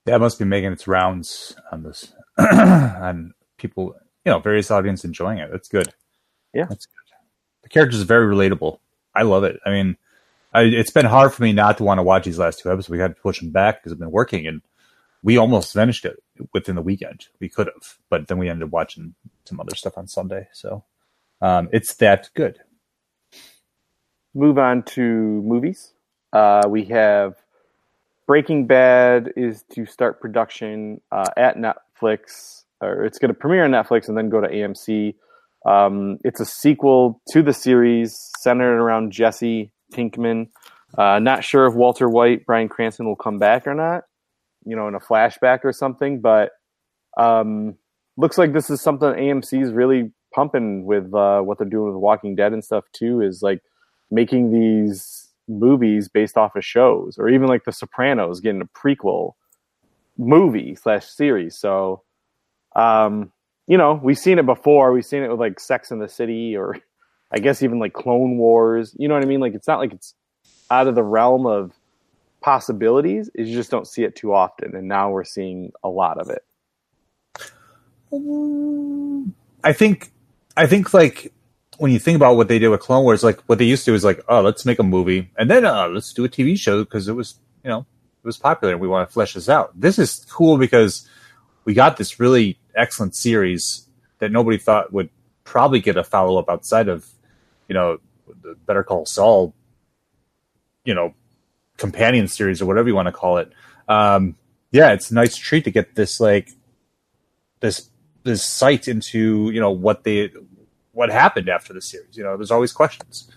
That 0.09 0.19
must 0.19 0.39
be 0.39 0.45
making 0.45 0.71
its 0.71 0.87
rounds 0.87 1.55
on 1.71 1.83
this 1.83 2.13
on 2.37 3.33
people 3.57 3.95
you 4.25 4.31
know 4.31 4.39
various 4.39 4.71
audience 4.71 5.05
enjoying 5.05 5.39
it. 5.39 5.49
That's 5.51 5.67
good. 5.67 5.93
Yeah. 6.53 6.65
that's 6.69 6.85
good. 6.85 6.95
The 7.63 7.69
characters 7.69 8.01
are 8.01 8.05
very 8.05 8.33
relatable. 8.33 8.79
I 9.15 9.23
love 9.23 9.43
it. 9.43 9.59
I 9.65 9.69
mean 9.69 9.97
I, 10.53 10.63
it's 10.63 10.91
been 10.91 11.05
hard 11.05 11.33
for 11.33 11.43
me 11.43 11.53
not 11.53 11.77
to 11.77 11.83
want 11.83 11.99
to 11.99 12.03
watch 12.03 12.25
these 12.25 12.39
last 12.39 12.59
two 12.59 12.71
episodes. 12.71 12.89
We 12.89 12.99
had 12.99 13.15
to 13.15 13.21
push 13.21 13.39
them 13.39 13.51
back 13.51 13.79
because 13.79 13.91
i've 13.91 13.99
been 13.99 14.11
working 14.11 14.47
and 14.47 14.61
we 15.21 15.37
almost 15.37 15.73
finished 15.73 16.05
it 16.05 16.17
within 16.53 16.75
the 16.75 16.81
weekend. 16.81 17.27
We 17.39 17.49
could 17.49 17.67
have 17.67 17.97
but 18.09 18.27
then 18.27 18.37
we 18.37 18.49
ended 18.49 18.67
up 18.67 18.71
watching 18.71 19.15
some 19.45 19.59
other 19.59 19.75
stuff 19.75 19.97
on 19.97 20.07
sunday. 20.07 20.47
So 20.53 20.83
um, 21.41 21.69
it's 21.71 21.95
that 21.95 22.29
good. 22.35 22.59
Move 24.33 24.57
on 24.57 24.83
to 24.83 25.01
movies. 25.01 25.93
Uh, 26.31 26.63
we 26.69 26.85
have 26.85 27.35
Breaking 28.29 28.67
Bad 28.67 29.33
is 29.35 29.63
to 29.73 29.87
start 29.87 30.21
production 30.21 31.01
uh, 31.11 31.31
at 31.35 31.57
Netflix, 31.57 32.65
or 32.79 33.03
it's 33.03 33.17
going 33.17 33.29
to 33.29 33.33
premiere 33.33 33.65
on 33.65 33.71
Netflix 33.71 34.07
and 34.07 34.15
then 34.15 34.29
go 34.29 34.39
to 34.39 34.47
AMC. 34.47 35.15
Um, 35.65 36.19
it's 36.23 36.39
a 36.39 36.45
sequel 36.45 37.23
to 37.31 37.41
the 37.41 37.53
series 37.53 38.15
centered 38.37 38.79
around 38.79 39.11
Jesse 39.13 39.71
Pinkman. 39.95 40.49
Uh, 40.95 41.17
not 41.17 41.43
sure 41.43 41.65
if 41.65 41.73
Walter 41.73 42.07
White, 42.07 42.45
Bryan 42.45 42.69
Cranston 42.69 43.07
will 43.07 43.15
come 43.15 43.39
back 43.39 43.65
or 43.65 43.73
not, 43.73 44.03
you 44.63 44.75
know, 44.75 44.87
in 44.87 44.93
a 44.93 44.99
flashback 44.99 45.61
or 45.63 45.73
something, 45.73 46.21
but 46.21 46.51
um, 47.17 47.77
looks 48.15 48.37
like 48.37 48.53
this 48.53 48.69
is 48.69 48.79
something 48.79 49.09
AMC 49.09 49.59
is 49.59 49.71
really 49.71 50.11
pumping 50.35 50.85
with 50.85 51.11
uh, 51.15 51.41
what 51.41 51.57
they're 51.57 51.67
doing 51.67 51.91
with 51.91 51.99
Walking 51.99 52.35
Dead 52.35 52.53
and 52.53 52.63
stuff 52.63 52.85
too. 52.93 53.21
Is 53.21 53.41
like 53.41 53.63
making 54.11 54.53
these 54.53 55.28
movies 55.49 56.07
based 56.07 56.37
off 56.37 56.55
of 56.55 56.63
shows, 56.63 57.17
or 57.17 57.29
even 57.29 57.47
like 57.47 57.65
The 57.65 57.71
Sopranos 57.71 58.39
getting 58.39 58.61
a 58.61 58.65
prequel 58.65 59.33
movie 60.17 60.75
slash 60.75 61.05
series. 61.07 61.57
So, 61.57 62.03
um, 62.75 63.31
you 63.67 63.77
know, 63.77 63.99
we've 64.01 64.17
seen 64.17 64.39
it 64.39 64.45
before. 64.45 64.91
We've 64.91 65.05
seen 65.05 65.23
it 65.23 65.29
with 65.29 65.39
like 65.39 65.59
Sex 65.59 65.91
in 65.91 65.99
the 65.99 66.09
City, 66.09 66.55
or 66.55 66.77
I 67.31 67.39
guess 67.39 67.63
even 67.63 67.79
like 67.79 67.93
Clone 67.93 68.37
Wars. 68.37 68.95
You 68.97 69.07
know 69.07 69.15
what 69.15 69.23
I 69.23 69.27
mean? 69.27 69.39
Like 69.39 69.53
it's 69.53 69.67
not 69.67 69.79
like 69.79 69.93
it's 69.93 70.13
out 70.71 70.87
of 70.87 70.95
the 70.95 71.03
realm 71.03 71.45
of 71.45 71.73
possibilities. 72.41 73.29
Is 73.33 73.49
You 73.49 73.55
just 73.55 73.71
don't 73.71 73.87
see 73.87 74.03
it 74.03 74.15
too 74.15 74.33
often, 74.33 74.75
and 74.75 74.87
now 74.87 75.09
we're 75.09 75.23
seeing 75.23 75.71
a 75.83 75.89
lot 75.89 76.19
of 76.19 76.29
it. 76.29 76.43
I 79.63 79.73
think 79.73 80.11
I 80.57 80.65
think 80.67 80.93
like 80.93 81.31
when 81.79 81.91
you 81.91 81.99
think 81.99 82.17
about 82.17 82.35
what 82.35 82.49
they 82.49 82.59
did 82.59 82.67
with 82.67 82.81
Clone 82.81 83.03
Wars, 83.03 83.23
like 83.23 83.39
what 83.43 83.57
they 83.57 83.65
used 83.65 83.85
to 83.85 83.91
do 83.91 83.95
is 83.95 84.03
like, 84.03 84.21
oh, 84.27 84.41
let's 84.41 84.65
make 84.65 84.79
a 84.79 84.83
movie 84.83 85.31
and 85.37 85.49
then 85.49 85.65
uh, 85.65 85.87
let's 85.87 86.13
do 86.13 86.25
a 86.25 86.29
TV 86.29 86.59
show 86.59 86.83
because 86.83 87.07
it 87.07 87.13
was 87.13 87.39
you 87.63 87.69
know 87.69 87.79
it 87.79 88.27
was 88.27 88.37
popular 88.37 88.73
and 88.73 88.81
we 88.81 88.87
want 88.87 89.07
to 89.07 89.13
flesh 89.13 89.33
this 89.33 89.49
out. 89.49 89.71
This 89.79 89.97
is 89.97 90.25
cool 90.29 90.57
because 90.57 91.07
we 91.63 91.73
got 91.73 91.95
this 91.95 92.19
really 92.19 92.59
excellent 92.75 93.15
series 93.15 93.87
that 94.19 94.31
nobody 94.31 94.57
thought 94.57 94.91
would 94.91 95.09
probably 95.45 95.79
get 95.79 95.95
a 95.95 96.03
follow 96.03 96.37
up 96.37 96.49
outside 96.49 96.89
of 96.89 97.07
you 97.69 97.73
know 97.73 97.99
the 98.41 98.55
Better 98.65 98.83
Call 98.83 99.05
Saul, 99.05 99.53
you 100.83 100.93
know, 100.93 101.13
companion 101.77 102.27
series 102.27 102.61
or 102.61 102.65
whatever 102.65 102.89
you 102.89 102.95
want 102.95 103.07
to 103.07 103.13
call 103.13 103.37
it. 103.37 103.53
Um, 103.87 104.35
yeah, 104.71 104.91
it's 104.91 105.11
a 105.11 105.15
nice 105.15 105.37
treat 105.37 105.63
to 105.63 105.71
get 105.71 105.95
this 105.95 106.19
like 106.19 106.49
this 107.61 107.89
this 108.23 108.43
sight 108.43 108.89
into 108.89 109.49
you 109.51 109.61
know 109.61 109.71
what 109.71 110.03
they 110.03 110.29
what 110.93 111.09
happened 111.09 111.49
after 111.49 111.73
the 111.73 111.81
series. 111.81 112.17
You 112.17 112.23
know, 112.23 112.37
there's 112.37 112.51
always 112.51 112.71
questions. 112.71 113.29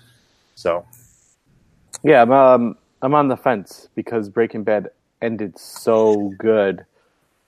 So 0.55 0.84
Yeah, 2.03 2.22
I'm 2.22 2.32
um, 2.32 2.76
I'm 3.03 3.14
on 3.14 3.28
the 3.28 3.36
fence 3.36 3.88
because 3.94 4.28
Breaking 4.28 4.64
Bad 4.64 4.90
ended 5.20 5.59
so 5.59 6.32
good 6.38 6.84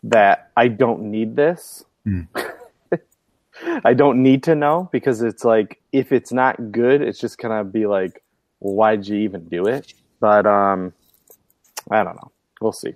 that 0.05 0.51
I 0.57 0.69
don't 0.69 1.11
need 1.11 1.37
this. 1.37 1.85
I 3.85 3.95
don't 3.95 4.23
need 4.23 4.43
to 4.45 4.55
know 4.55 4.89
because 4.93 5.23
it's 5.23 5.45
like 5.45 5.81
if 5.93 6.13
it's 6.13 6.33
not 6.33 6.73
good, 6.73 7.03
it's 7.03 7.19
just 7.19 7.39
gonna 7.39 7.65
be 7.65 7.87
like, 7.87 8.23
well, 8.61 8.75
why'd 8.75 9.07
you 9.07 9.17
even 9.19 9.49
do 9.49 9.67
it? 9.67 9.95
But 10.21 10.47
um, 10.47 10.93
I 11.91 12.03
don't 12.03 12.17
know. 12.17 12.33
We'll 12.61 12.73
see. 12.73 12.95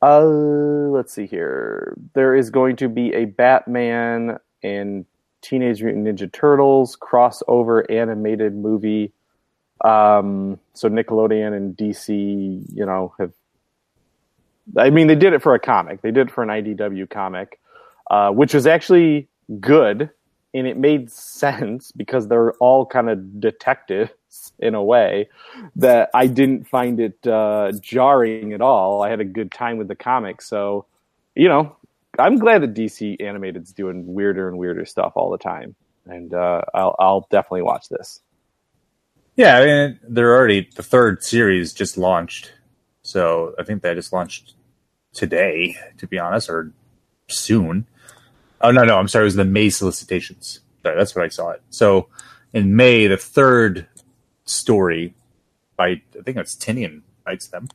Uh, 0.00 0.24
let's 0.24 1.12
see 1.12 1.26
here. 1.26 1.96
There 2.14 2.34
is 2.34 2.50
going 2.50 2.76
to 2.76 2.88
be 2.88 3.14
a 3.14 3.26
Batman 3.26 4.38
and 4.62 5.06
Teenage 5.42 5.82
Mutant 5.82 6.06
Ninja 6.06 6.32
Turtles 6.32 6.96
crossover 6.96 7.84
animated 7.90 8.54
movie. 8.54 9.12
Um, 9.84 10.58
so 10.74 10.88
Nickelodeon 10.88 11.54
and 11.54 11.76
DC, 11.76 12.64
you 12.72 12.86
know, 12.86 13.14
have. 13.18 13.32
I 14.76 14.90
mean, 14.90 15.08
they 15.08 15.16
did 15.16 15.32
it 15.32 15.42
for 15.42 15.54
a 15.54 15.58
comic. 15.58 16.02
They 16.02 16.12
did 16.12 16.28
it 16.28 16.32
for 16.32 16.44
an 16.44 16.48
IDW 16.48 17.10
comic, 17.10 17.58
uh, 18.08 18.30
which 18.30 18.54
was 18.54 18.64
actually 18.64 19.28
good, 19.58 20.08
and 20.54 20.66
it 20.68 20.76
made 20.76 21.10
sense 21.10 21.90
because 21.90 22.28
they're 22.28 22.52
all 22.54 22.86
kind 22.86 23.10
of 23.10 23.40
detectives 23.40 24.52
in 24.60 24.76
a 24.76 24.82
way 24.82 25.28
that 25.74 26.10
I 26.14 26.28
didn't 26.28 26.68
find 26.68 27.00
it 27.00 27.26
uh, 27.26 27.72
jarring 27.80 28.52
at 28.52 28.60
all. 28.60 29.02
I 29.02 29.10
had 29.10 29.20
a 29.20 29.24
good 29.24 29.50
time 29.50 29.78
with 29.78 29.88
the 29.88 29.96
comic, 29.96 30.40
so 30.40 30.86
you 31.34 31.48
know, 31.48 31.76
I'm 32.18 32.36
glad 32.36 32.62
that 32.62 32.74
DC 32.74 33.20
Animated's 33.20 33.72
doing 33.72 34.12
weirder 34.12 34.48
and 34.48 34.58
weirder 34.58 34.84
stuff 34.84 35.12
all 35.16 35.30
the 35.30 35.38
time, 35.38 35.74
and 36.06 36.32
uh, 36.34 36.62
I'll, 36.74 36.94
I'll 36.98 37.26
definitely 37.30 37.62
watch 37.62 37.88
this. 37.88 38.20
yeah, 39.36 39.58
I 39.58 39.64
mean 39.64 40.00
they're 40.08 40.34
already 40.34 40.68
the 40.76 40.82
third 40.82 41.22
series 41.22 41.72
just 41.72 41.96
launched, 41.96 42.52
so 43.02 43.54
I 43.58 43.62
think 43.64 43.82
they 43.82 43.94
just 43.94 44.12
launched 44.12 44.54
today, 45.14 45.76
to 45.98 46.06
be 46.06 46.18
honest, 46.18 46.50
or 46.50 46.72
soon. 47.28 47.86
Oh 48.60 48.70
no, 48.70 48.84
no, 48.84 48.98
I'm 48.98 49.08
sorry, 49.08 49.24
it 49.24 49.26
was 49.26 49.36
the 49.36 49.44
May 49.44 49.70
solicitations. 49.70 50.60
Sorry, 50.82 50.96
That's 50.96 51.14
what 51.16 51.24
I 51.24 51.28
saw 51.28 51.50
it. 51.50 51.62
So 51.70 52.08
in 52.52 52.76
May, 52.76 53.06
the 53.06 53.16
third 53.16 53.86
story 54.44 55.14
by 55.76 55.88
I 55.88 56.22
think 56.24 56.36
it's 56.36 56.56
Tynion 56.56 57.02
writes 57.26 57.48
them. 57.48 57.68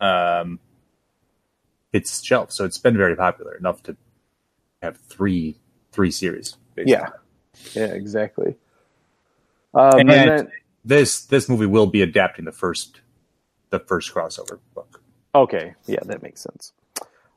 Um, 0.00 0.60
it's 1.92 2.22
shelf, 2.22 2.52
so 2.52 2.64
it's 2.64 2.78
been 2.78 2.96
very 2.96 3.16
popular 3.16 3.54
enough 3.56 3.82
to 3.84 3.96
have 4.82 4.96
three 4.98 5.56
three 5.92 6.10
series. 6.10 6.56
basically. 6.74 6.92
Yeah, 6.92 7.08
yeah, 7.74 7.92
exactly. 7.94 8.56
Um, 9.74 9.98
And 10.00 10.10
and 10.10 10.30
then, 10.30 10.52
this 10.84 11.24
this 11.26 11.48
movie 11.48 11.66
will 11.66 11.86
be 11.86 12.02
adapting 12.02 12.44
the 12.44 12.52
first 12.52 13.00
the 13.70 13.78
first 13.80 14.12
crossover 14.14 14.58
book. 14.74 15.02
okay, 15.34 15.74
yeah, 15.86 16.00
that 16.06 16.22
makes 16.22 16.40
sense. 16.42 16.72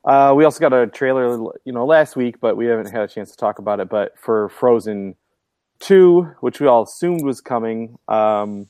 Uh, 0.04 0.34
we 0.36 0.44
also 0.46 0.60
got 0.60 0.74
a 0.74 0.88
trailer, 0.88 1.38
you 1.64 1.72
know, 1.72 1.86
last 1.86 2.16
week, 2.16 2.40
but 2.40 2.58
we 2.58 2.66
haven't 2.66 2.90
had 2.92 3.02
a 3.04 3.08
chance 3.08 3.30
to 3.32 3.38
talk 3.38 3.60
about 3.60 3.80
it. 3.80 3.90
But 3.90 4.18
for 4.18 4.50
Frozen 4.50 5.16
Two, 5.80 6.24
which 6.40 6.60
we 6.60 6.68
all 6.68 6.84
assumed 6.84 7.24
was 7.24 7.42
coming, 7.42 7.98
um, 8.08 8.68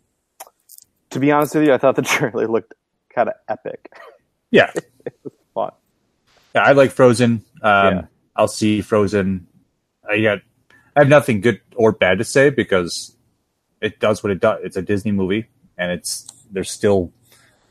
to 1.11 1.19
be 1.19 1.31
honest 1.31 1.55
with 1.55 1.65
you, 1.65 1.73
I 1.73 1.77
thought 1.77 1.95
the 1.95 2.01
trailer 2.17 2.47
looked 2.47 2.73
kind 3.13 3.29
of 3.29 3.35
epic. 3.47 3.91
Yeah, 4.49 4.71
Yeah 6.55 6.63
I 6.63 6.71
like 6.73 6.91
Frozen. 6.91 7.43
Um, 7.61 7.95
Yeah. 7.95 8.01
I'll 8.35 8.47
see 8.47 8.81
Frozen. 8.81 9.47
I 10.09 10.21
got 10.21 10.39
I 10.95 11.01
have 11.01 11.09
nothing 11.09 11.41
good 11.41 11.61
or 11.75 11.91
bad 11.91 12.17
to 12.17 12.23
say 12.23 12.49
because 12.49 13.15
it 13.81 13.99
does 13.99 14.23
what 14.23 14.31
it 14.31 14.39
does. 14.39 14.59
It's 14.63 14.77
a 14.77 14.81
Disney 14.81 15.11
movie, 15.11 15.47
and 15.77 15.91
it's 15.91 16.27
they're 16.51 16.63
still 16.63 17.11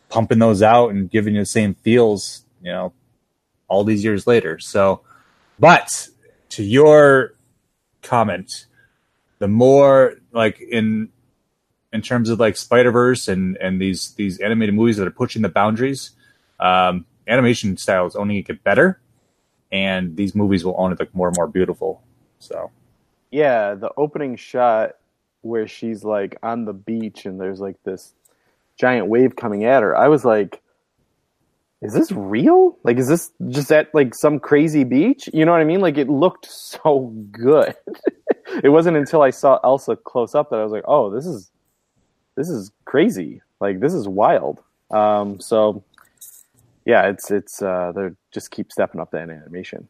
pumping 0.08 0.38
those 0.38 0.62
out 0.62 0.90
and 0.90 1.10
giving 1.10 1.34
you 1.34 1.42
the 1.42 1.46
same 1.46 1.74
feels, 1.74 2.42
you 2.62 2.72
know, 2.72 2.92
all 3.68 3.84
these 3.84 4.02
years 4.02 4.26
later. 4.26 4.58
So, 4.58 5.02
but 5.58 6.08
to 6.50 6.62
your 6.62 7.34
comment, 8.02 8.66
the 9.38 9.48
more 9.48 10.14
like 10.32 10.60
in 10.60 11.10
in 11.92 12.02
terms 12.02 12.30
of 12.30 12.40
like 12.40 12.56
Spider 12.56 12.90
Verse 12.90 13.28
and 13.28 13.56
and 13.58 13.80
these 13.80 14.14
these 14.14 14.38
animated 14.40 14.74
movies 14.74 14.96
that 14.96 15.06
are 15.06 15.12
pushing 15.12 15.42
the 15.42 15.48
boundaries, 15.48 16.10
um, 16.58 17.04
animation 17.30 17.76
style 17.76 18.06
is 18.06 18.16
only 18.16 18.34
going 18.34 18.44
to 18.44 18.52
get 18.54 18.64
better, 18.64 19.00
and 19.72 20.16
these 20.16 20.34
movies 20.34 20.64
will 20.64 20.74
only 20.76 20.96
look 20.98 21.14
more 21.14 21.28
and 21.28 21.36
more 21.36 21.46
beautiful. 21.46 22.02
So 22.38 22.70
Yeah, 23.30 23.74
the 23.74 23.90
opening 23.96 24.36
shot 24.36 24.96
where 25.42 25.66
she's 25.66 26.04
like 26.04 26.36
on 26.42 26.64
the 26.64 26.72
beach 26.72 27.24
and 27.24 27.40
there's 27.40 27.60
like 27.60 27.82
this 27.84 28.12
giant 28.78 29.06
wave 29.06 29.36
coming 29.36 29.64
at 29.64 29.82
her. 29.82 29.96
I 29.96 30.08
was 30.08 30.24
like, 30.24 30.60
is 31.82 31.94
this 31.94 32.12
real? 32.12 32.76
Like, 32.82 32.98
is 32.98 33.08
this 33.08 33.30
just 33.48 33.72
at 33.72 33.94
like 33.94 34.14
some 34.14 34.38
crazy 34.38 34.84
beach? 34.84 35.28
You 35.32 35.44
know 35.44 35.52
what 35.52 35.60
I 35.60 35.64
mean? 35.64 35.80
Like, 35.80 35.96
it 35.96 36.08
looked 36.08 36.46
so 36.50 37.12
good. 37.30 37.74
it 38.62 38.68
wasn't 38.68 38.96
until 38.96 39.22
I 39.22 39.30
saw 39.30 39.58
Elsa 39.64 39.96
close 39.96 40.34
up 40.34 40.50
that 40.50 40.60
I 40.60 40.62
was 40.62 40.72
like, 40.72 40.84
oh, 40.86 41.10
this 41.10 41.26
is 41.26 41.50
this 42.36 42.48
is 42.48 42.70
crazy. 42.84 43.42
Like, 43.60 43.80
this 43.80 43.92
is 43.92 44.08
wild. 44.08 44.62
Um, 44.90 45.40
so 45.40 45.84
yeah, 46.84 47.08
it's 47.08 47.30
it's 47.30 47.62
uh, 47.62 47.92
they 47.94 48.08
just 48.32 48.50
keep 48.50 48.72
stepping 48.72 49.00
up 49.00 49.10
that 49.12 49.30
animation. 49.30 49.88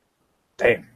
damn. 0.56 0.86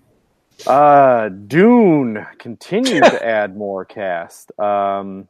Uh, 0.66 1.30
Dune 1.30 2.24
continues 2.38 3.00
to 3.02 3.26
add 3.26 3.56
more 3.56 3.84
cast. 3.84 4.56
Um, 4.58 5.26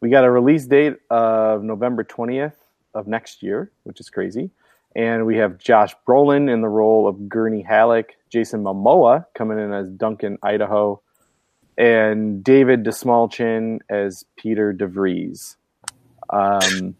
we 0.00 0.10
got 0.10 0.24
a 0.24 0.30
release 0.30 0.66
date 0.66 0.96
of 1.10 1.62
November 1.62 2.04
20th 2.04 2.52
of 2.92 3.06
next 3.06 3.42
year, 3.42 3.70
which 3.84 4.00
is 4.00 4.10
crazy. 4.10 4.50
and 4.94 5.26
we 5.26 5.36
have 5.38 5.58
Josh 5.58 5.94
Brolin 6.06 6.52
in 6.52 6.60
the 6.60 6.68
role 6.68 7.08
of 7.08 7.28
Gurney 7.28 7.62
Halleck, 7.62 8.16
Jason 8.30 8.62
Momoa 8.62 9.26
coming 9.34 9.58
in 9.58 9.72
as 9.72 9.88
Duncan 9.90 10.38
Idaho, 10.42 11.00
and 11.76 12.44
David 12.44 12.84
Dastmalchian 12.84 13.80
as 13.88 14.24
Peter 14.36 14.72
DeVries. 14.72 15.56
Um, 16.30 16.96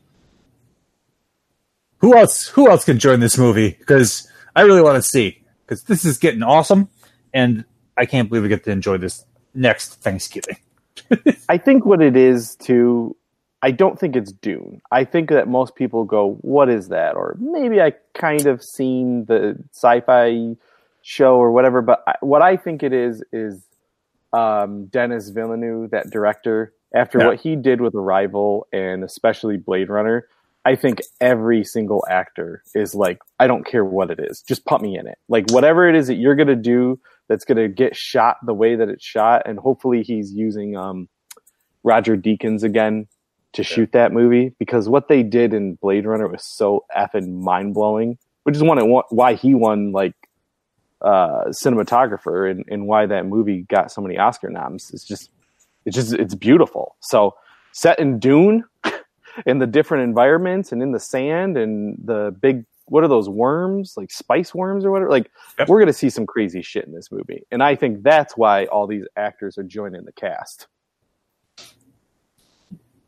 Who 2.04 2.14
else? 2.14 2.48
Who 2.48 2.68
else 2.68 2.84
can 2.84 2.98
join 2.98 3.20
this 3.20 3.38
movie? 3.38 3.70
Because 3.78 4.30
I 4.54 4.60
really 4.62 4.82
want 4.82 4.96
to 4.96 5.02
see. 5.02 5.42
Because 5.66 5.84
this 5.84 6.04
is 6.04 6.18
getting 6.18 6.42
awesome, 6.42 6.90
and 7.32 7.64
I 7.96 8.04
can't 8.04 8.28
believe 8.28 8.42
we 8.42 8.50
get 8.50 8.62
to 8.64 8.70
enjoy 8.70 8.98
this 8.98 9.24
next 9.54 10.02
Thanksgiving. 10.02 10.58
I 11.48 11.56
think 11.56 11.86
what 11.86 12.02
it 12.02 12.14
is 12.14 12.56
too. 12.56 13.16
I 13.62 13.70
don't 13.70 13.98
think 13.98 14.16
it's 14.16 14.32
Dune. 14.32 14.82
I 14.92 15.04
think 15.04 15.30
that 15.30 15.48
most 15.48 15.76
people 15.76 16.04
go, 16.04 16.34
"What 16.42 16.68
is 16.68 16.88
that?" 16.88 17.16
Or 17.16 17.36
maybe 17.40 17.80
I 17.80 17.94
kind 18.12 18.46
of 18.46 18.62
seen 18.62 19.24
the 19.24 19.56
sci-fi 19.72 20.56
show 21.00 21.36
or 21.36 21.52
whatever. 21.52 21.80
But 21.80 22.02
I, 22.06 22.16
what 22.20 22.42
I 22.42 22.58
think 22.58 22.82
it 22.82 22.92
is 22.92 23.22
is 23.32 23.62
um, 24.34 24.86
Denis 24.88 25.30
Villeneuve, 25.30 25.92
that 25.92 26.10
director. 26.10 26.74
After 26.94 27.18
Yeah. 27.20 27.26
what 27.28 27.40
he 27.40 27.56
did 27.56 27.80
with 27.80 27.94
Arrival 27.94 28.68
and 28.74 29.02
especially 29.02 29.56
Blade 29.56 29.88
Runner, 29.88 30.28
I 30.64 30.76
think 30.76 31.02
every 31.20 31.64
single 31.64 32.04
actor 32.08 32.62
is 32.74 32.94
like, 32.94 33.18
I 33.38 33.46
don't 33.46 33.66
care 33.66 33.84
what 33.84 34.10
it 34.10 34.18
is, 34.18 34.42
just 34.42 34.64
put 34.64 34.80
me 34.80 34.98
in 34.98 35.06
it. 35.06 35.18
Like 35.28 35.50
whatever 35.50 35.88
it 35.88 35.94
is 35.94 36.06
that 36.06 36.14
you're 36.14 36.36
gonna 36.36 36.56
do 36.56 36.98
that's 37.28 37.44
gonna 37.44 37.68
get 37.68 37.96
shot 37.96 38.36
the 38.44 38.54
way 38.54 38.76
that 38.76 38.88
it's 38.88 39.04
shot, 39.04 39.42
and 39.46 39.58
hopefully 39.58 40.02
he's 40.02 40.32
using 40.32 40.76
um, 40.76 41.08
Roger 41.82 42.16
Deakins 42.16 42.62
again 42.62 43.06
to 43.52 43.62
shoot 43.62 43.92
that 43.92 44.12
movie 44.12 44.52
because 44.58 44.88
what 44.88 45.08
they 45.08 45.22
did 45.22 45.54
in 45.54 45.74
Blade 45.76 46.06
Runner 46.06 46.26
was 46.26 46.44
so 46.44 46.84
effing 46.96 47.40
mind 47.40 47.74
blowing, 47.74 48.18
which 48.42 48.56
is 48.56 48.62
one 48.62 48.78
why 49.10 49.34
he 49.34 49.54
won 49.54 49.92
like 49.92 50.14
uh, 51.00 51.44
cinematographer 51.50 52.50
and, 52.50 52.64
and 52.68 52.86
why 52.86 53.06
that 53.06 53.26
movie 53.26 53.64
got 53.68 53.92
so 53.92 54.00
many 54.00 54.18
Oscar 54.18 54.50
noms. 54.50 54.90
It's 54.92 55.04
just 55.04 55.30
it's 55.84 55.94
just 55.94 56.14
it's 56.14 56.34
beautiful. 56.34 56.96
So 57.00 57.34
set 57.72 57.98
in 58.00 58.18
Dune 58.18 58.64
in 59.46 59.58
the 59.58 59.66
different 59.66 60.04
environments 60.04 60.72
and 60.72 60.82
in 60.82 60.92
the 60.92 61.00
sand 61.00 61.56
and 61.56 61.96
the 62.04 62.34
big 62.40 62.64
what 62.86 63.02
are 63.02 63.08
those 63.08 63.28
worms 63.30 63.94
like 63.96 64.10
spice 64.10 64.54
worms 64.54 64.84
or 64.84 64.90
whatever 64.90 65.10
like 65.10 65.30
Yep. 65.58 65.68
we're 65.68 65.78
gonna 65.78 65.92
see 65.92 66.10
some 66.10 66.26
crazy 66.26 66.60
shit 66.62 66.84
in 66.84 66.92
this 66.92 67.10
movie 67.10 67.42
and 67.50 67.62
i 67.62 67.74
think 67.74 68.02
that's 68.02 68.36
why 68.36 68.66
all 68.66 68.86
these 68.86 69.06
actors 69.16 69.56
are 69.58 69.62
joining 69.62 70.04
the 70.04 70.12
cast 70.12 70.66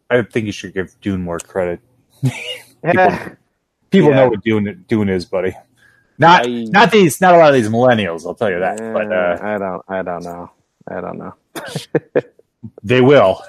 I 0.08 0.22
think 0.22 0.46
you 0.46 0.52
should 0.52 0.72
give 0.72 0.94
Dune 1.00 1.20
more 1.22 1.38
credit. 1.40 1.80
Eh, 2.84 3.28
People 3.90 4.10
Yeah. 4.10 4.16
know 4.16 4.28
what 4.28 4.42
Dune 4.42 4.84
Dune 4.86 5.08
is, 5.08 5.24
buddy. 5.24 5.52
Not 6.18 6.46
I- 6.46 6.64
not 6.70 6.90
these 6.92 7.20
not 7.20 7.34
a 7.34 7.38
lot 7.38 7.48
of 7.48 7.54
these 7.54 7.68
millennials. 7.68 8.24
I'll 8.26 8.34
tell 8.34 8.50
you 8.50 8.60
that, 8.60 8.78
but 8.78 9.12
uh, 9.12 9.38
i 9.42 9.58
don't 9.58 9.82
i 9.88 10.02
don't 10.02 10.22
know 10.22 10.50
i 10.88 11.00
don't 11.00 11.18
know 11.18 11.34
they 12.84 13.00
will. 13.00 13.42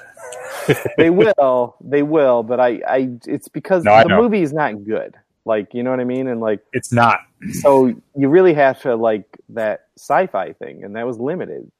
They 0.96 1.10
will 1.10 1.76
they 1.80 2.02
will 2.02 2.42
but 2.42 2.60
i 2.60 2.80
i 2.88 3.08
it's 3.26 3.48
because 3.48 3.84
No, 3.84 4.02
the 4.02 4.16
movie 4.16 4.42
is 4.42 4.52
not 4.52 4.84
good. 4.84 5.14
Like 5.44 5.74
you 5.74 5.82
know 5.82 5.90
what 5.90 6.00
i 6.00 6.04
mean? 6.04 6.28
And 6.28 6.40
like 6.40 6.60
It's 6.72 6.92
not. 6.92 7.20
so 7.60 7.94
you 8.16 8.28
really 8.28 8.54
have 8.54 8.80
to 8.82 8.96
like 8.96 9.24
that 9.50 9.86
sci-fi 9.96 10.52
thing 10.52 10.84
and 10.84 10.96
that 10.96 11.06
was 11.06 11.18
limited. 11.18 11.70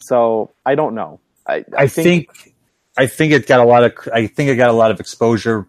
So 0.00 0.50
i 0.64 0.74
don't 0.74 0.94
know. 0.94 1.20
I, 1.46 1.64
I 1.76 1.86
think 1.88 2.54
I 2.96 3.06
think 3.06 3.32
it 3.32 3.46
got 3.46 3.60
a 3.60 3.64
lot 3.64 3.84
of 3.84 3.92
I 4.12 4.26
think 4.26 4.50
it 4.50 4.56
got 4.56 4.70
a 4.70 4.74
lot 4.74 4.90
of 4.90 5.00
exposure 5.00 5.66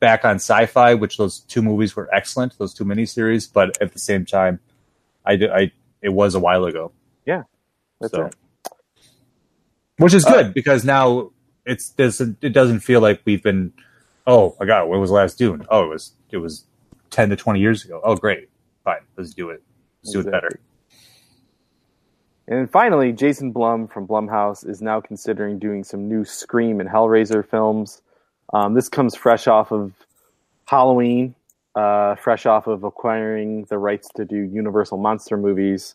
back 0.00 0.24
on 0.24 0.36
sci-fi, 0.36 0.94
which 0.94 1.16
those 1.16 1.40
two 1.40 1.62
movies 1.62 1.94
were 1.94 2.12
excellent, 2.12 2.58
those 2.58 2.74
two 2.74 2.84
miniseries. 2.84 3.50
But 3.52 3.80
at 3.80 3.92
the 3.92 3.98
same 3.98 4.26
time, 4.26 4.60
I 5.24 5.32
I 5.32 5.72
it 6.02 6.10
was 6.10 6.34
a 6.34 6.40
while 6.40 6.64
ago, 6.64 6.92
that's 8.00 8.12
so. 8.12 8.30
which 9.98 10.14
is 10.14 10.24
uh, 10.24 10.30
good 10.30 10.54
because 10.54 10.84
now 10.84 11.30
it's 11.66 11.90
doesn't 11.90 12.38
it 12.42 12.50
doesn't 12.50 12.80
feel 12.80 13.00
like 13.00 13.20
we've 13.24 13.42
been 13.42 13.72
oh 14.26 14.56
my 14.60 14.66
god 14.66 14.88
when 14.88 15.00
was 15.00 15.10
last 15.10 15.38
Dune? 15.38 15.66
Oh 15.70 15.84
it 15.84 15.88
was 15.88 16.12
it 16.30 16.38
was 16.38 16.64
ten 17.10 17.30
to 17.30 17.36
twenty 17.36 17.60
years 17.60 17.84
ago. 17.84 18.00
Oh 18.04 18.16
great. 18.16 18.48
Fine. 18.84 19.00
Let's 19.16 19.32
do 19.32 19.50
it. 19.50 19.62
Let's 20.02 20.12
do 20.12 20.20
it 20.20 20.30
better. 20.30 20.60
And 22.46 22.70
finally, 22.70 23.12
Jason 23.12 23.52
Blum 23.52 23.88
from 23.88 24.06
Blumhouse 24.06 24.68
is 24.68 24.82
now 24.82 25.00
considering 25.00 25.58
doing 25.58 25.82
some 25.82 26.08
new 26.08 26.24
Scream 26.26 26.78
and 26.78 26.88
Hellraiser 26.88 27.46
films. 27.46 28.02
Um, 28.52 28.74
this 28.74 28.90
comes 28.90 29.14
fresh 29.14 29.46
off 29.46 29.72
of 29.72 29.92
Halloween, 30.66 31.34
uh, 31.74 32.16
fresh 32.16 32.44
off 32.44 32.66
of 32.66 32.84
acquiring 32.84 33.64
the 33.70 33.78
rights 33.78 34.08
to 34.16 34.26
do 34.26 34.36
Universal 34.36 34.98
monster 34.98 35.38
movies, 35.38 35.94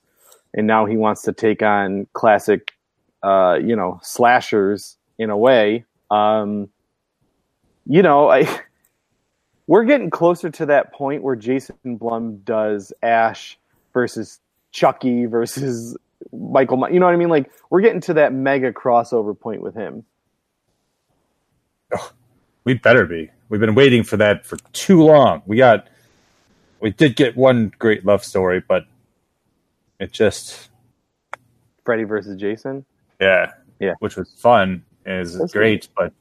and 0.56 0.66
now 0.66 0.88
he 0.88 0.98
wants 0.98 1.22
to 1.24 1.34
take 1.34 1.62
on 1.62 2.08
classic, 2.14 2.72
uh, 3.22 3.60
you 3.62 3.76
know, 3.76 4.00
slashers 4.02 4.98
in 5.20 5.30
a 5.30 5.38
way. 5.38 5.86
Um, 6.10 6.70
you 7.86 8.02
know, 8.02 8.30
I 8.32 8.48
we're 9.68 9.84
getting 9.86 10.10
closer 10.10 10.50
to 10.50 10.66
that 10.68 10.92
point 10.94 11.22
where 11.22 11.36
Jason 11.36 11.76
Blum 11.86 12.38
does 12.38 12.92
Ash 13.04 13.60
versus 13.94 14.40
Chucky 14.72 15.26
versus 15.28 15.96
Michael. 16.34 16.78
My- 16.78 16.90
You 16.90 17.00
know 17.00 17.06
what 17.06 17.14
I 17.14 17.18
mean? 17.18 17.30
Like 17.30 17.52
we're 17.70 17.82
getting 17.82 18.02
to 18.02 18.16
that 18.16 18.34
mega 18.34 18.72
crossover 18.74 19.40
point 19.40 19.62
with 19.62 19.76
him. 19.76 20.04
we 22.66 22.74
better 22.76 23.06
be 23.06 23.30
we've 23.50 23.60
been 23.62 23.74
waiting 23.74 24.04
for 24.04 24.16
that 24.18 24.46
for 24.46 24.58
too 24.74 25.02
long 25.02 25.42
we 25.48 25.58
got 25.58 25.88
we 26.82 26.92
did 26.92 27.16
get 27.16 27.36
one 27.36 27.72
great 27.80 28.06
love 28.06 28.24
story 28.24 28.62
but 28.68 28.86
it 30.00 30.12
just 30.12 30.70
Freddy 31.84 32.04
versus 32.04 32.40
Jason. 32.40 32.86
yeah 33.20 33.54
Yeah. 33.80 33.94
which 34.00 34.16
was 34.18 34.32
fun 34.34 34.84
is 35.10 35.38
That's 35.38 35.54
great 35.54 35.90
but 35.98 36.14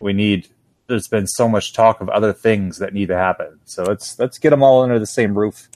we 0.00 0.12
need 0.12 0.48
there's 0.88 1.08
been 1.08 1.26
so 1.26 1.48
much 1.48 1.72
talk 1.72 2.00
of 2.00 2.08
other 2.08 2.32
things 2.32 2.78
that 2.78 2.94
need 2.94 3.08
to 3.08 3.16
happen 3.16 3.58
so 3.64 3.82
let's 3.82 4.18
let's 4.18 4.38
get 4.38 4.50
them 4.50 4.62
all 4.62 4.82
under 4.82 4.98
the 4.98 5.06
same 5.06 5.36
roof 5.36 5.68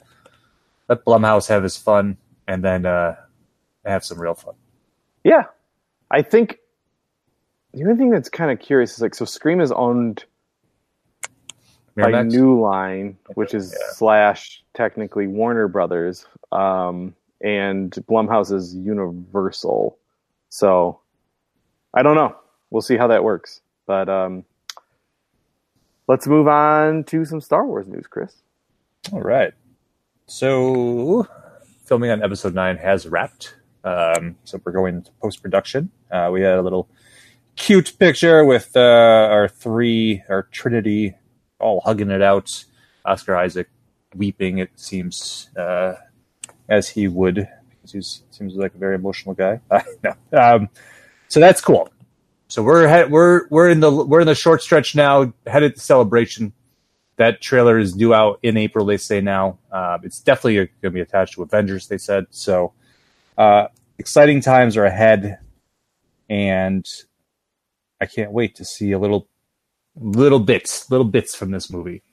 let 0.89 1.03
blumhouse 1.05 1.47
have 1.49 1.63
his 1.63 1.77
fun 1.77 2.17
and 2.47 2.63
then 2.63 2.85
uh 2.85 3.15
have 3.85 4.03
some 4.03 4.19
real 4.21 4.35
fun 4.35 4.53
Yeah, 5.23 5.43
I 6.09 6.21
think 6.21 6.57
the 7.73 7.83
only 7.83 7.95
thing 7.95 8.09
that's 8.11 8.29
kind 8.29 8.51
of 8.51 8.59
curious 8.59 8.93
is 8.93 9.01
like 9.01 9.15
so 9.15 9.25
Scream 9.25 9.61
is 9.61 9.71
owned 9.71 10.25
by 11.99 12.11
Miramax? 12.11 12.31
New 12.31 12.59
Line, 12.59 13.17
which 13.35 13.53
is 13.53 13.71
Yeah. 13.71 13.93
slash 13.93 14.63
technically 14.73 15.27
Warner 15.27 15.67
Brothers, 15.67 16.25
um, 16.51 17.15
and 17.41 17.91
Blumhouse 18.09 18.51
is 18.51 18.75
Universal. 18.75 19.97
So 20.49 20.99
I 21.93 22.03
don't 22.03 22.15
know. 22.15 22.35
We'll 22.71 22.81
see 22.81 22.97
how 22.97 23.07
that 23.07 23.23
works. 23.23 23.61
But 23.85 24.09
um, 24.09 24.45
let's 26.07 26.25
move 26.25 26.47
on 26.47 27.03
to 27.05 27.25
some 27.25 27.41
Star 27.41 27.65
Wars 27.65 27.87
news, 27.87 28.07
Chris. 28.07 28.35
All 29.11 29.21
right. 29.21 29.53
So, 30.25 31.27
filming 31.85 32.09
on 32.09 32.23
episode 32.23 32.55
nine 32.55 32.77
has 32.77 33.05
wrapped. 33.05 33.55
Um, 33.83 34.37
so 34.43 34.61
we're 34.63 34.71
going 34.71 35.03
to 35.03 35.11
post 35.21 35.41
production. 35.41 35.91
Uh, 36.09 36.29
we 36.31 36.41
had 36.41 36.57
a 36.57 36.61
little 36.61 36.87
cute 37.55 37.97
picture 37.99 38.45
with 38.45 38.71
uh, 38.75 38.79
our 38.79 39.47
three, 39.47 40.23
our 40.29 40.43
Trinity, 40.43 41.15
all 41.59 41.81
hugging 41.81 42.11
it 42.11 42.21
out. 42.21 42.49
Oscar 43.03 43.35
Isaac 43.35 43.69
weeping. 44.15 44.59
It 44.59 44.69
seems 44.75 45.49
uh, 45.57 45.95
as 46.69 46.89
he 46.89 47.07
would 47.07 47.47
because 47.81 47.91
he 47.91 48.01
seems 48.31 48.55
like 48.55 48.75
a 48.75 48.77
very 48.77 48.95
emotional 48.95 49.33
guy. 49.35 49.59
um, 50.33 50.69
so 51.27 51.39
that's 51.39 51.61
cool. 51.61 51.89
So 52.51 52.61
we're 52.61 52.85
he- 52.85 53.09
we're 53.09 53.47
we're 53.47 53.69
in 53.69 53.79
the 53.79 53.89
we're 53.89 54.19
in 54.19 54.27
the 54.27 54.35
short 54.35 54.61
stretch 54.61 54.93
now, 54.93 55.33
headed 55.47 55.75
to 55.75 55.81
celebration 55.81 56.51
that 57.15 57.39
trailer 57.39 57.79
is 57.79 57.93
due 57.93 58.13
out 58.13 58.39
in 58.43 58.57
April. 58.57 58.85
They 58.85 58.97
say 58.97 59.21
now. 59.21 59.57
Uh, 59.71 59.99
it's 60.03 60.19
definitely 60.19 60.55
going 60.55 60.69
to 60.81 60.89
be 60.89 60.99
attached 60.99 61.35
to 61.35 61.43
Avengers. 61.43 61.87
They 61.87 61.97
said 61.97 62.25
so. 62.29 62.73
Uh, 63.37 63.67
exciting 63.99 64.41
times 64.41 64.75
are 64.75 64.83
ahead, 64.83 65.39
and 66.29 66.85
I 68.01 68.05
can't 68.05 68.33
wait 68.33 68.55
to 68.55 68.65
see 68.65 68.91
a 68.91 68.99
little, 68.99 69.29
little 69.95 70.39
bits, 70.39 70.91
little 70.91 71.05
bits 71.05 71.33
from 71.33 71.51
this 71.51 71.71
movie. 71.71 72.03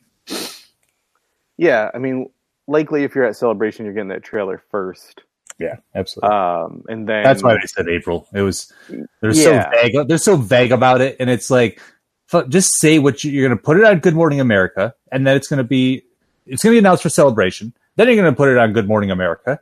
Yeah, 1.57 1.91
I 1.93 1.99
mean, 1.99 2.31
likely 2.69 3.03
if 3.03 3.17
you're 3.17 3.25
at 3.25 3.35
Celebration, 3.35 3.87
you're 3.87 3.95
getting 3.95 4.11
that 4.11 4.23
trailer 4.23 4.63
first, 4.71 5.25
Yeah, 5.59 5.77
absolutely. 5.95 6.37
um, 6.37 6.85
and 6.89 7.09
then 7.09 7.25
That's 7.25 7.43
why 7.43 7.55
they 7.55 7.67
said 7.67 7.89
April. 7.89 8.29
It 8.33 8.43
was 8.43 8.73
they're 8.89 9.33
Yeah. 9.33 9.65
so 9.65 9.71
vague. 9.83 10.09
They're 10.09 10.19
so 10.19 10.37
vague 10.37 10.73
about 10.73 11.01
it, 11.01 11.17
and 11.19 11.29
it's 11.29 11.51
like 11.51 11.81
just 12.49 12.79
say 12.79 12.99
what 12.99 13.25
you, 13.25 13.33
you're 13.33 13.49
going 13.49 13.59
to 13.59 13.63
put 13.63 13.77
it 13.79 13.85
on 13.85 13.99
Good 14.01 14.15
Morning 14.15 14.41
America, 14.41 14.95
and 15.11 15.27
then 15.27 15.37
it's 15.37 15.49
going 15.49 15.59
to 15.59 15.65
be 15.65 16.05
it's 16.47 16.63
going 16.63 16.73
to 16.73 16.75
be 16.75 16.79
announced 16.79 17.03
for 17.03 17.09
celebration. 17.09 17.73
Then 17.97 18.07
you're 18.07 18.17
going 18.17 18.33
to 18.33 18.37
put 18.37 18.49
it 18.49 18.57
on 18.59 18.73
Good 18.73 18.87
Morning 18.87 19.11
America, 19.11 19.61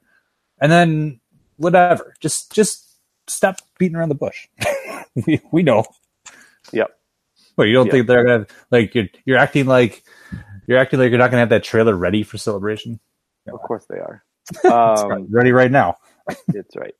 and 0.61 0.71
then 0.71 1.21
whatever. 1.57 2.15
Just 2.21 2.53
just 2.53 2.85
stop 3.27 3.57
beating 3.79 3.97
around 3.97 4.11
the 4.11 4.15
bush. 4.17 4.49
we 5.27 5.41
we 5.51 5.63
know. 5.63 5.85
Yep. 6.73 6.91
Well, 7.57 7.67
you 7.67 7.73
don't 7.73 7.87
Yeah. 7.87 7.93
think 7.93 8.07
they're 8.07 8.25
going 8.25 8.45
to 8.45 8.55
like 8.71 8.95
you're 8.95 9.09
you're 9.25 9.39
acting 9.39 9.65
like 9.67 10.03
You're 10.67 10.79
acting 10.79 10.99
like 10.99 11.11
you're 11.11 11.19
not 11.19 11.31
going 11.31 11.37
to 11.39 11.47
have 11.47 11.49
that 11.51 11.63
trailer 11.65 11.95
ready 11.95 12.23
for 12.23 12.37
celebration. 12.37 13.01
Of 13.47 13.61
course 13.61 13.87
they 13.89 13.97
are. 13.99 14.25
Um, 14.65 15.27
ready 15.31 15.53
right 15.53 15.71
now. 15.71 15.97
it's 16.49 16.77
right. 16.77 16.95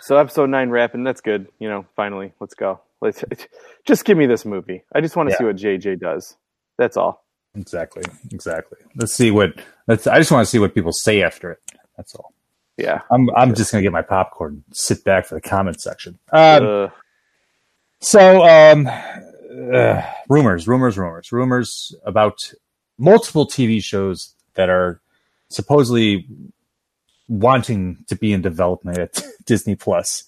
So 0.00 0.16
episode 0.16 0.50
nine 0.50 0.70
wrapping. 0.70 1.04
That's 1.04 1.20
good. 1.20 1.48
You 1.58 1.68
know, 1.68 1.86
finally, 1.96 2.32
let's 2.40 2.54
go. 2.54 2.80
Let's 3.00 3.24
just 3.86 4.04
give 4.04 4.16
me 4.18 4.26
this 4.26 4.44
movie. 4.44 4.82
I 4.94 5.00
just 5.00 5.16
want 5.16 5.28
to 5.28 5.32
Yeah. 5.32 5.38
see 5.38 5.44
what 5.44 5.56
JJ 5.56 6.00
does. 6.00 6.36
That's 6.78 6.96
all. 6.96 7.24
Exactly. 7.54 8.02
Exactly. 8.32 8.78
Let's 8.96 9.14
see 9.14 9.30
what. 9.30 9.54
Let's. 9.86 10.06
I 10.06 10.18
just 10.18 10.30
want 10.32 10.44
to 10.44 10.50
see 10.50 10.58
what 10.58 10.74
people 10.74 10.92
say 10.92 11.22
after 11.22 11.52
it. 11.52 11.58
That's 11.96 12.14
all. 12.14 12.32
Yeah. 12.76 13.00
I'm. 13.10 13.30
I'm 13.36 13.54
just 13.54 13.70
gonna 13.72 13.82
get 13.82 13.92
my 13.92 14.02
popcorn, 14.02 14.64
and 14.66 14.76
sit 14.76 15.04
back 15.04 15.26
for 15.26 15.36
the 15.36 15.40
comment 15.40 15.80
section. 15.80 16.18
Um, 16.32 16.66
Uh, 16.66 16.88
So, 18.00 18.42
um, 18.44 18.86
uh, 18.88 20.02
rumors, 20.28 20.66
rumors, 20.68 20.98
rumors, 20.98 21.32
rumors 21.32 21.94
about 22.04 22.38
multiple 22.98 23.46
TV 23.46 23.82
shows 23.82 24.34
that 24.54 24.68
are 24.68 25.00
supposedly 25.48 26.26
wanting 27.28 28.04
to 28.08 28.16
be 28.16 28.32
in 28.32 28.42
development 28.42 28.98
at 28.98 29.22
Disney 29.46 29.74
Plus. 29.74 30.24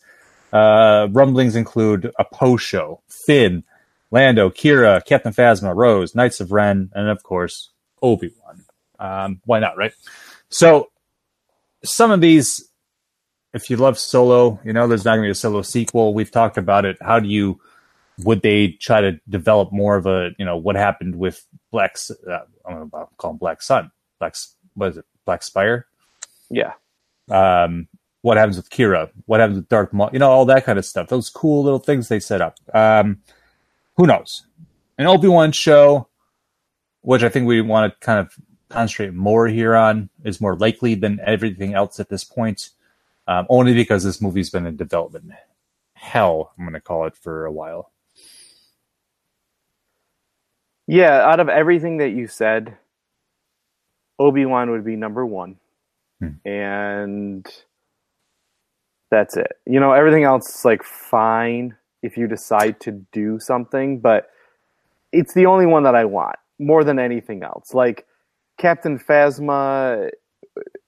Uh, 0.53 1.09
rumblings 1.11 1.57
include 1.57 2.12
a 2.18 2.24
Poe 2.24 2.57
show, 2.57 3.03
Finn, 3.09 3.64
Lando, 4.11 4.49
Qi'ra, 4.49 5.05
Captain 5.05 5.32
Phasma, 5.32 5.74
Rose, 5.74 6.14
Knights 6.14 6.40
of 6.40 6.53
Ren, 6.53 6.90
and 6.94 7.09
of 7.09 7.22
course 7.22 7.70
Obi 8.03 8.30
Wan. 8.42 8.64
Um, 8.99 9.40
why 9.44 9.59
not, 9.59 9.76
right? 9.76 9.92
So, 10.49 10.90
some 11.84 12.11
of 12.11 12.20
these 12.20 12.68
if 13.57 13.70
you 13.70 13.76
love 13.76 13.99
Solo, 13.99 14.61
you 14.64 14.72
know 14.72 14.86
there's 14.86 15.05
not 15.05 15.12
going 15.12 15.22
to 15.22 15.28
be 15.28 15.32
a 15.32 15.34
Solo 15.34 15.62
sequel. 15.62 16.14
We've 16.14 16.30
talked 16.30 16.59
about 16.59 16.84
it. 16.84 16.99
How 17.01 17.18
do 17.18 17.28
you 17.28 17.59
would 18.18 18.42
they 18.42 18.68
try 18.68 19.01
to 19.01 19.18
develop 19.28 19.72
more 19.72 19.97
of 19.97 20.07
a 20.07 20.30
you 20.38 20.44
know 20.44 20.57
what 20.57 20.76
happened 20.76 21.16
with 21.16 21.44
Black? 21.72 21.97
Uh, 22.28 22.40
I 22.66 22.70
don't 22.70 22.92
know, 22.92 22.99
I'll 22.99 23.11
call 23.16 23.32
him 23.32 23.38
Black 23.38 23.62
Sun. 23.62 23.90
Black 24.18 24.36
what 24.74 24.90
is 24.90 24.99
it? 24.99 25.07
Black 25.24 25.42
Spire. 25.42 25.86
yeah. 26.51 26.74
Um, 27.31 27.89
what 28.22 28.37
happens 28.37 28.57
with 28.57 28.70
Qi'ra? 28.70 29.11
What 29.27 29.41
happens 29.41 29.59
with 29.59 29.68
Darth 29.68 29.93
Maul? 29.93 30.11
You 30.12 30.18
know 30.18 30.31
all 30.31 30.45
that 30.47 30.64
kind 30.64 30.79
of 30.79 30.85
stuff. 30.85 31.09
Those 31.09 31.31
cool 31.31 31.62
little 31.62 31.79
things 31.79 32.09
they 32.09 32.20
set 32.20 32.41
up. 32.41 32.59
Um, 32.74 33.22
who 33.97 34.07
knows? 34.07 34.47
An 34.99 35.07
Obi 35.07 35.29
Wan 35.29 35.53
show, 35.53 36.09
which 37.03 37.22
I 37.22 37.29
think 37.29 37.47
we 37.47 37.61
want 37.61 37.93
to 37.93 37.99
kind 38.05 38.18
of 38.18 38.35
concentrate 38.68 39.14
more 39.14 39.47
here 39.47 39.77
on, 39.77 40.11
is 40.24 40.41
more 40.41 40.57
likely 40.57 40.95
than 40.95 41.20
everything 41.24 41.74
else 41.74 42.01
at 42.01 42.09
this 42.09 42.24
point 42.24 42.70
um, 43.27 43.47
only 43.49 43.74
because 43.74 44.05
this 44.05 44.20
movie's 44.20 44.51
been 44.51 44.66
in 44.66 44.77
development 44.77 45.33
hell. 45.95 46.53
I'm 46.57 46.64
going 46.64 46.74
to 46.74 46.81
call 46.81 47.07
it 47.07 47.16
for 47.16 47.47
a 47.47 47.53
while. 47.53 47.91
Yeah. 50.87 51.22
Out 51.27 51.41
of 51.41 51.49
everything 51.49 51.97
that 51.99 52.11
you 52.11 52.29
said, 52.29 52.77
Obi 54.18 54.47
Wan 54.47 54.70
would 54.70 54.85
be 54.85 54.97
number 54.97 55.27
one, 55.27 55.57
Hmm. 56.21 56.29
and 56.49 57.47
that's 59.11 59.37
it. 59.37 59.53
You 59.67 59.81
know, 59.81 59.93
everything 59.93 60.25
else 60.25 60.49
is 60.59 60.64
like 60.64 60.83
fine 60.83 61.77
if 62.03 62.17
you 62.17 62.27
decide 62.27 62.81
to 62.81 62.93
do 63.12 63.39
something, 63.41 64.01
but 64.01 64.29
it's 65.12 65.35
the 65.35 65.47
only 65.47 65.67
one 65.67 65.85
that 65.85 65.95
I 65.95 66.05
want 66.05 66.37
more 66.59 66.85
than 66.85 66.99
anything 66.99 67.43
else. 67.43 67.75
Like 67.75 68.07
Captain 68.59 68.99
Phasma, 68.99 70.11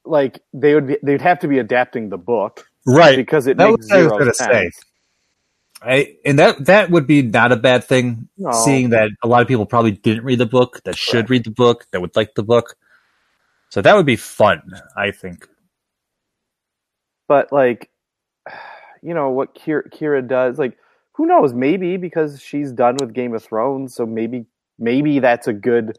like 0.05 0.41
they 0.53 0.75
would 0.75 0.87
be, 0.87 0.97
they'd 1.03 1.21
have 1.23 1.39
to 1.41 1.49
be 1.49 1.59
adapting 1.59 2.09
the 2.09 2.19
book 2.19 2.67
Right. 2.87 3.17
because 3.17 3.47
it 3.47 3.57
That 3.59 3.71
makes 3.71 3.87
was 3.91 3.91
what 3.91 3.99
I 3.99 4.03
was 4.03 4.13
zero 4.13 4.33
sense. 4.33 4.75
say. 4.77 4.83
I, 5.81 6.17
and 6.25 6.39
that 6.41 6.65
that 6.67 6.91
would 6.91 7.07
be 7.07 7.23
not 7.23 7.53
a 7.53 7.57
bad 7.57 7.85
thing. 7.85 8.29
No. 8.37 8.51
Seeing 8.53 8.91
that 8.91 9.11
a 9.23 9.29
lot 9.29 9.43
of 9.43 9.49
people 9.49 9.67
probably 9.67 9.93
didn't 9.93 10.25
read 10.25 10.39
the 10.41 10.47
book, 10.47 10.81
that 10.85 10.97
should 10.97 11.13
Correct. 11.13 11.31
read 11.31 11.45
the 11.45 11.51
book, 11.53 11.87
that 11.93 12.01
would 12.01 12.17
like 12.17 12.35
the 12.35 12.43
book. 12.43 12.77
So 13.71 13.83
that 13.83 13.95
would 13.95 14.07
be 14.07 14.17
fun, 14.17 14.63
I 14.97 15.11
think. 15.11 15.47
but 17.29 17.53
like 17.53 17.91
you 19.03 19.15
know 19.15 19.29
what 19.31 19.55
Qi'ra, 19.55 19.91
Qi'ra 19.93 20.27
does 20.27 20.59
like 20.59 20.77
who 21.13 21.27
knows 21.27 21.53
maybe 21.53 21.97
because 21.97 22.41
she's 22.41 22.73
done 22.73 22.97
with 22.99 23.13
Game 23.13 23.35
of 23.35 23.45
Thrones 23.45 23.95
so 23.95 24.07
maybe 24.07 24.47
maybe 24.79 25.19
that's 25.19 25.47
a 25.47 25.53
good 25.53 25.99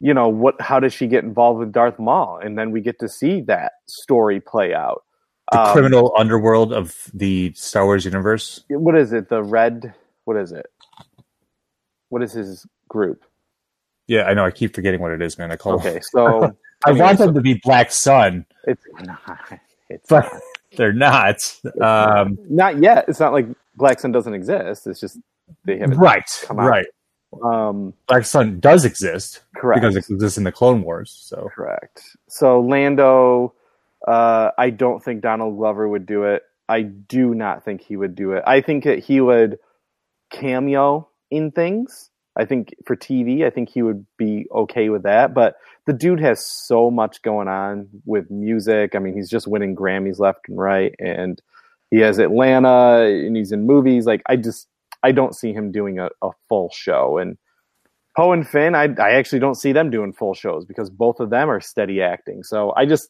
you 0.00 0.14
know 0.14 0.28
what 0.28 0.54
how 0.60 0.78
does 0.78 0.92
she 0.92 1.06
get 1.08 1.24
involved 1.24 1.58
with 1.58 1.72
Darth 1.72 1.98
Maul 1.98 2.38
and 2.42 2.56
then 2.56 2.70
we 2.70 2.80
get 2.80 2.98
to 3.00 3.08
see 3.08 3.40
that 3.42 3.72
story 3.86 4.40
play 4.40 4.72
out 4.72 5.02
The 5.52 5.58
Um, 5.58 5.72
criminal 5.72 6.14
underworld 6.16 6.72
of 6.72 6.94
the 7.12 7.52
Star 7.54 7.84
Wars 7.84 8.04
universe. 8.04 8.64
what 8.68 8.96
is 8.96 9.12
it 9.12 9.28
the 9.28 9.42
red 9.42 9.92
what 10.24 10.36
is 10.36 10.52
it 10.52 10.66
what 12.10 12.22
is 12.22 12.32
his 12.32 12.64
group 12.88 13.24
Yeah, 14.06 14.24
I 14.24 14.32
know. 14.34 14.44
I 14.44 14.50
keep 14.52 14.74
forgetting 14.74 15.00
what 15.00 15.10
it 15.12 15.20
is, 15.20 15.36
man. 15.38 15.50
I 15.50 15.56
call 15.56 15.74
okay 15.74 15.98
so 16.12 16.56
I 16.84 16.92
want 16.92 17.18
them 17.18 17.34
to 17.34 17.40
be 17.40 17.60
Black 17.64 17.90
Sun. 17.92 18.46
it's 18.64 18.82
not 19.02 19.20
it's 19.88 20.08
But- 20.08 20.32
not. 20.32 20.42
They're 20.76 20.92
not. 20.92 21.38
Um, 21.80 22.38
not 22.48 22.78
yet 22.82 23.06
it's 23.08 23.18
not 23.18 23.32
like 23.32 23.46
Black 23.76 23.98
Sun 24.00 24.12
doesn't 24.12 24.34
exist 24.34 24.86
it's 24.86 25.00
just 25.00 25.18
they 25.64 25.78
haven't 25.78 25.96
right. 25.98 26.24
come 26.44 26.58
out. 26.60 26.68
Right. 26.68 26.86
um 27.42 27.94
Black 28.06 28.26
Sun 28.26 28.60
does 28.60 28.84
exist 28.84 29.40
correct 29.56 29.80
because 29.80 29.96
it 29.96 30.08
exists 30.10 30.36
in 30.36 30.44
the 30.44 30.52
Clone 30.52 30.82
Wars. 30.82 31.10
So 31.24 31.48
Correct. 31.54 32.02
So 32.28 32.60
Lando, 32.60 33.54
uh, 34.06 34.50
I 34.58 34.70
don't 34.70 35.02
think 35.02 35.22
Donald 35.22 35.56
Glover 35.56 35.88
would 35.88 36.04
do 36.06 36.24
it. 36.24 36.42
I 36.68 36.82
do 36.82 37.34
not 37.34 37.64
think 37.64 37.80
he 37.80 37.96
would 37.96 38.14
do 38.14 38.32
it. 38.32 38.44
I 38.46 38.60
think 38.60 38.84
that 38.84 38.98
he 38.98 39.22
would 39.22 39.58
cameo 40.30 41.08
in 41.30 41.50
things. 41.50 42.10
I 42.38 42.44
think 42.44 42.74
for 42.86 42.96
TV, 42.96 43.44
I 43.44 43.50
think 43.50 43.68
he 43.68 43.82
would 43.82 44.06
be 44.16 44.46
okay 44.54 44.88
with 44.90 45.02
that. 45.02 45.34
But 45.34 45.56
the 45.86 45.92
dude 45.92 46.20
has 46.20 46.44
so 46.44 46.90
much 46.90 47.20
going 47.22 47.48
on 47.48 47.88
with 48.04 48.30
music. 48.30 48.94
I 48.94 49.00
mean, 49.00 49.14
he's 49.14 49.28
just 49.28 49.48
winning 49.48 49.74
Grammys 49.74 50.20
left 50.20 50.48
and 50.48 50.56
right, 50.56 50.94
and 50.98 51.42
he 51.90 51.98
has 51.98 52.18
Atlanta, 52.18 53.04
and 53.04 53.36
he's 53.36 53.50
in 53.50 53.66
movies. 53.66 54.06
Like, 54.06 54.22
I 54.28 54.36
just, 54.36 54.68
I 55.02 55.12
don't 55.12 55.34
see 55.34 55.52
him 55.52 55.72
doing 55.72 55.98
a, 55.98 56.10
a 56.22 56.30
full 56.48 56.70
show. 56.72 57.18
And 57.18 57.36
Poe 58.16 58.32
and 58.32 58.46
Finn, 58.46 58.74
I, 58.74 58.88
I 59.00 59.12
actually 59.12 59.38
don't 59.40 59.56
see 59.56 59.72
them 59.72 59.90
doing 59.90 60.12
full 60.12 60.34
shows 60.34 60.64
because 60.64 60.90
both 60.90 61.20
of 61.20 61.30
them 61.30 61.50
are 61.50 61.60
steady 61.60 62.02
acting. 62.02 62.42
So 62.42 62.72
I 62.76 62.86
just 62.86 63.08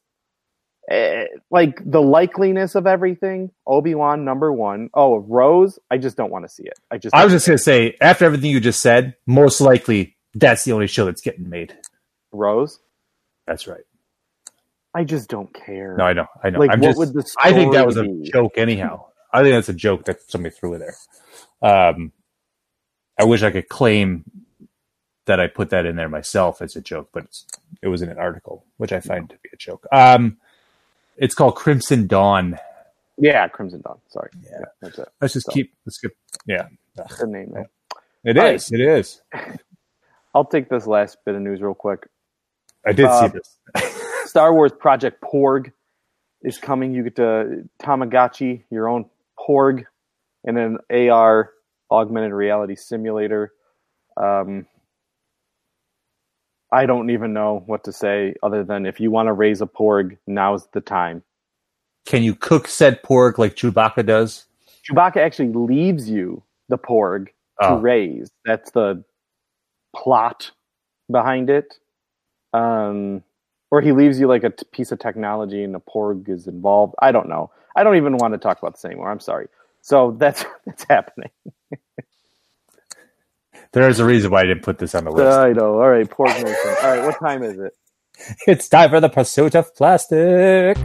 like 1.51 1.79
the 1.85 2.01
likeliness 2.01 2.75
of 2.75 2.87
everything. 2.87 3.51
Obi 3.67 3.95
Wan 3.95 4.25
number 4.25 4.53
one. 4.53 4.91
Oh, 4.95 5.19
Rose, 5.19 5.79
I 5.91 5.99
just 5.99 6.17
don't 6.17 6.31
want 6.31 6.45
to 6.45 6.49
see 6.49 6.65
it. 6.65 6.79
I 6.91 6.99
just 6.99 7.15
I 7.15 7.25
was 7.25 7.33
just 7.33 7.47
gonna 7.47 7.59
say, 7.59 7.97
after 8.01 8.25
everything 8.25 8.51
you 8.51 8.61
just 8.61 8.81
said, 8.81 9.15
most 9.27 9.61
likely 9.61 10.17
that's 10.35 10.65
the 10.65 10.73
only 10.73 10.87
show 10.87 11.05
that's 11.05 11.21
getting 11.21 11.49
made. 11.49 11.77
Rose. 12.33 12.81
That's 13.47 13.67
right. 13.67 13.85
I 14.95 15.05
just 15.05 15.29
don't 15.29 15.53
care. 15.53 15.97
No, 15.97 16.05
I 16.05 16.13
know, 16.13 16.27
I 16.43 16.51
know. 16.51 16.59
Like, 16.59 16.71
I'm 16.71 16.81
what 16.81 16.87
just, 16.89 16.99
would 16.99 17.13
the 17.13 17.35
I 17.39 17.53
think 17.53 17.75
that 17.75 17.87
was 17.87 17.97
a 17.97 18.05
be? 18.05 18.31
joke, 18.31 18.57
anyhow. 18.57 19.07
I 19.33 19.43
think 19.43 19.55
that's 19.55 19.69
a 19.69 19.75
joke 19.75 20.07
that 20.07 20.23
somebody 20.31 20.55
threw 20.55 20.75
in 20.75 20.81
there. 20.81 20.97
Um, 21.61 22.13
I 23.19 23.25
wish 23.25 23.43
I 23.43 23.51
could 23.51 23.69
claim 23.69 24.25
that 25.27 25.39
I 25.39 25.47
put 25.47 25.71
that 25.71 25.85
in 25.85 25.97
there 25.97 26.09
myself 26.09 26.63
as 26.63 26.77
a 26.77 26.81
joke, 26.81 27.11
but 27.13 27.25
it's, 27.25 27.47
it 27.83 27.89
was 27.89 28.01
in 28.01 28.09
an 28.09 28.19
article, 28.19 28.65
which 28.79 28.93
I 28.93 29.01
find 29.01 29.29
to 29.29 29.37
be 29.43 29.51
a 29.53 29.57
joke. 29.57 29.87
Um, 29.93 30.39
it's 31.19 31.35
called 31.35 31.55
Crimson 31.57 32.07
Dawn. 32.07 32.59
Yeah, 33.19 33.49
Crimson 33.49 33.81
Dawn. 33.83 33.99
Sorry. 34.09 34.31
Yeah. 34.43 34.65
that's 34.81 34.99
it. 34.99 35.09
Let's 35.21 35.35
just 35.35 35.47
So- 35.47 35.53
keep. 35.53 35.75
Let's 35.85 35.97
skip. 35.97 36.13
Yeah, 36.47 36.69
Good 37.19 37.29
name. 37.29 37.53
though. 37.55 37.67
it 38.25 38.37
is. 38.37 38.71
It 38.73 38.81
is. 38.81 39.21
I'll 40.35 40.45
take 40.45 40.69
this 40.69 40.87
last 40.87 41.19
bit 41.25 41.35
of 41.35 41.41
news 41.43 41.61
real 41.61 41.75
quick. 41.75 42.09
I 42.87 42.93
did 42.93 43.07
Uh, 43.07 43.29
see 43.29 43.39
this. 43.39 44.01
Star 44.27 44.53
Wars 44.55 44.73
Project 44.73 45.23
Porg 45.23 45.73
is 46.43 46.59
coming. 46.59 46.93
You 46.95 47.03
get 47.03 47.17
to 47.17 47.69
Tamagotchi, 47.83 48.65
your 48.71 48.89
own 48.89 49.07
Porg, 49.39 49.85
and 50.45 50.57
an 50.59 50.79
AR 51.11 51.51
augmented 51.91 52.33
reality 52.33 52.77
simulator. 52.77 53.53
Um, 54.17 54.67
I 56.73 56.87
don't 56.87 57.11
even 57.11 57.33
know 57.33 57.63
what 57.67 57.85
to 57.85 57.93
say 57.93 58.35
other 58.43 58.63
than 58.63 58.85
if 58.87 59.01
you 59.01 59.11
want 59.11 59.29
to 59.29 59.33
raise 59.33 59.61
a 59.61 59.67
Porg, 59.67 60.19
now's 60.27 60.67
the 60.73 60.81
time. 60.81 61.23
Can 62.07 62.23
you 62.23 62.35
cook 62.35 62.69
said 62.69 63.03
pork 63.03 63.39
like 63.39 63.55
Chewbacca 63.55 64.05
does? 64.07 64.47
Chewbacca 64.89 65.17
actually 65.19 65.53
leaves 65.53 66.09
you 66.09 66.43
the 66.69 66.79
Porg 66.79 67.27
to 67.61 67.69
Oh. 67.71 67.79
raise. 67.79 68.31
That's 68.45 68.71
the 68.71 69.03
plot 69.95 70.51
behind 71.11 71.51
it. 71.51 71.79
Um, 72.53 73.23
or 73.71 73.81
he 73.83 73.93
leaves 73.93 74.19
you 74.21 74.27
like 74.27 74.45
a 74.45 74.51
t- 74.51 74.65
piece 74.73 74.93
of 74.93 74.99
technology 74.99 75.63
and 75.63 75.75
a 75.77 75.81
Porg 75.81 76.29
is 76.29 76.47
involved. 76.47 76.95
I 77.01 77.13
don't 77.13 77.29
know. 77.29 77.51
I 77.77 77.85
don't 77.85 77.97
even 77.97 78.17
want 78.17 78.33
to 78.35 78.39
talk 78.39 78.59
about 78.59 78.75
this 78.75 78.85
anymore. 78.85 79.11
I'm 79.11 79.21
sorry. 79.21 79.49
So 79.83 80.13
that's 80.19 80.45
that's 80.67 80.85
happening. 80.89 81.31
There 83.73 83.89
is 83.89 84.01
a 84.01 84.05
reason 84.05 84.31
why 84.31 84.41
I 84.41 84.45
didn't 84.45 84.63
put 84.63 84.79
this 84.79 84.95
on 84.95 85.05
the 85.05 85.11
list. 85.11 85.39
I 85.39 85.53
know. 85.53 85.75
All 85.81 85.91
right, 85.91 86.09
Porg 86.09 86.29
Nation. 86.29 86.77
All 86.83 86.97
right, 86.97 87.05
what 87.05 87.19
time 87.19 87.43
is 87.43 87.59
it? 87.59 87.73
It's 88.49 88.69
time 88.69 88.91
for 88.91 88.99
the 89.01 89.09
pursuit 89.09 89.55
of 89.55 89.73
plastic. 89.77 90.77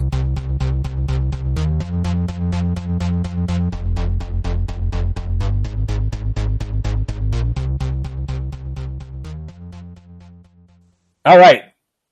All 11.25 11.39
right, 11.39 11.63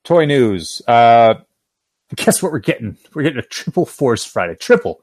toy 0.03 0.25
news. 0.25 0.81
Uh, 0.87 1.35
guess 2.15 2.41
what 2.41 2.51
we're 2.51 2.59
getting? 2.59 2.97
We're 3.13 3.23
getting 3.23 3.39
a 3.39 3.43
triple 3.43 3.85
Force 3.85 4.25
Friday. 4.25 4.55
Triple, 4.55 5.01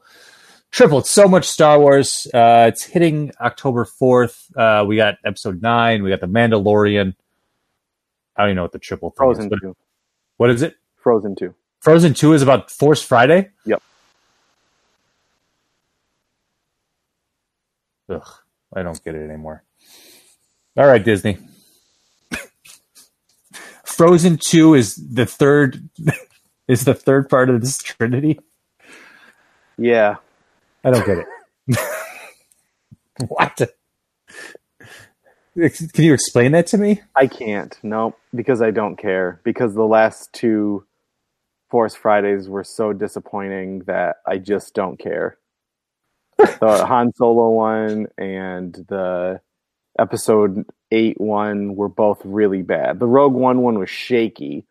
triple. 0.71 0.99
It's 0.99 1.09
so 1.11 1.27
much 1.27 1.45
Star 1.45 1.79
Wars. 1.79 2.27
Uh, 2.33 2.65
it's 2.67 2.83
hitting 2.83 3.31
October 3.41 3.85
fourth. 3.85 4.47
Uh, 4.55 4.83
we 4.87 4.95
got 4.95 5.15
Episode 5.25 5.61
nine. 5.61 6.03
We 6.03 6.09
got 6.09 6.21
the 6.21 6.27
Mandalorian. 6.27 7.15
I 8.35 8.41
don't 8.43 8.49
even 8.49 8.55
know 8.57 8.61
what 8.63 8.71
the 8.71 8.79
triple 8.79 9.11
Frozen 9.17 9.45
is. 9.45 9.49
but- 9.49 9.59
two. 9.61 9.75
What 10.37 10.49
is 10.49 10.61
it? 10.61 10.75
Frozen 10.97 11.35
two. 11.35 11.53
Frozen 11.81 12.13
two 12.13 12.33
is 12.33 12.41
about 12.41 12.71
Force 12.71 13.01
Friday. 13.01 13.49
Yep. 13.65 13.81
Ugh, 18.09 18.27
I 18.73 18.83
don't 18.83 19.03
get 19.03 19.15
it 19.15 19.23
anymore. 19.29 19.63
All 20.77 20.85
right, 20.87 21.03
Disney. 21.03 21.37
Frozen 23.83 24.37
two 24.37 24.73
is 24.73 24.95
the 24.95 25.25
third 25.25 25.89
is 26.67 26.85
the 26.85 26.93
third 26.93 27.29
part 27.29 27.49
of 27.49 27.61
this 27.61 27.77
trinity. 27.77 28.39
Yeah. 29.77 30.17
I 30.83 30.91
don't 30.91 31.05
get 31.05 31.17
it. 31.19 31.77
what? 33.27 33.61
Can 35.93 36.05
you 36.05 36.13
explain 36.13 36.53
that 36.53 36.67
to 36.67 36.77
me? 36.77 37.01
I 37.15 37.27
can't. 37.27 37.77
No, 37.83 38.15
because 38.33 38.61
I 38.61 38.71
don't 38.71 38.95
care. 38.95 39.41
Because 39.43 39.73
the 39.73 39.83
last 39.83 40.31
two 40.31 40.85
Force 41.69 41.95
Fridays 41.95 42.47
were 42.47 42.63
so 42.63 42.93
disappointing 42.93 43.79
that 43.79 44.17
I 44.25 44.37
just 44.37 44.73
don't 44.73 44.97
care. 44.97 45.37
the 46.37 46.85
Han 46.87 47.11
Solo 47.15 47.49
one 47.49 48.07
and 48.17 48.73
the 48.87 49.41
episode 49.99 50.65
8 50.91 51.19
one 51.19 51.75
were 51.75 51.89
both 51.89 52.21
really 52.23 52.61
bad. 52.61 52.99
The 52.99 53.07
Rogue 53.07 53.33
One 53.33 53.61
one 53.61 53.77
was 53.79 53.89
shaky. 53.89 54.65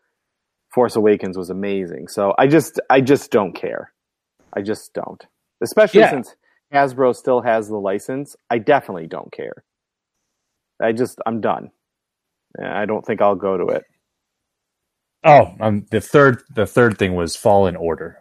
Force 0.72 0.96
Awakens 0.96 1.36
was 1.36 1.50
amazing. 1.50 2.08
So 2.08 2.34
I 2.38 2.46
just 2.46 2.80
I 2.90 3.00
just 3.00 3.30
don't 3.30 3.52
care. 3.52 3.92
I 4.52 4.62
just 4.62 4.92
don't. 4.94 5.24
Especially 5.62 6.00
Yeah. 6.00 6.10
since 6.10 6.34
Hasbro 6.72 7.14
still 7.16 7.40
has 7.40 7.68
the 7.68 7.76
license. 7.78 8.36
I 8.50 8.58
definitely 8.58 9.06
don't 9.06 9.32
care. 9.32 9.64
I 10.80 10.92
just 10.92 11.18
I'm 11.26 11.40
done. 11.40 11.70
I 12.62 12.86
don't 12.86 13.04
think 13.04 13.20
I'll 13.20 13.34
go 13.36 13.56
to 13.56 13.66
it. 13.68 13.84
Oh, 15.24 15.54
um, 15.60 15.86
the 15.90 16.00
third 16.00 16.42
the 16.54 16.66
third 16.66 16.98
thing 16.98 17.14
was 17.14 17.36
Fallen 17.36 17.76
Order. 17.76 18.18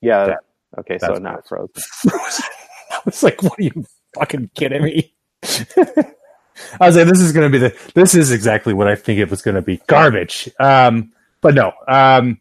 Yeah. 0.00 0.26
That- 0.26 0.38
okay, 0.78 0.98
so 0.98 1.14
not 1.14 1.46
Frozen. 1.48 1.82
I 2.90 3.00
was 3.04 3.22
like, 3.22 3.42
"What 3.42 3.58
are 3.58 3.62
you 3.62 3.84
fucking 4.16 4.50
kidding 4.54 4.82
me?" 4.82 5.14
I 6.80 6.86
was 6.86 6.96
like, 6.96 7.06
"This 7.08 7.20
is 7.20 7.32
going 7.32 7.50
to 7.50 7.58
be 7.58 7.58
the. 7.58 7.76
This 7.94 8.14
is 8.14 8.30
exactly 8.32 8.74
what 8.74 8.88
I 8.88 8.94
think 8.94 9.18
it 9.18 9.30
was 9.30 9.42
going 9.42 9.54
to 9.56 9.62
be. 9.62 9.78
Garbage." 9.88 10.48
Um, 10.60 11.12
but 11.40 11.54
no. 11.54 11.72
Um, 11.86 12.40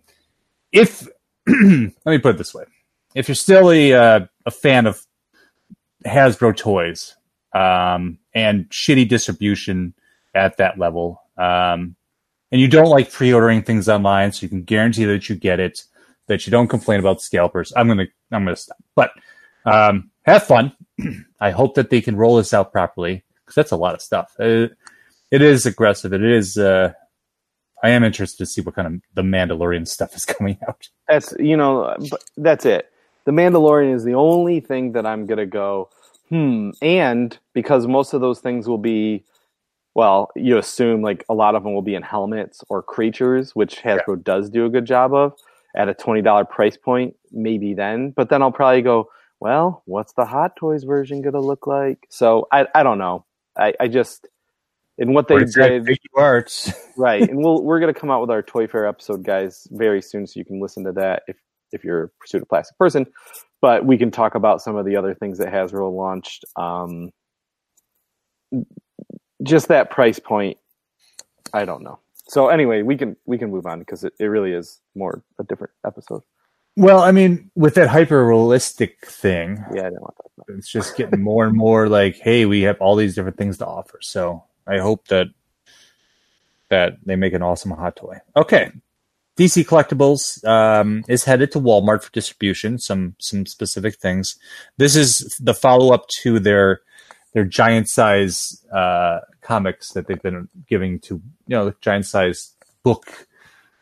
if 0.72 1.08
let 1.48 1.58
me 2.06 2.18
put 2.20 2.36
it 2.36 2.38
this 2.38 2.54
way: 2.54 2.64
if 3.18 3.28
you're 3.28 3.36
still 3.36 3.72
a 3.72 3.93
uh, 3.93 4.20
a 4.45 4.51
fan 4.51 4.86
of 4.86 5.03
Hasbro 6.05 6.55
toys 6.55 7.15
um, 7.53 8.20
and 8.34 8.70
shitty 8.70 9.09
distribution 9.09 9.95
at 10.36 10.57
that 10.57 10.78
level, 10.78 11.24
um, 11.36 11.95
and 12.51 12.61
you 12.61 12.68
don't 12.68 12.89
like 12.89 13.11
pre-ordering 13.11 13.63
things 13.63 13.89
online, 13.89 14.32
so 14.32 14.43
you 14.43 14.49
can 14.49 14.61
guarantee 14.61 15.05
that 15.05 15.30
you 15.30 15.36
get 15.36 15.59
it, 15.59 15.82
that 16.28 16.45
you 16.45 16.51
don't 16.51 16.68
complain 16.68 16.99
about 16.99 17.20
scalpers. 17.20 17.74
I'm 17.76 17.88
gonna 17.88 18.05
I'm 18.32 18.45
gonna 18.45 18.55
stop. 18.55 18.78
But 18.95 19.11
um, 19.65 20.11
have 20.24 20.43
fun. 20.43 20.74
I 21.41 21.49
hope 21.49 21.74
that 21.74 21.89
they 21.89 22.01
can 22.01 22.15
roll 22.15 22.38
this 22.38 22.53
out 22.53 22.72
properly 22.72 23.24
because 23.41 23.55
that's 23.55 23.72
a 23.72 23.78
lot 23.78 23.95
of 23.95 24.01
stuff. 24.01 24.36
Uh, 24.39 24.68
it 25.32 25.41
is 25.41 25.65
aggressive. 25.65 26.13
It 26.13 26.24
is. 26.24 26.55
Uh, 26.55 26.93
I 27.84 27.89
am 27.89 28.03
interested 28.03 28.38
to 28.38 28.45
see 28.45 28.61
what 28.61 28.76
kind 28.76 28.88
of 28.88 29.01
the 29.15 29.24
Mandalorian 29.24 29.88
stuff 29.88 30.15
is 30.15 30.26
coming 30.26 30.59
out. 30.68 30.88
That's 31.07 31.34
you 31.39 31.57
know, 31.57 31.97
that's 32.38 32.63
it. 32.68 32.91
The 33.28 33.34
Mandalorian 33.34 33.93
is 33.93 34.05
the 34.05 34.15
only 34.15 34.61
thing 34.61 34.93
that 34.93 35.05
I'm 35.05 35.28
gonna 35.28 35.45
go. 35.45 35.89
Hmm. 36.30 36.71
And 36.82 37.38
because 37.53 37.86
most 37.86 38.13
of 38.13 38.21
those 38.21 38.39
things 38.39 38.67
will 38.69 38.80
be, 38.80 39.25
well, 39.95 40.32
you 40.36 40.57
assume 40.57 41.01
like 41.03 41.25
a 41.30 41.36
lot 41.36 41.55
of 41.55 41.63
them 41.63 41.73
will 41.73 41.84
be 41.84 41.95
in 41.95 42.03
helmets 42.03 42.63
or 42.69 42.82
creatures, 42.82 43.55
which 43.55 43.78
Hasbro 43.84 44.23
does 44.23 44.49
do 44.49 44.65
a 44.65 44.69
good 44.69 44.86
job 44.86 45.13
of 45.13 45.34
at 45.75 45.89
a 45.89 45.93
twenty 45.93 46.23
dollar 46.23 46.45
price 46.45 46.78
point. 46.78 47.15
Maybe 47.32 47.75
then, 47.75 48.11
but 48.11 48.30
then 48.30 48.41
I'll 48.41 48.51
probably 48.51 48.82
go. 48.82 49.09
Well, 49.41 49.84
what's 49.86 50.13
the 50.13 50.25
Hot 50.25 50.55
Toys 50.55 50.84
version 50.86 51.21
gonna 51.21 51.41
look 51.41 51.67
like? 51.67 52.07
So 52.09 52.47
I 52.51 52.67
I 52.73 52.84
don't 52.84 52.97
know. 52.97 53.25
I 53.57 53.73
I 53.80 53.89
just 53.89 54.28
in 54.97 55.13
what 55.13 55.28
they 55.28 55.36
Or 55.36 55.41
it's 55.41 55.55
got 55.55 55.67
did. 55.67 55.88
arts. 56.15 56.71
right 56.97 57.21
and 57.30 57.38
we'll 57.39 57.63
we're 57.65 57.80
going 57.80 57.93
to 57.93 57.99
come 57.99 58.09
out 58.09 58.21
with 58.21 58.32
our 58.32 58.41
toy 58.41 58.67
fair 58.67 58.88
episode 58.88 59.23
guys 59.23 59.67
very 59.71 60.01
soon 60.01 60.25
so 60.25 60.39
you 60.39 60.45
can 60.45 60.59
listen 60.59 60.84
to 60.84 60.91
that 60.93 61.23
if 61.28 61.38
if 61.72 61.84
you're 61.84 62.03
a 62.03 62.09
pursuit 62.20 62.41
of 62.41 62.49
plastic 62.49 62.78
person 62.78 63.05
but 63.61 63.86
we 63.86 63.97
can 63.97 64.11
talk 64.11 64.36
about 64.36 64.61
some 64.61 64.76
of 64.76 64.86
the 64.86 64.95
other 64.95 65.13
things 65.13 65.38
that 65.38 65.47
hasbro 65.47 65.91
launched 65.91 66.45
um 66.55 67.09
just 69.43 69.68
that 69.68 69.89
price 69.89 70.20
point 70.20 70.57
i 71.53 71.65
don't 71.65 71.84
know 71.84 71.99
so 72.28 72.49
anyway 72.49 72.82
we 72.82 72.95
can 72.95 73.15
we 73.26 73.38
can 73.38 73.51
move 73.51 73.65
on 73.65 73.80
because 73.80 74.03
it, 74.03 74.13
it 74.20 74.26
really 74.26 74.53
is 74.53 74.80
more 74.95 75.24
a 75.39 75.43
different 75.43 75.74
episode 75.86 76.22
Well, 76.76 77.01
I 77.01 77.11
mean, 77.11 77.49
with 77.55 77.74
that 77.76 77.88
hyper 77.89 78.26
realistic 78.26 79.05
thing, 79.05 79.63
yeah 79.74 79.82
i 79.82 79.89
didn't 79.89 80.01
want 80.01 80.15
that 80.18 80.28
it's 80.49 80.72
just 80.72 80.95
getting 80.95 81.22
more 81.22 81.45
and 81.45 81.55
more 81.55 81.89
like, 81.89 82.18
hey, 82.18 82.45
we 82.45 82.61
have 82.61 82.80
all 82.80 82.95
these 82.95 83.15
different 83.15 83.38
things 83.38 83.57
to 83.57 83.65
offer. 83.68 83.99
So 84.01 84.43
I 84.65 84.80
hope 84.80 85.07
that 85.07 85.28
that 86.70 86.97
they 87.05 87.15
make 87.15 87.34
an 87.34 87.41
awesome 87.41 87.72
hot 87.72 87.95
toy. 87.95 88.18
Okay. 88.36 88.72
DC 89.38 89.66
Collectibles 89.66 90.44
um, 90.46 91.04
is 91.08 91.24
headed 91.24 91.52
to 91.52 91.60
Walmart 91.60 92.04
for 92.04 92.12
distribution. 92.12 92.80
Some 92.80 93.16
some 93.20 93.46
specific 93.46 93.96
things. 94.00 94.36
This 94.78 94.96
is 94.96 95.40
the 95.40 95.54
follow 95.54 95.94
up 95.94 96.08
to 96.24 96.40
their 96.40 96.82
their 97.34 97.46
giant 97.46 97.88
size 97.88 98.66
uh, 98.74 99.20
comics 99.42 99.94
that 99.94 100.08
they've 100.08 100.22
been 100.22 100.50
giving 100.68 101.00
to 101.02 101.22
you 101.48 101.56
know 101.56 101.74
giant 101.82 102.08
size 102.08 102.54
book 102.84 103.28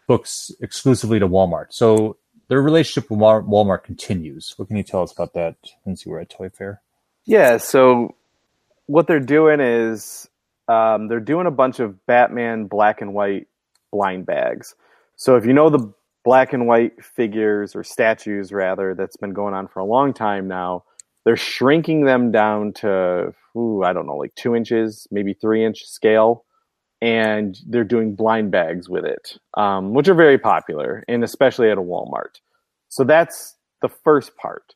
books 0.08 0.52
exclusively 0.60 1.20
to 1.20 1.28
Walmart. 1.28 1.68
So 1.70 2.18
their 2.50 2.62
relationship 2.62 3.10
with 3.10 3.20
Walmart 3.20 3.84
continues. 3.84 4.54
What 4.58 4.68
can 4.68 4.78
you 4.78 4.84
tell 4.84 5.04
us 5.04 5.14
about 5.14 5.34
that 5.34 5.56
since 5.84 6.06
you 6.06 6.12
were 6.12 6.20
at 6.20 6.30
Toy 6.30 6.50
Fair? 6.50 6.82
Yeah, 7.26 7.58
so 7.58 8.16
what 8.88 9.08
they're 9.08 9.20
doing 9.20 9.60
is 9.62 10.30
um, 10.68 11.08
they're 11.08 11.20
doing 11.20 11.48
a 11.48 11.52
bunch 11.52 11.80
of 11.80 12.06
Batman 12.06 12.66
black 12.66 13.02
and 13.02 13.14
white 13.14 13.48
blind 13.92 14.26
bags. 14.26 14.76
So 15.18 15.36
if 15.36 15.46
you 15.46 15.54
know 15.54 15.70
the 15.70 15.94
black 16.24 16.54
and 16.54 16.68
white 16.68 17.04
figures 17.04 17.76
or 17.76 17.84
statues 17.84 18.52
rather 18.52 18.96
that's 18.96 19.18
been 19.18 19.34
going 19.34 19.54
on 19.54 19.68
for 19.68 19.80
a 19.80 19.86
long 19.86 20.14
time 20.14 20.48
now, 20.48 20.84
they're 21.24 21.38
shrinking 21.38 22.06
them 22.06 22.32
down 22.32 22.74
to 22.74 23.34
ooh, 23.58 23.84
I 23.84 23.94
don't 23.94 24.06
know, 24.06 24.18
like 24.18 24.36
two 24.36 24.56
inches, 24.56 25.08
maybe 25.12 25.34
three 25.34 25.64
inch 25.64 25.86
scale, 25.86 26.44
and 27.02 27.58
they're 27.68 27.84
doing 27.84 28.16
blind 28.16 28.52
bags 28.52 28.90
with 28.90 29.06
it, 29.06 29.38
um, 29.56 29.94
which 29.94 30.08
are 30.08 30.14
very 30.14 30.38
popular, 30.38 31.04
and 31.08 31.24
especially 31.24 31.70
at 31.70 31.78
a 31.78 31.82
Walmart. 31.82 32.40
So 32.90 33.04
that's 33.04 33.56
the 33.82 33.90
first 33.90 34.36
part. 34.36 34.76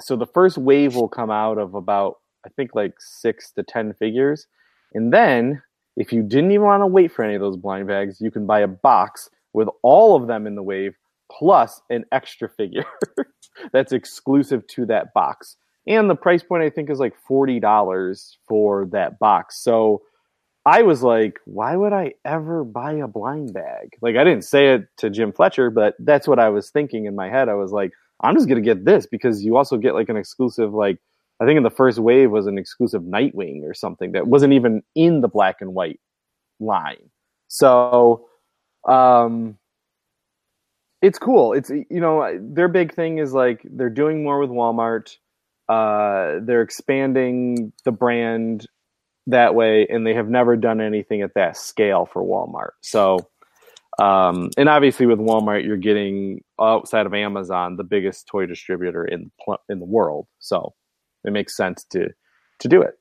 So 0.00 0.16
the 0.16 0.26
first 0.26 0.56
wave 0.56 0.94
will 0.94 1.08
come 1.08 1.30
out 1.30 1.58
of 1.58 1.74
about 1.74 2.16
I 2.46 2.48
think 2.50 2.74
like 2.74 2.94
six 2.98 3.52
to 3.52 3.62
ten 3.62 3.92
figures, 3.94 4.46
and 4.94 5.12
then 5.12 5.62
if 5.96 6.12
you 6.12 6.22
didn't 6.22 6.52
even 6.52 6.64
want 6.64 6.80
to 6.82 6.86
wait 6.86 7.12
for 7.12 7.22
any 7.22 7.34
of 7.34 7.42
those 7.42 7.58
blind 7.58 7.86
bags, 7.86 8.20
you 8.20 8.30
can 8.30 8.46
buy 8.46 8.60
a 8.60 8.68
box 8.68 9.28
with 9.52 9.68
all 9.82 10.16
of 10.16 10.28
them 10.28 10.46
in 10.46 10.54
the 10.54 10.62
wave 10.62 10.94
plus 11.30 11.80
an 11.90 12.04
extra 12.12 12.48
figure 12.48 12.84
that's 13.72 13.92
exclusive 13.92 14.66
to 14.68 14.86
that 14.86 15.12
box. 15.14 15.56
And 15.86 16.08
the 16.08 16.14
price 16.14 16.42
point 16.42 16.62
I 16.62 16.70
think 16.70 16.90
is 16.90 16.98
like 16.98 17.14
forty 17.26 17.58
dollars 17.58 18.38
for 18.46 18.86
that 18.92 19.18
box. 19.18 19.62
So 19.62 20.02
I 20.64 20.82
was 20.82 21.02
like, 21.02 21.40
why 21.44 21.74
would 21.74 21.92
I 21.92 22.12
ever 22.24 22.62
buy 22.62 22.92
a 22.92 23.08
blind 23.08 23.52
bag? 23.52 23.90
Like 24.00 24.16
I 24.16 24.24
didn't 24.24 24.44
say 24.44 24.74
it 24.74 24.86
to 24.98 25.10
Jim 25.10 25.32
Fletcher, 25.32 25.70
but 25.70 25.94
that's 25.98 26.28
what 26.28 26.38
I 26.38 26.50
was 26.50 26.70
thinking 26.70 27.06
in 27.06 27.16
my 27.16 27.28
head. 27.28 27.48
I 27.48 27.54
was 27.54 27.72
like, 27.72 27.90
I'm 28.22 28.34
just 28.36 28.48
gonna 28.48 28.60
get 28.60 28.84
this 28.84 29.06
because 29.06 29.42
you 29.42 29.56
also 29.56 29.76
get 29.76 29.94
like 29.94 30.08
an 30.08 30.16
exclusive 30.16 30.72
like 30.72 30.98
I 31.40 31.46
think 31.46 31.56
in 31.56 31.64
the 31.64 31.70
first 31.70 31.98
wave 31.98 32.30
was 32.30 32.46
an 32.46 32.58
exclusive 32.58 33.02
Nightwing 33.02 33.64
or 33.64 33.74
something 33.74 34.12
that 34.12 34.28
wasn't 34.28 34.52
even 34.52 34.82
in 34.94 35.22
the 35.22 35.28
black 35.28 35.56
and 35.60 35.74
white 35.74 35.98
line. 36.60 37.10
So 37.48 38.26
um 38.88 39.58
it's 41.00 41.18
cool. 41.18 41.52
It's 41.52 41.70
you 41.70 42.00
know 42.00 42.38
their 42.40 42.68
big 42.68 42.94
thing 42.94 43.18
is 43.18 43.32
like 43.32 43.60
they're 43.64 43.90
doing 43.90 44.22
more 44.22 44.38
with 44.38 44.50
Walmart. 44.50 45.16
Uh 45.68 46.40
they're 46.42 46.62
expanding 46.62 47.72
the 47.84 47.92
brand 47.92 48.66
that 49.28 49.54
way 49.54 49.86
and 49.88 50.06
they 50.06 50.14
have 50.14 50.28
never 50.28 50.56
done 50.56 50.80
anything 50.80 51.22
at 51.22 51.34
that 51.34 51.56
scale 51.56 52.06
for 52.06 52.22
Walmart. 52.22 52.72
So 52.82 53.18
um, 53.98 54.50
and 54.56 54.68
obviously 54.68 55.06
with 55.06 55.18
Walmart, 55.18 55.64
you're 55.64 55.76
getting 55.76 56.42
outside 56.60 57.06
of 57.06 57.14
Amazon 57.14 57.76
the 57.76 57.84
biggest 57.84 58.26
toy 58.26 58.46
distributor 58.46 59.04
in 59.04 59.30
in 59.68 59.78
the 59.80 59.84
world. 59.84 60.26
So 60.38 60.74
it 61.24 61.32
makes 61.32 61.56
sense 61.56 61.84
to 61.90 62.08
to 62.60 62.68
do 62.68 62.82
it. 62.82 62.98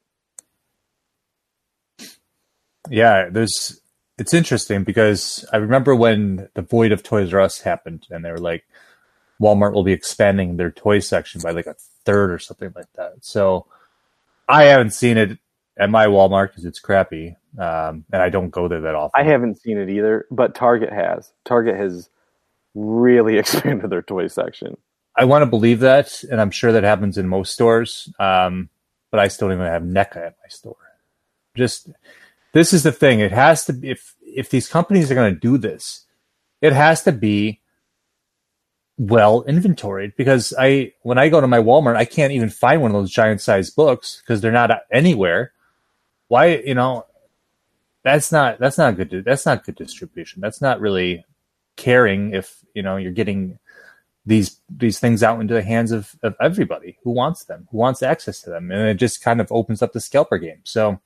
Yeah, 2.89 3.29
there's 3.31 3.80
it's 4.21 4.35
interesting 4.35 4.83
because 4.83 5.43
I 5.51 5.57
remember 5.57 5.95
when 5.95 6.47
the 6.53 6.61
void 6.61 6.91
of 6.91 7.01
Toys 7.01 7.33
R 7.33 7.41
Us 7.41 7.61
happened, 7.61 8.05
and 8.11 8.23
they 8.23 8.29
were 8.29 8.37
like, 8.37 8.63
Walmart 9.41 9.73
will 9.73 9.83
be 9.83 9.93
expanding 9.93 10.57
their 10.57 10.69
toy 10.69 10.99
section 10.99 11.41
by 11.41 11.49
like 11.49 11.65
a 11.65 11.73
third 12.05 12.31
or 12.31 12.37
something 12.37 12.71
like 12.75 12.93
that. 12.93 13.13
So 13.21 13.65
I 14.47 14.65
haven't 14.65 14.91
seen 14.91 15.17
it 15.17 15.39
at 15.75 15.89
my 15.89 16.05
Walmart 16.05 16.49
because 16.49 16.65
it's 16.65 16.79
crappy, 16.79 17.35
um, 17.57 18.05
and 18.13 18.21
I 18.21 18.29
don't 18.29 18.51
go 18.51 18.67
there 18.67 18.81
that 18.81 18.93
often. 18.93 19.19
I 19.19 19.27
haven't 19.27 19.59
seen 19.59 19.79
it 19.79 19.89
either, 19.89 20.27
but 20.29 20.53
Target 20.53 20.93
has. 20.93 21.33
Target 21.43 21.75
has 21.75 22.07
really 22.75 23.37
expanded 23.39 23.89
their 23.89 24.03
toy 24.03 24.27
section. 24.27 24.77
I 25.15 25.25
want 25.25 25.41
to 25.41 25.47
believe 25.47 25.79
that, 25.79 26.23
and 26.29 26.39
I'm 26.39 26.51
sure 26.51 26.71
that 26.71 26.83
happens 26.83 27.17
in 27.17 27.27
most 27.27 27.53
stores. 27.53 28.13
Um, 28.19 28.69
but 29.09 29.19
I 29.19 29.29
still 29.29 29.47
don't 29.47 29.57
even 29.57 29.65
have 29.65 29.81
NECA 29.81 30.27
at 30.27 30.37
my 30.43 30.49
store. 30.49 30.75
Just 31.57 31.89
this 32.53 32.73
is 32.73 32.83
the 32.83 32.91
thing. 32.91 33.19
It 33.19 33.31
has 33.31 33.65
to 33.65 33.73
be 33.73 33.89
if 33.91 34.15
if 34.21 34.49
these 34.49 34.67
companies 34.67 35.11
are 35.11 35.15
going 35.15 35.33
to 35.33 35.39
do 35.39 35.57
this, 35.57 36.05
it 36.61 36.73
has 36.73 37.03
to 37.03 37.11
be 37.11 37.61
well 38.97 39.41
inventoried 39.43 40.13
because 40.15 40.53
I 40.57 40.93
when 41.01 41.17
I 41.17 41.29
go 41.29 41.41
to 41.41 41.47
my 41.47 41.59
Walmart, 41.59 41.95
I 41.95 42.05
can't 42.05 42.33
even 42.33 42.49
find 42.49 42.81
one 42.81 42.91
of 42.91 42.95
those 42.95 43.11
giant 43.11 43.41
sized 43.41 43.75
books 43.75 44.21
because 44.21 44.41
they're 44.41 44.51
not 44.51 44.71
anywhere. 44.91 45.53
Why, 46.27 46.57
you 46.57 46.75
know, 46.75 47.05
that's 48.03 48.31
not 48.31 48.59
that's 48.59 48.77
not 48.77 48.95
good. 48.95 49.23
That's 49.25 49.45
not 49.45 49.65
good 49.65 49.75
distribution. 49.75 50.41
That's 50.41 50.61
not 50.61 50.79
really 50.79 51.25
caring 51.77 52.33
if 52.33 52.63
you 52.73 52.83
know 52.83 52.97
you're 52.97 53.11
getting 53.11 53.57
these 54.25 54.59
these 54.69 54.99
things 54.99 55.23
out 55.23 55.39
into 55.41 55.53
the 55.53 55.63
hands 55.63 55.91
of, 55.91 56.15
of 56.21 56.35
everybody 56.39 56.97
who 57.03 57.11
wants 57.11 57.45
them, 57.45 57.67
who 57.71 57.77
wants 57.77 58.03
access 58.03 58.41
to 58.41 58.49
them, 58.49 58.71
and 58.71 58.87
it 58.87 58.95
just 58.95 59.23
kind 59.23 59.41
of 59.41 59.51
opens 59.51 59.81
up 59.81 59.93
the 59.93 59.99
scalper 59.99 60.37
game. 60.37 60.59
So 60.63 60.99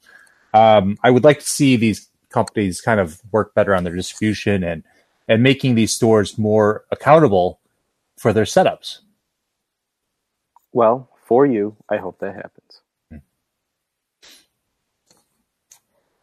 um, 0.55 0.97
I 1.03 1.11
would 1.11 1.25
like 1.25 1.39
to 1.39 1.45
see 1.45 1.75
these 1.75 2.07
companies 2.29 2.79
kind 2.79 2.99
of 2.99 3.21
work 3.31 3.53
better 3.53 3.75
on 3.75 3.83
their 3.83 3.95
distribution 3.95 4.63
and 4.63 4.83
and 5.27 5.43
making 5.43 5.75
these 5.75 5.91
stores 5.91 6.37
more 6.37 6.85
accountable 6.91 7.59
for 8.17 8.31
their 8.31 8.45
setups. 8.45 8.99
Well, 10.71 11.09
for 11.25 11.45
you, 11.45 11.75
I 11.89 11.97
hope 11.97 12.19
that 12.19 12.35
happens. 12.35 12.81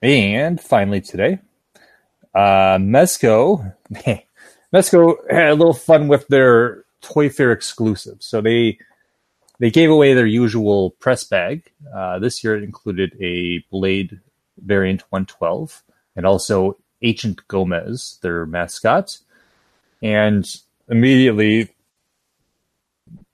And 0.01 0.61
finally 0.61 1.01
today, 1.01 1.39
uh, 2.35 2.78
Mezco, 2.78 3.74
Mezco 4.72 5.16
had 5.30 5.51
a 5.51 5.55
little 5.55 5.74
fun 5.74 6.09
with 6.09 6.26
their 6.28 6.85
Toy 7.03 7.28
Fair 7.28 7.53
exclusives. 7.53 8.26
So 8.26 8.41
they 8.41 8.78
they 9.63 9.71
gave 9.71 9.91
away 9.91 10.13
their 10.13 10.27
usual 10.27 10.91
press 10.99 11.23
bag. 11.23 11.71
Uh, 11.95 12.19
this 12.19 12.43
year 12.43 12.57
it 12.57 12.65
included 12.65 13.17
a 13.23 13.65
Blade 13.71 14.19
variant 14.59 15.03
112 15.11 15.85
and 16.17 16.27
also 16.27 16.77
Agent 17.01 17.47
Gomez, 17.47 18.19
their 18.23 18.45
mascot. 18.45 19.19
And 20.03 20.45
immediately, 20.89 21.69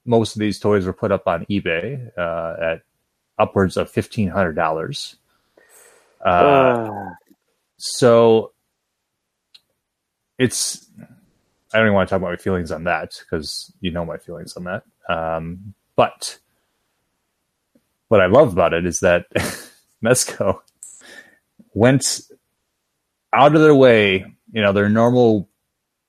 most 0.05 0.37
of 0.37 0.41
these 0.41 0.59
toys 0.59 0.85
were 0.85 0.93
put 0.93 1.13
up 1.13 1.27
on 1.27 1.47
eBay 1.47 2.11
uh, 2.19 2.57
at 2.61 2.83
upwards 3.39 3.79
of 3.79 3.91
fifteen 3.91 4.29
hundred 4.29 4.53
dollars. 4.53 5.17
Uh, 6.23 6.29
Uh, 6.29 7.15
so 7.79 8.53
it's 10.37 10.87
I 11.73 11.79
don't 11.79 11.87
even 11.87 11.95
want 11.95 12.11
to 12.11 12.13
talk 12.13 12.21
about 12.21 12.33
my 12.33 12.37
feelings 12.37 12.71
on 12.71 12.85
that 12.85 13.19
because 13.19 13.73
you 13.81 13.91
know 13.91 14.05
my 14.05 14.19
feelings 14.19 14.59
on 14.59 14.65
that. 14.65 14.83
Um, 15.09 15.73
but 15.99 16.39
what 18.07 18.21
I 18.21 18.27
love 18.27 18.53
about 18.53 18.73
it 18.73 18.87
is 18.87 19.01
that 19.01 19.27
Mezco 20.05 20.61
went 21.75 22.21
out 23.33 23.57
of 23.57 23.61
their 23.61 23.75
way, 23.75 24.25
you 24.53 24.63
know, 24.63 24.73
their 24.73 24.89
normal, 24.89 25.49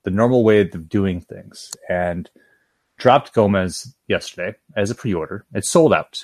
the 0.04 0.12
normal 0.12 0.44
way 0.44 0.62
of 0.62 0.90
doing 0.90 1.22
things, 1.22 1.72
and 1.90 2.30
dropped 3.00 3.34
Gomez 3.34 3.96
yesterday 4.08 4.56
as 4.76 4.92
a 4.92 4.96
pre-order. 4.96 5.44
It 5.56 5.66
sold 5.66 5.92
out, 5.92 6.24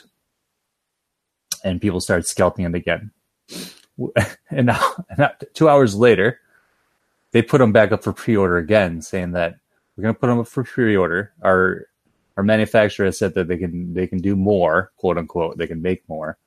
and 1.64 1.82
people 1.82 2.02
started 2.02 2.28
scalping 2.28 2.66
it 2.66 2.76
again. 2.76 3.12
And 4.52 4.68
now, 4.68 5.32
two 5.54 5.70
hours 5.70 5.96
later, 5.96 6.42
they 7.32 7.42
put 7.42 7.60
them 7.60 7.72
back 7.72 7.94
up 7.94 8.04
for 8.04 8.12
pre-order 8.14 8.58
again, 8.58 9.02
saying 9.02 9.32
that 9.32 9.56
we're 9.96 10.04
going 10.04 10.14
to 10.14 10.20
put 10.20 10.28
them 10.28 10.40
up 10.40 10.48
for 10.48 10.66
pre-order. 10.66 11.32
Our 11.42 11.88
our 12.38 12.44
manufacturer 12.44 13.06
has 13.06 13.18
said 13.18 13.34
that 13.36 13.48
they 13.48 13.58
can 13.58 13.94
they 13.94 14.08
can 14.08 14.20
do 14.20 14.36
more, 14.36 14.92
quote 14.98 15.18
unquote. 15.18 15.58
They 15.58 15.68
can 15.68 15.82
make 15.82 16.08
more. 16.10 16.38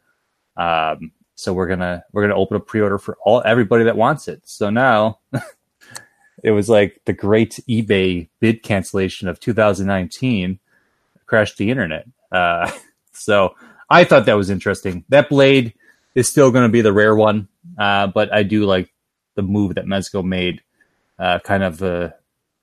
Um, 0.57 1.13
so 1.35 1.53
we're 1.53 1.69
gonna 1.69 2.05
we're 2.13 2.23
gonna 2.23 2.35
open 2.35 2.57
a 2.57 2.61
pre-order 2.61 2.99
for 2.99 3.17
all 3.25 3.43
everybody 3.45 3.85
that 3.85 3.97
wants 3.97 4.29
it. 4.29 4.43
So 4.45 4.71
now 4.71 5.21
it 6.43 6.51
was 6.51 6.69
like 6.69 7.01
the 7.05 7.13
great 7.13 7.61
eBay 7.69 8.29
bid 8.41 8.63
cancellation 8.63 9.29
of 9.29 9.41
2019 9.41 10.59
crashed 11.27 11.57
the 11.59 11.71
internet. 11.71 12.07
Uh, 12.31 12.71
so 13.13 13.55
I 13.91 14.05
thought 14.05 14.27
that 14.27 14.35
was 14.35 14.51
interesting. 14.51 15.05
That 15.09 15.29
blade 15.29 15.75
is 16.15 16.29
still 16.29 16.51
going 16.51 16.65
to 16.65 16.73
be 16.73 16.81
the 16.81 16.93
rare 16.93 17.15
one, 17.15 17.49
uh, 17.79 18.09
but 18.09 18.33
I 18.33 18.43
do 18.43 18.65
like 18.65 18.93
the 19.35 19.43
move 19.43 19.77
that 19.77 19.87
Mezco 19.87 20.25
made, 20.25 20.63
uh, 21.19 21.39
kind 21.41 21.63
of 21.63 21.83
uh, 21.83 22.11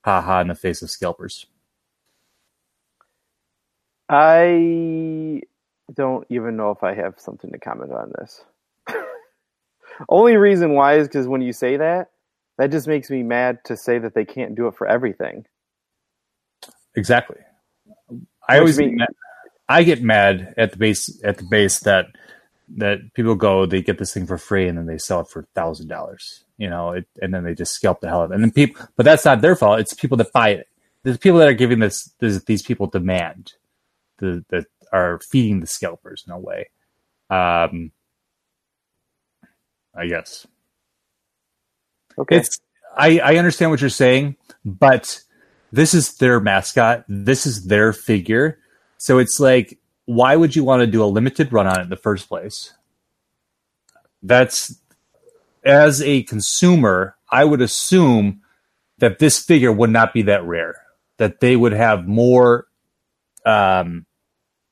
haha 0.04 0.42
in 0.42 0.48
the 0.50 0.56
face 0.56 0.82
of 0.82 0.92
scalpers. 0.92 1.46
I 4.10 5.42
don't 5.94 6.26
even 6.30 6.58
know 6.58 6.72
if 6.72 6.84
I 6.84 6.94
have 6.94 7.16
something 7.18 7.52
to 7.52 7.60
comment 7.60 7.92
on 7.92 8.12
this. 8.20 8.44
Only 10.10 10.38
reason 10.38 10.74
why 10.74 10.98
is 10.98 11.08
because 11.08 11.28
when 11.28 11.42
you 11.42 11.54
say 11.54 11.78
that, 11.78 12.10
that 12.58 12.72
just 12.72 12.88
makes 12.88 13.10
me 13.10 13.24
mad 13.24 13.60
to 13.66 13.76
say 13.76 14.00
that 14.00 14.14
they 14.14 14.26
can't 14.26 14.56
do 14.56 14.68
it 14.68 14.76
for 14.76 14.88
everything. 14.88 15.46
Exactly. 16.96 17.38
I 18.48 18.56
Which 18.56 18.60
always 18.60 18.80
mean- 18.80 19.00
I 19.68 19.84
get 19.84 20.04
mad 20.04 20.54
at 20.58 20.72
the 20.72 20.78
base 20.78 21.20
at 21.24 21.38
the 21.38 21.44
base 21.44 21.80
that 21.82 22.06
that 22.78 23.14
people 23.16 23.36
go 23.36 23.66
they 23.66 23.82
get 23.82 23.98
this 23.98 24.14
thing 24.14 24.28
for 24.28 24.38
free 24.38 24.68
and 24.68 24.78
then 24.78 24.86
they 24.86 24.98
sell 25.00 25.22
it 25.22 25.28
for 25.28 25.48
thousand 25.56 25.88
dollars. 25.88 26.44
You 26.58 26.70
know, 26.70 26.92
it, 26.92 27.08
and 27.22 27.34
then 27.34 27.44
they 27.44 27.56
just 27.56 27.74
scalp 27.74 28.00
the 28.00 28.08
hell 28.08 28.22
out 28.22 28.26
of 28.26 28.32
it. 28.32 28.36
And 28.36 28.44
then 28.44 28.52
people, 28.52 28.86
but 28.96 29.04
that's 29.04 29.26
not 29.26 29.42
their 29.42 29.56
fault. 29.56 29.80
It's 29.80 29.94
people 29.94 30.18
that 30.18 30.32
buy 30.32 30.50
it. 30.50 30.68
There's 31.04 31.18
people 31.18 31.40
that 31.40 31.50
are 31.50 31.54
giving 31.54 31.80
this. 31.80 32.12
This 32.20 32.42
these 32.44 32.62
people 32.62 32.88
demand 32.88 33.54
the 34.18 34.46
that 34.50 34.66
are 34.92 35.20
feeding 35.20 35.60
the 35.60 35.68
scalpers 35.68 36.24
in 36.26 36.34
a 36.34 36.40
way. 36.40 36.70
Um, 37.30 37.92
I 39.96 40.08
guess. 40.08 40.46
Okay. 42.18 42.38
It's 42.38 42.60
I, 42.96 43.20
I 43.20 43.36
understand 43.38 43.72
what 43.72 43.82
you're 43.82 43.90
saying, 43.90 44.38
but 44.64 45.22
this 45.72 45.94
is 45.94 46.16
their 46.16 46.40
mascot. 46.40 47.04
This 47.08 47.46
is 47.46 47.66
their 47.66 47.92
figure. 47.94 48.60
So 48.98 49.18
it's 49.18 49.40
like, 49.40 49.78
why 50.06 50.36
would 50.36 50.56
you 50.56 50.64
want 50.64 50.82
to 50.82 50.88
do 50.88 51.04
a 51.04 51.06
limited 51.06 51.52
run 51.52 51.68
on 51.68 51.80
it 51.80 51.84
in 51.84 51.90
the 51.90 51.98
first 51.98 52.30
place? 52.30 52.74
That's 54.24 54.80
as 55.64 56.02
a 56.02 56.24
consumer, 56.24 57.18
I 57.30 57.44
would 57.44 57.62
assume 57.62 58.42
that 59.00 59.20
this 59.20 59.40
figure 59.40 59.72
would 59.72 59.90
not 59.90 60.14
be 60.14 60.22
that 60.24 60.46
rare. 60.46 60.82
That 61.18 61.40
they 61.40 61.56
would 61.56 61.74
have 61.74 62.08
more 62.08 62.68
um 63.46 64.06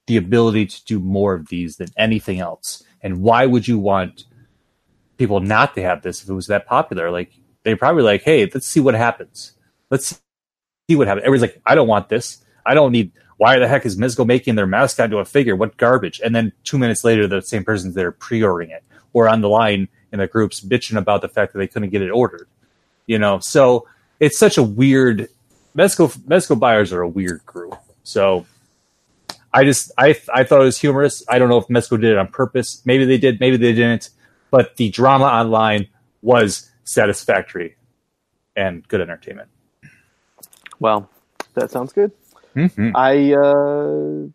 the 0.07 0.17
ability 0.17 0.65
to 0.65 0.83
do 0.85 0.99
more 0.99 1.33
of 1.33 1.47
these 1.47 1.77
than 1.77 1.87
anything 1.97 2.39
else. 2.39 2.83
And 3.01 3.21
why 3.21 3.45
would 3.45 3.67
you 3.67 3.79
want 3.79 4.25
people 5.17 5.39
not 5.39 5.75
to 5.75 5.81
have 5.81 6.01
this 6.01 6.23
if 6.23 6.29
it 6.29 6.33
was 6.33 6.47
that 6.47 6.65
popular? 6.65 7.09
Like 7.11 7.31
they 7.63 7.75
probably 7.75 8.03
like, 8.03 8.23
hey, 8.23 8.49
let's 8.53 8.67
see 8.67 8.79
what 8.79 8.95
happens. 8.95 9.53
Let's 9.89 10.21
see 10.89 10.95
what 10.95 11.07
happens. 11.07 11.25
Everybody's 11.25 11.53
like, 11.53 11.61
I 11.65 11.75
don't 11.75 11.87
want 11.87 12.09
this. 12.09 12.43
I 12.65 12.73
don't 12.73 12.91
need. 12.91 13.11
Why 13.37 13.59
the 13.59 13.67
heck 13.67 13.85
is 13.85 13.97
Mezco 13.97 14.25
making 14.25 14.55
their 14.55 14.67
mascot 14.67 15.05
into 15.05 15.17
a 15.17 15.25
figure? 15.25 15.55
What 15.55 15.75
garbage! 15.77 16.21
And 16.23 16.35
then 16.35 16.53
two 16.63 16.77
minutes 16.77 17.03
later, 17.03 17.27
the 17.27 17.41
same 17.41 17.63
person's 17.63 17.95
there 17.95 18.11
pre-ordering 18.11 18.69
it 18.69 18.83
or 19.11 19.27
on 19.27 19.41
the 19.41 19.49
line 19.49 19.89
in 20.11 20.19
the 20.19 20.27
groups 20.27 20.61
bitching 20.61 20.97
about 20.97 21.21
the 21.21 21.27
fact 21.27 21.51
that 21.51 21.59
they 21.59 21.67
couldn't 21.67 21.89
get 21.89 22.01
it 22.01 22.09
ordered. 22.09 22.47
You 23.05 23.19
know, 23.19 23.39
so 23.41 23.87
it's 24.19 24.37
such 24.37 24.57
a 24.57 24.63
weird. 24.63 25.27
Mezco 25.75 26.15
Mezco 26.19 26.57
buyers 26.57 26.93
are 26.93 27.01
a 27.01 27.07
weird 27.07 27.45
group. 27.45 27.75
So 28.03 28.45
I 29.53 29.63
just 29.63 29.91
I 29.97 30.19
I 30.34 30.43
thought 30.43 30.61
it 30.61 30.65
was 30.65 30.80
humorous. 30.80 31.23
I 31.30 31.38
don't 31.39 31.49
know 31.49 31.57
if 31.57 31.67
Mezco 31.67 31.99
did 31.99 32.11
it 32.11 32.17
on 32.17 32.27
purpose. 32.27 32.81
Maybe 32.85 33.05
they 33.05 33.17
did. 33.17 33.39
Maybe 33.39 33.57
they 33.57 33.73
didn't. 33.73 34.09
But 34.51 34.77
the 34.77 34.89
drama 34.89 35.25
online 35.25 35.88
was 36.21 36.69
satisfactory 36.84 37.75
and 38.55 38.88
good 38.88 39.01
entertainment. 39.01 39.49
well, 40.80 41.09
that 41.53 41.71
sounds 41.71 41.93
good. 41.93 42.11
Mm-hmm. 42.55 42.91
I 42.95 43.34
uh, 43.34 44.27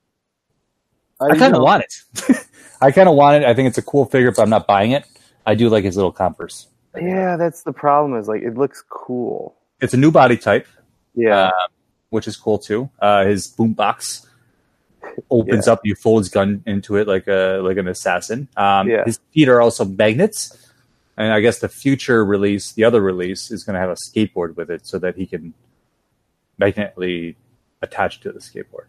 I 1.24 1.34
you 1.34 1.38
kind 1.38 1.54
of 1.54 1.62
want 1.62 1.84
it. 1.84 2.36
I 2.80 2.90
kind 2.92 3.08
of 3.08 3.14
want 3.16 3.42
it. 3.42 3.46
I 3.48 3.54
think 3.54 3.68
it's 3.68 3.78
a 3.78 3.82
cool 3.82 4.04
figure, 4.06 4.30
but 4.32 4.42
I'm 4.42 4.50
not 4.50 4.66
buying 4.66 4.92
it. 4.92 5.04
I 5.46 5.54
do 5.54 5.68
like 5.68 5.84
his 5.84 5.96
little 5.96 6.12
Converse. 6.12 6.68
Yeah, 6.96 7.36
that's 7.36 7.62
the 7.62 7.72
problem. 7.72 8.18
Is 8.18 8.28
like 8.28 8.42
it 8.42 8.54
looks 8.56 8.84
cool. 8.88 9.56
It's 9.80 9.94
a 9.94 9.96
new 9.96 10.10
body 10.10 10.36
type, 10.36 10.66
Yeah, 11.14 11.46
Uh, 11.46 11.50
which 12.10 12.26
is 12.26 12.36
cool 12.36 12.58
too. 12.58 12.90
Uh, 13.00 13.24
his 13.24 13.46
boombox 13.48 14.26
opens 15.30 15.66
Yeah. 15.66 15.72
up. 15.74 15.80
You 15.84 15.94
fold 15.94 16.20
his 16.22 16.28
gun 16.28 16.62
into 16.66 16.96
it 16.96 17.06
like 17.08 17.26
a 17.28 17.60
like 17.62 17.76
an 17.76 17.88
assassin. 17.88 18.48
Um, 18.56 18.88
Yeah. 18.88 19.04
His 19.04 19.18
feet 19.32 19.48
are 19.48 19.60
also 19.60 19.84
magnets. 19.84 20.64
And 21.16 21.32
I 21.32 21.40
guess 21.40 21.58
the 21.58 21.68
future 21.68 22.24
release, 22.24 22.72
the 22.72 22.84
other 22.84 23.00
release, 23.00 23.50
is 23.50 23.64
going 23.64 23.74
to 23.74 23.80
have 23.80 23.90
a 23.90 23.94
skateboard 23.94 24.54
with 24.56 24.70
it 24.70 24.86
so 24.86 24.98
that 25.00 25.16
he 25.16 25.26
can 25.26 25.52
magnetically 26.58 27.36
attach 27.82 28.20
to 28.20 28.32
the 28.32 28.38
skateboard. 28.38 28.86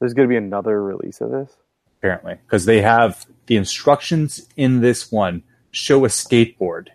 There's 0.00 0.14
going 0.14 0.28
to 0.28 0.32
be 0.32 0.36
another 0.36 0.82
release 0.82 1.20
of 1.20 1.30
this. 1.30 1.56
Apparently, 1.98 2.34
because 2.46 2.66
they 2.66 2.82
have 2.82 3.24
the 3.46 3.56
instructions 3.56 4.46
in 4.56 4.80
this 4.80 5.10
one 5.10 5.42
show 5.70 6.04
a 6.04 6.08
skateboard, 6.08 6.88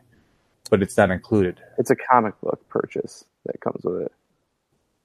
but 0.70 0.82
it's 0.82 0.96
not 0.98 1.10
included. 1.10 1.60
It's 1.78 1.90
a 1.90 1.96
comic 1.96 2.40
book 2.42 2.68
purchase 2.70 3.26
that 3.46 3.60
comes 3.62 3.84
with 3.84 4.04
it. 4.04 4.12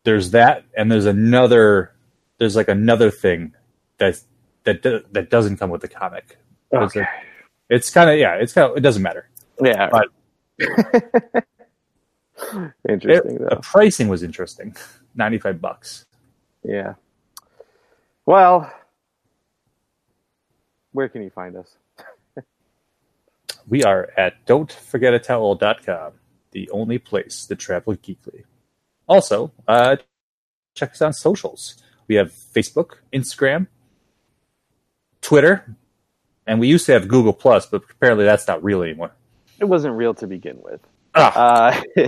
There's 0.05 0.33
that, 0.33 0.65
and 0.77 0.91
there's 0.93 1.07
another. 1.07 1.93
There's 2.39 2.57
like 2.57 2.69
another 2.69 3.11
thing 3.11 3.55
that 3.99 4.21
that 4.65 4.83
that 5.13 5.31
doesn't 5.31 5.57
come 5.59 5.71
with 5.71 5.81
the 5.83 5.89
comic. 5.89 6.39
It's 6.71 6.97
Okay. 6.97 7.07
It's 7.71 7.91
kind 7.91 8.11
of 8.11 8.19
yeah. 8.19 8.35
It's 8.35 8.53
kind 8.53 8.71
of 8.71 8.77
it 8.77 8.81
doesn't 8.81 9.03
matter. 9.03 9.29
Yeah. 9.63 9.89
But- 9.91 10.09
Interesting 12.89 13.37
It- 13.37 13.39
though. 13.41 13.49
the 13.51 13.61
pricing 13.63 14.09
was 14.09 14.23
interesting, 14.23 14.77
ninety 15.15 15.39
five 15.39 15.61
bucks. 15.61 16.05
Yeah. 16.63 16.95
Well, 18.27 18.71
where 20.93 21.09
can 21.09 21.23
you 21.23 21.31
find 21.31 21.57
us? 21.57 21.77
We 23.69 23.83
are 23.85 24.11
at 24.17 24.45
don'tforgetatowel.com, 24.47 26.13
the 26.53 26.71
only 26.71 26.99
place 26.99 27.47
to 27.47 27.57
travel 27.57 27.95
geekly. 27.97 28.45
Also, 29.09 29.51
uh, 29.67 29.97
check 30.75 30.93
us 30.93 31.03
on 31.03 31.13
socials. 31.13 31.83
We 32.09 32.15
have 32.17 32.33
Facebook, 32.33 32.97
Instagram, 33.13 33.67
Twitter, 35.21 35.77
and 36.47 36.61
we 36.61 36.69
used 36.69 36.87
to 36.87 36.93
have 36.93 37.09
Google 37.09 37.33
Plus, 37.33 37.67
but 37.67 37.83
apparently 37.91 38.25
that's 38.25 38.47
not 38.47 38.63
real 38.63 38.83
anymore. 38.83 39.13
It 39.59 39.65
wasn't 39.65 39.95
real 39.97 40.15
to 40.15 40.27
begin 40.27 40.59
with. 40.63 40.81
Ah, 41.15 41.77
Uh, 41.77 41.83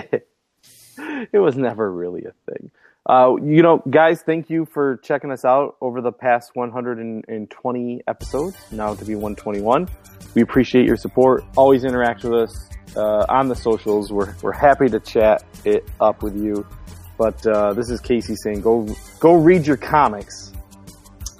it 1.32 1.38
was 1.38 1.56
never 1.56 1.90
really 1.90 2.24
a 2.24 2.32
thing. 2.50 2.70
Uh, 3.08 3.36
you 3.42 3.62
know, 3.62 3.82
guys, 3.88 4.20
thank 4.20 4.50
you 4.50 4.66
for 4.66 4.98
checking 4.98 5.30
us 5.30 5.44
out 5.44 5.76
over 5.80 6.02
the 6.02 6.12
past 6.12 6.50
120 6.54 8.02
episodes, 8.06 8.56
now 8.70 8.94
to 8.94 9.04
be 9.04 9.14
121. 9.14 9.88
We 10.34 10.42
appreciate 10.42 10.84
your 10.86 10.98
support. 10.98 11.42
Always 11.56 11.84
interact 11.84 12.22
with 12.22 12.34
us 12.34 12.68
uh, 12.96 13.24
on 13.30 13.48
the 13.48 13.56
socials. 13.56 14.12
We're, 14.12 14.34
we're 14.42 14.52
happy 14.52 14.88
to 14.90 15.00
chat 15.00 15.42
it 15.64 15.88
up 16.00 16.22
with 16.22 16.36
you. 16.36 16.66
But 17.18 17.44
uh, 17.46 17.74
this 17.74 17.90
is 17.90 18.00
Casey 18.00 18.36
saying, 18.36 18.60
go 18.60 18.86
go 19.18 19.34
read 19.34 19.66
your 19.66 19.76
comics. 19.76 20.52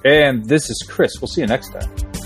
and 0.05 0.44
this 0.44 0.68
is 0.68 0.84
Chris. 0.88 1.12
We'll 1.20 1.28
see 1.28 1.40
you 1.40 1.46
next 1.46 1.70
time. 1.72 2.18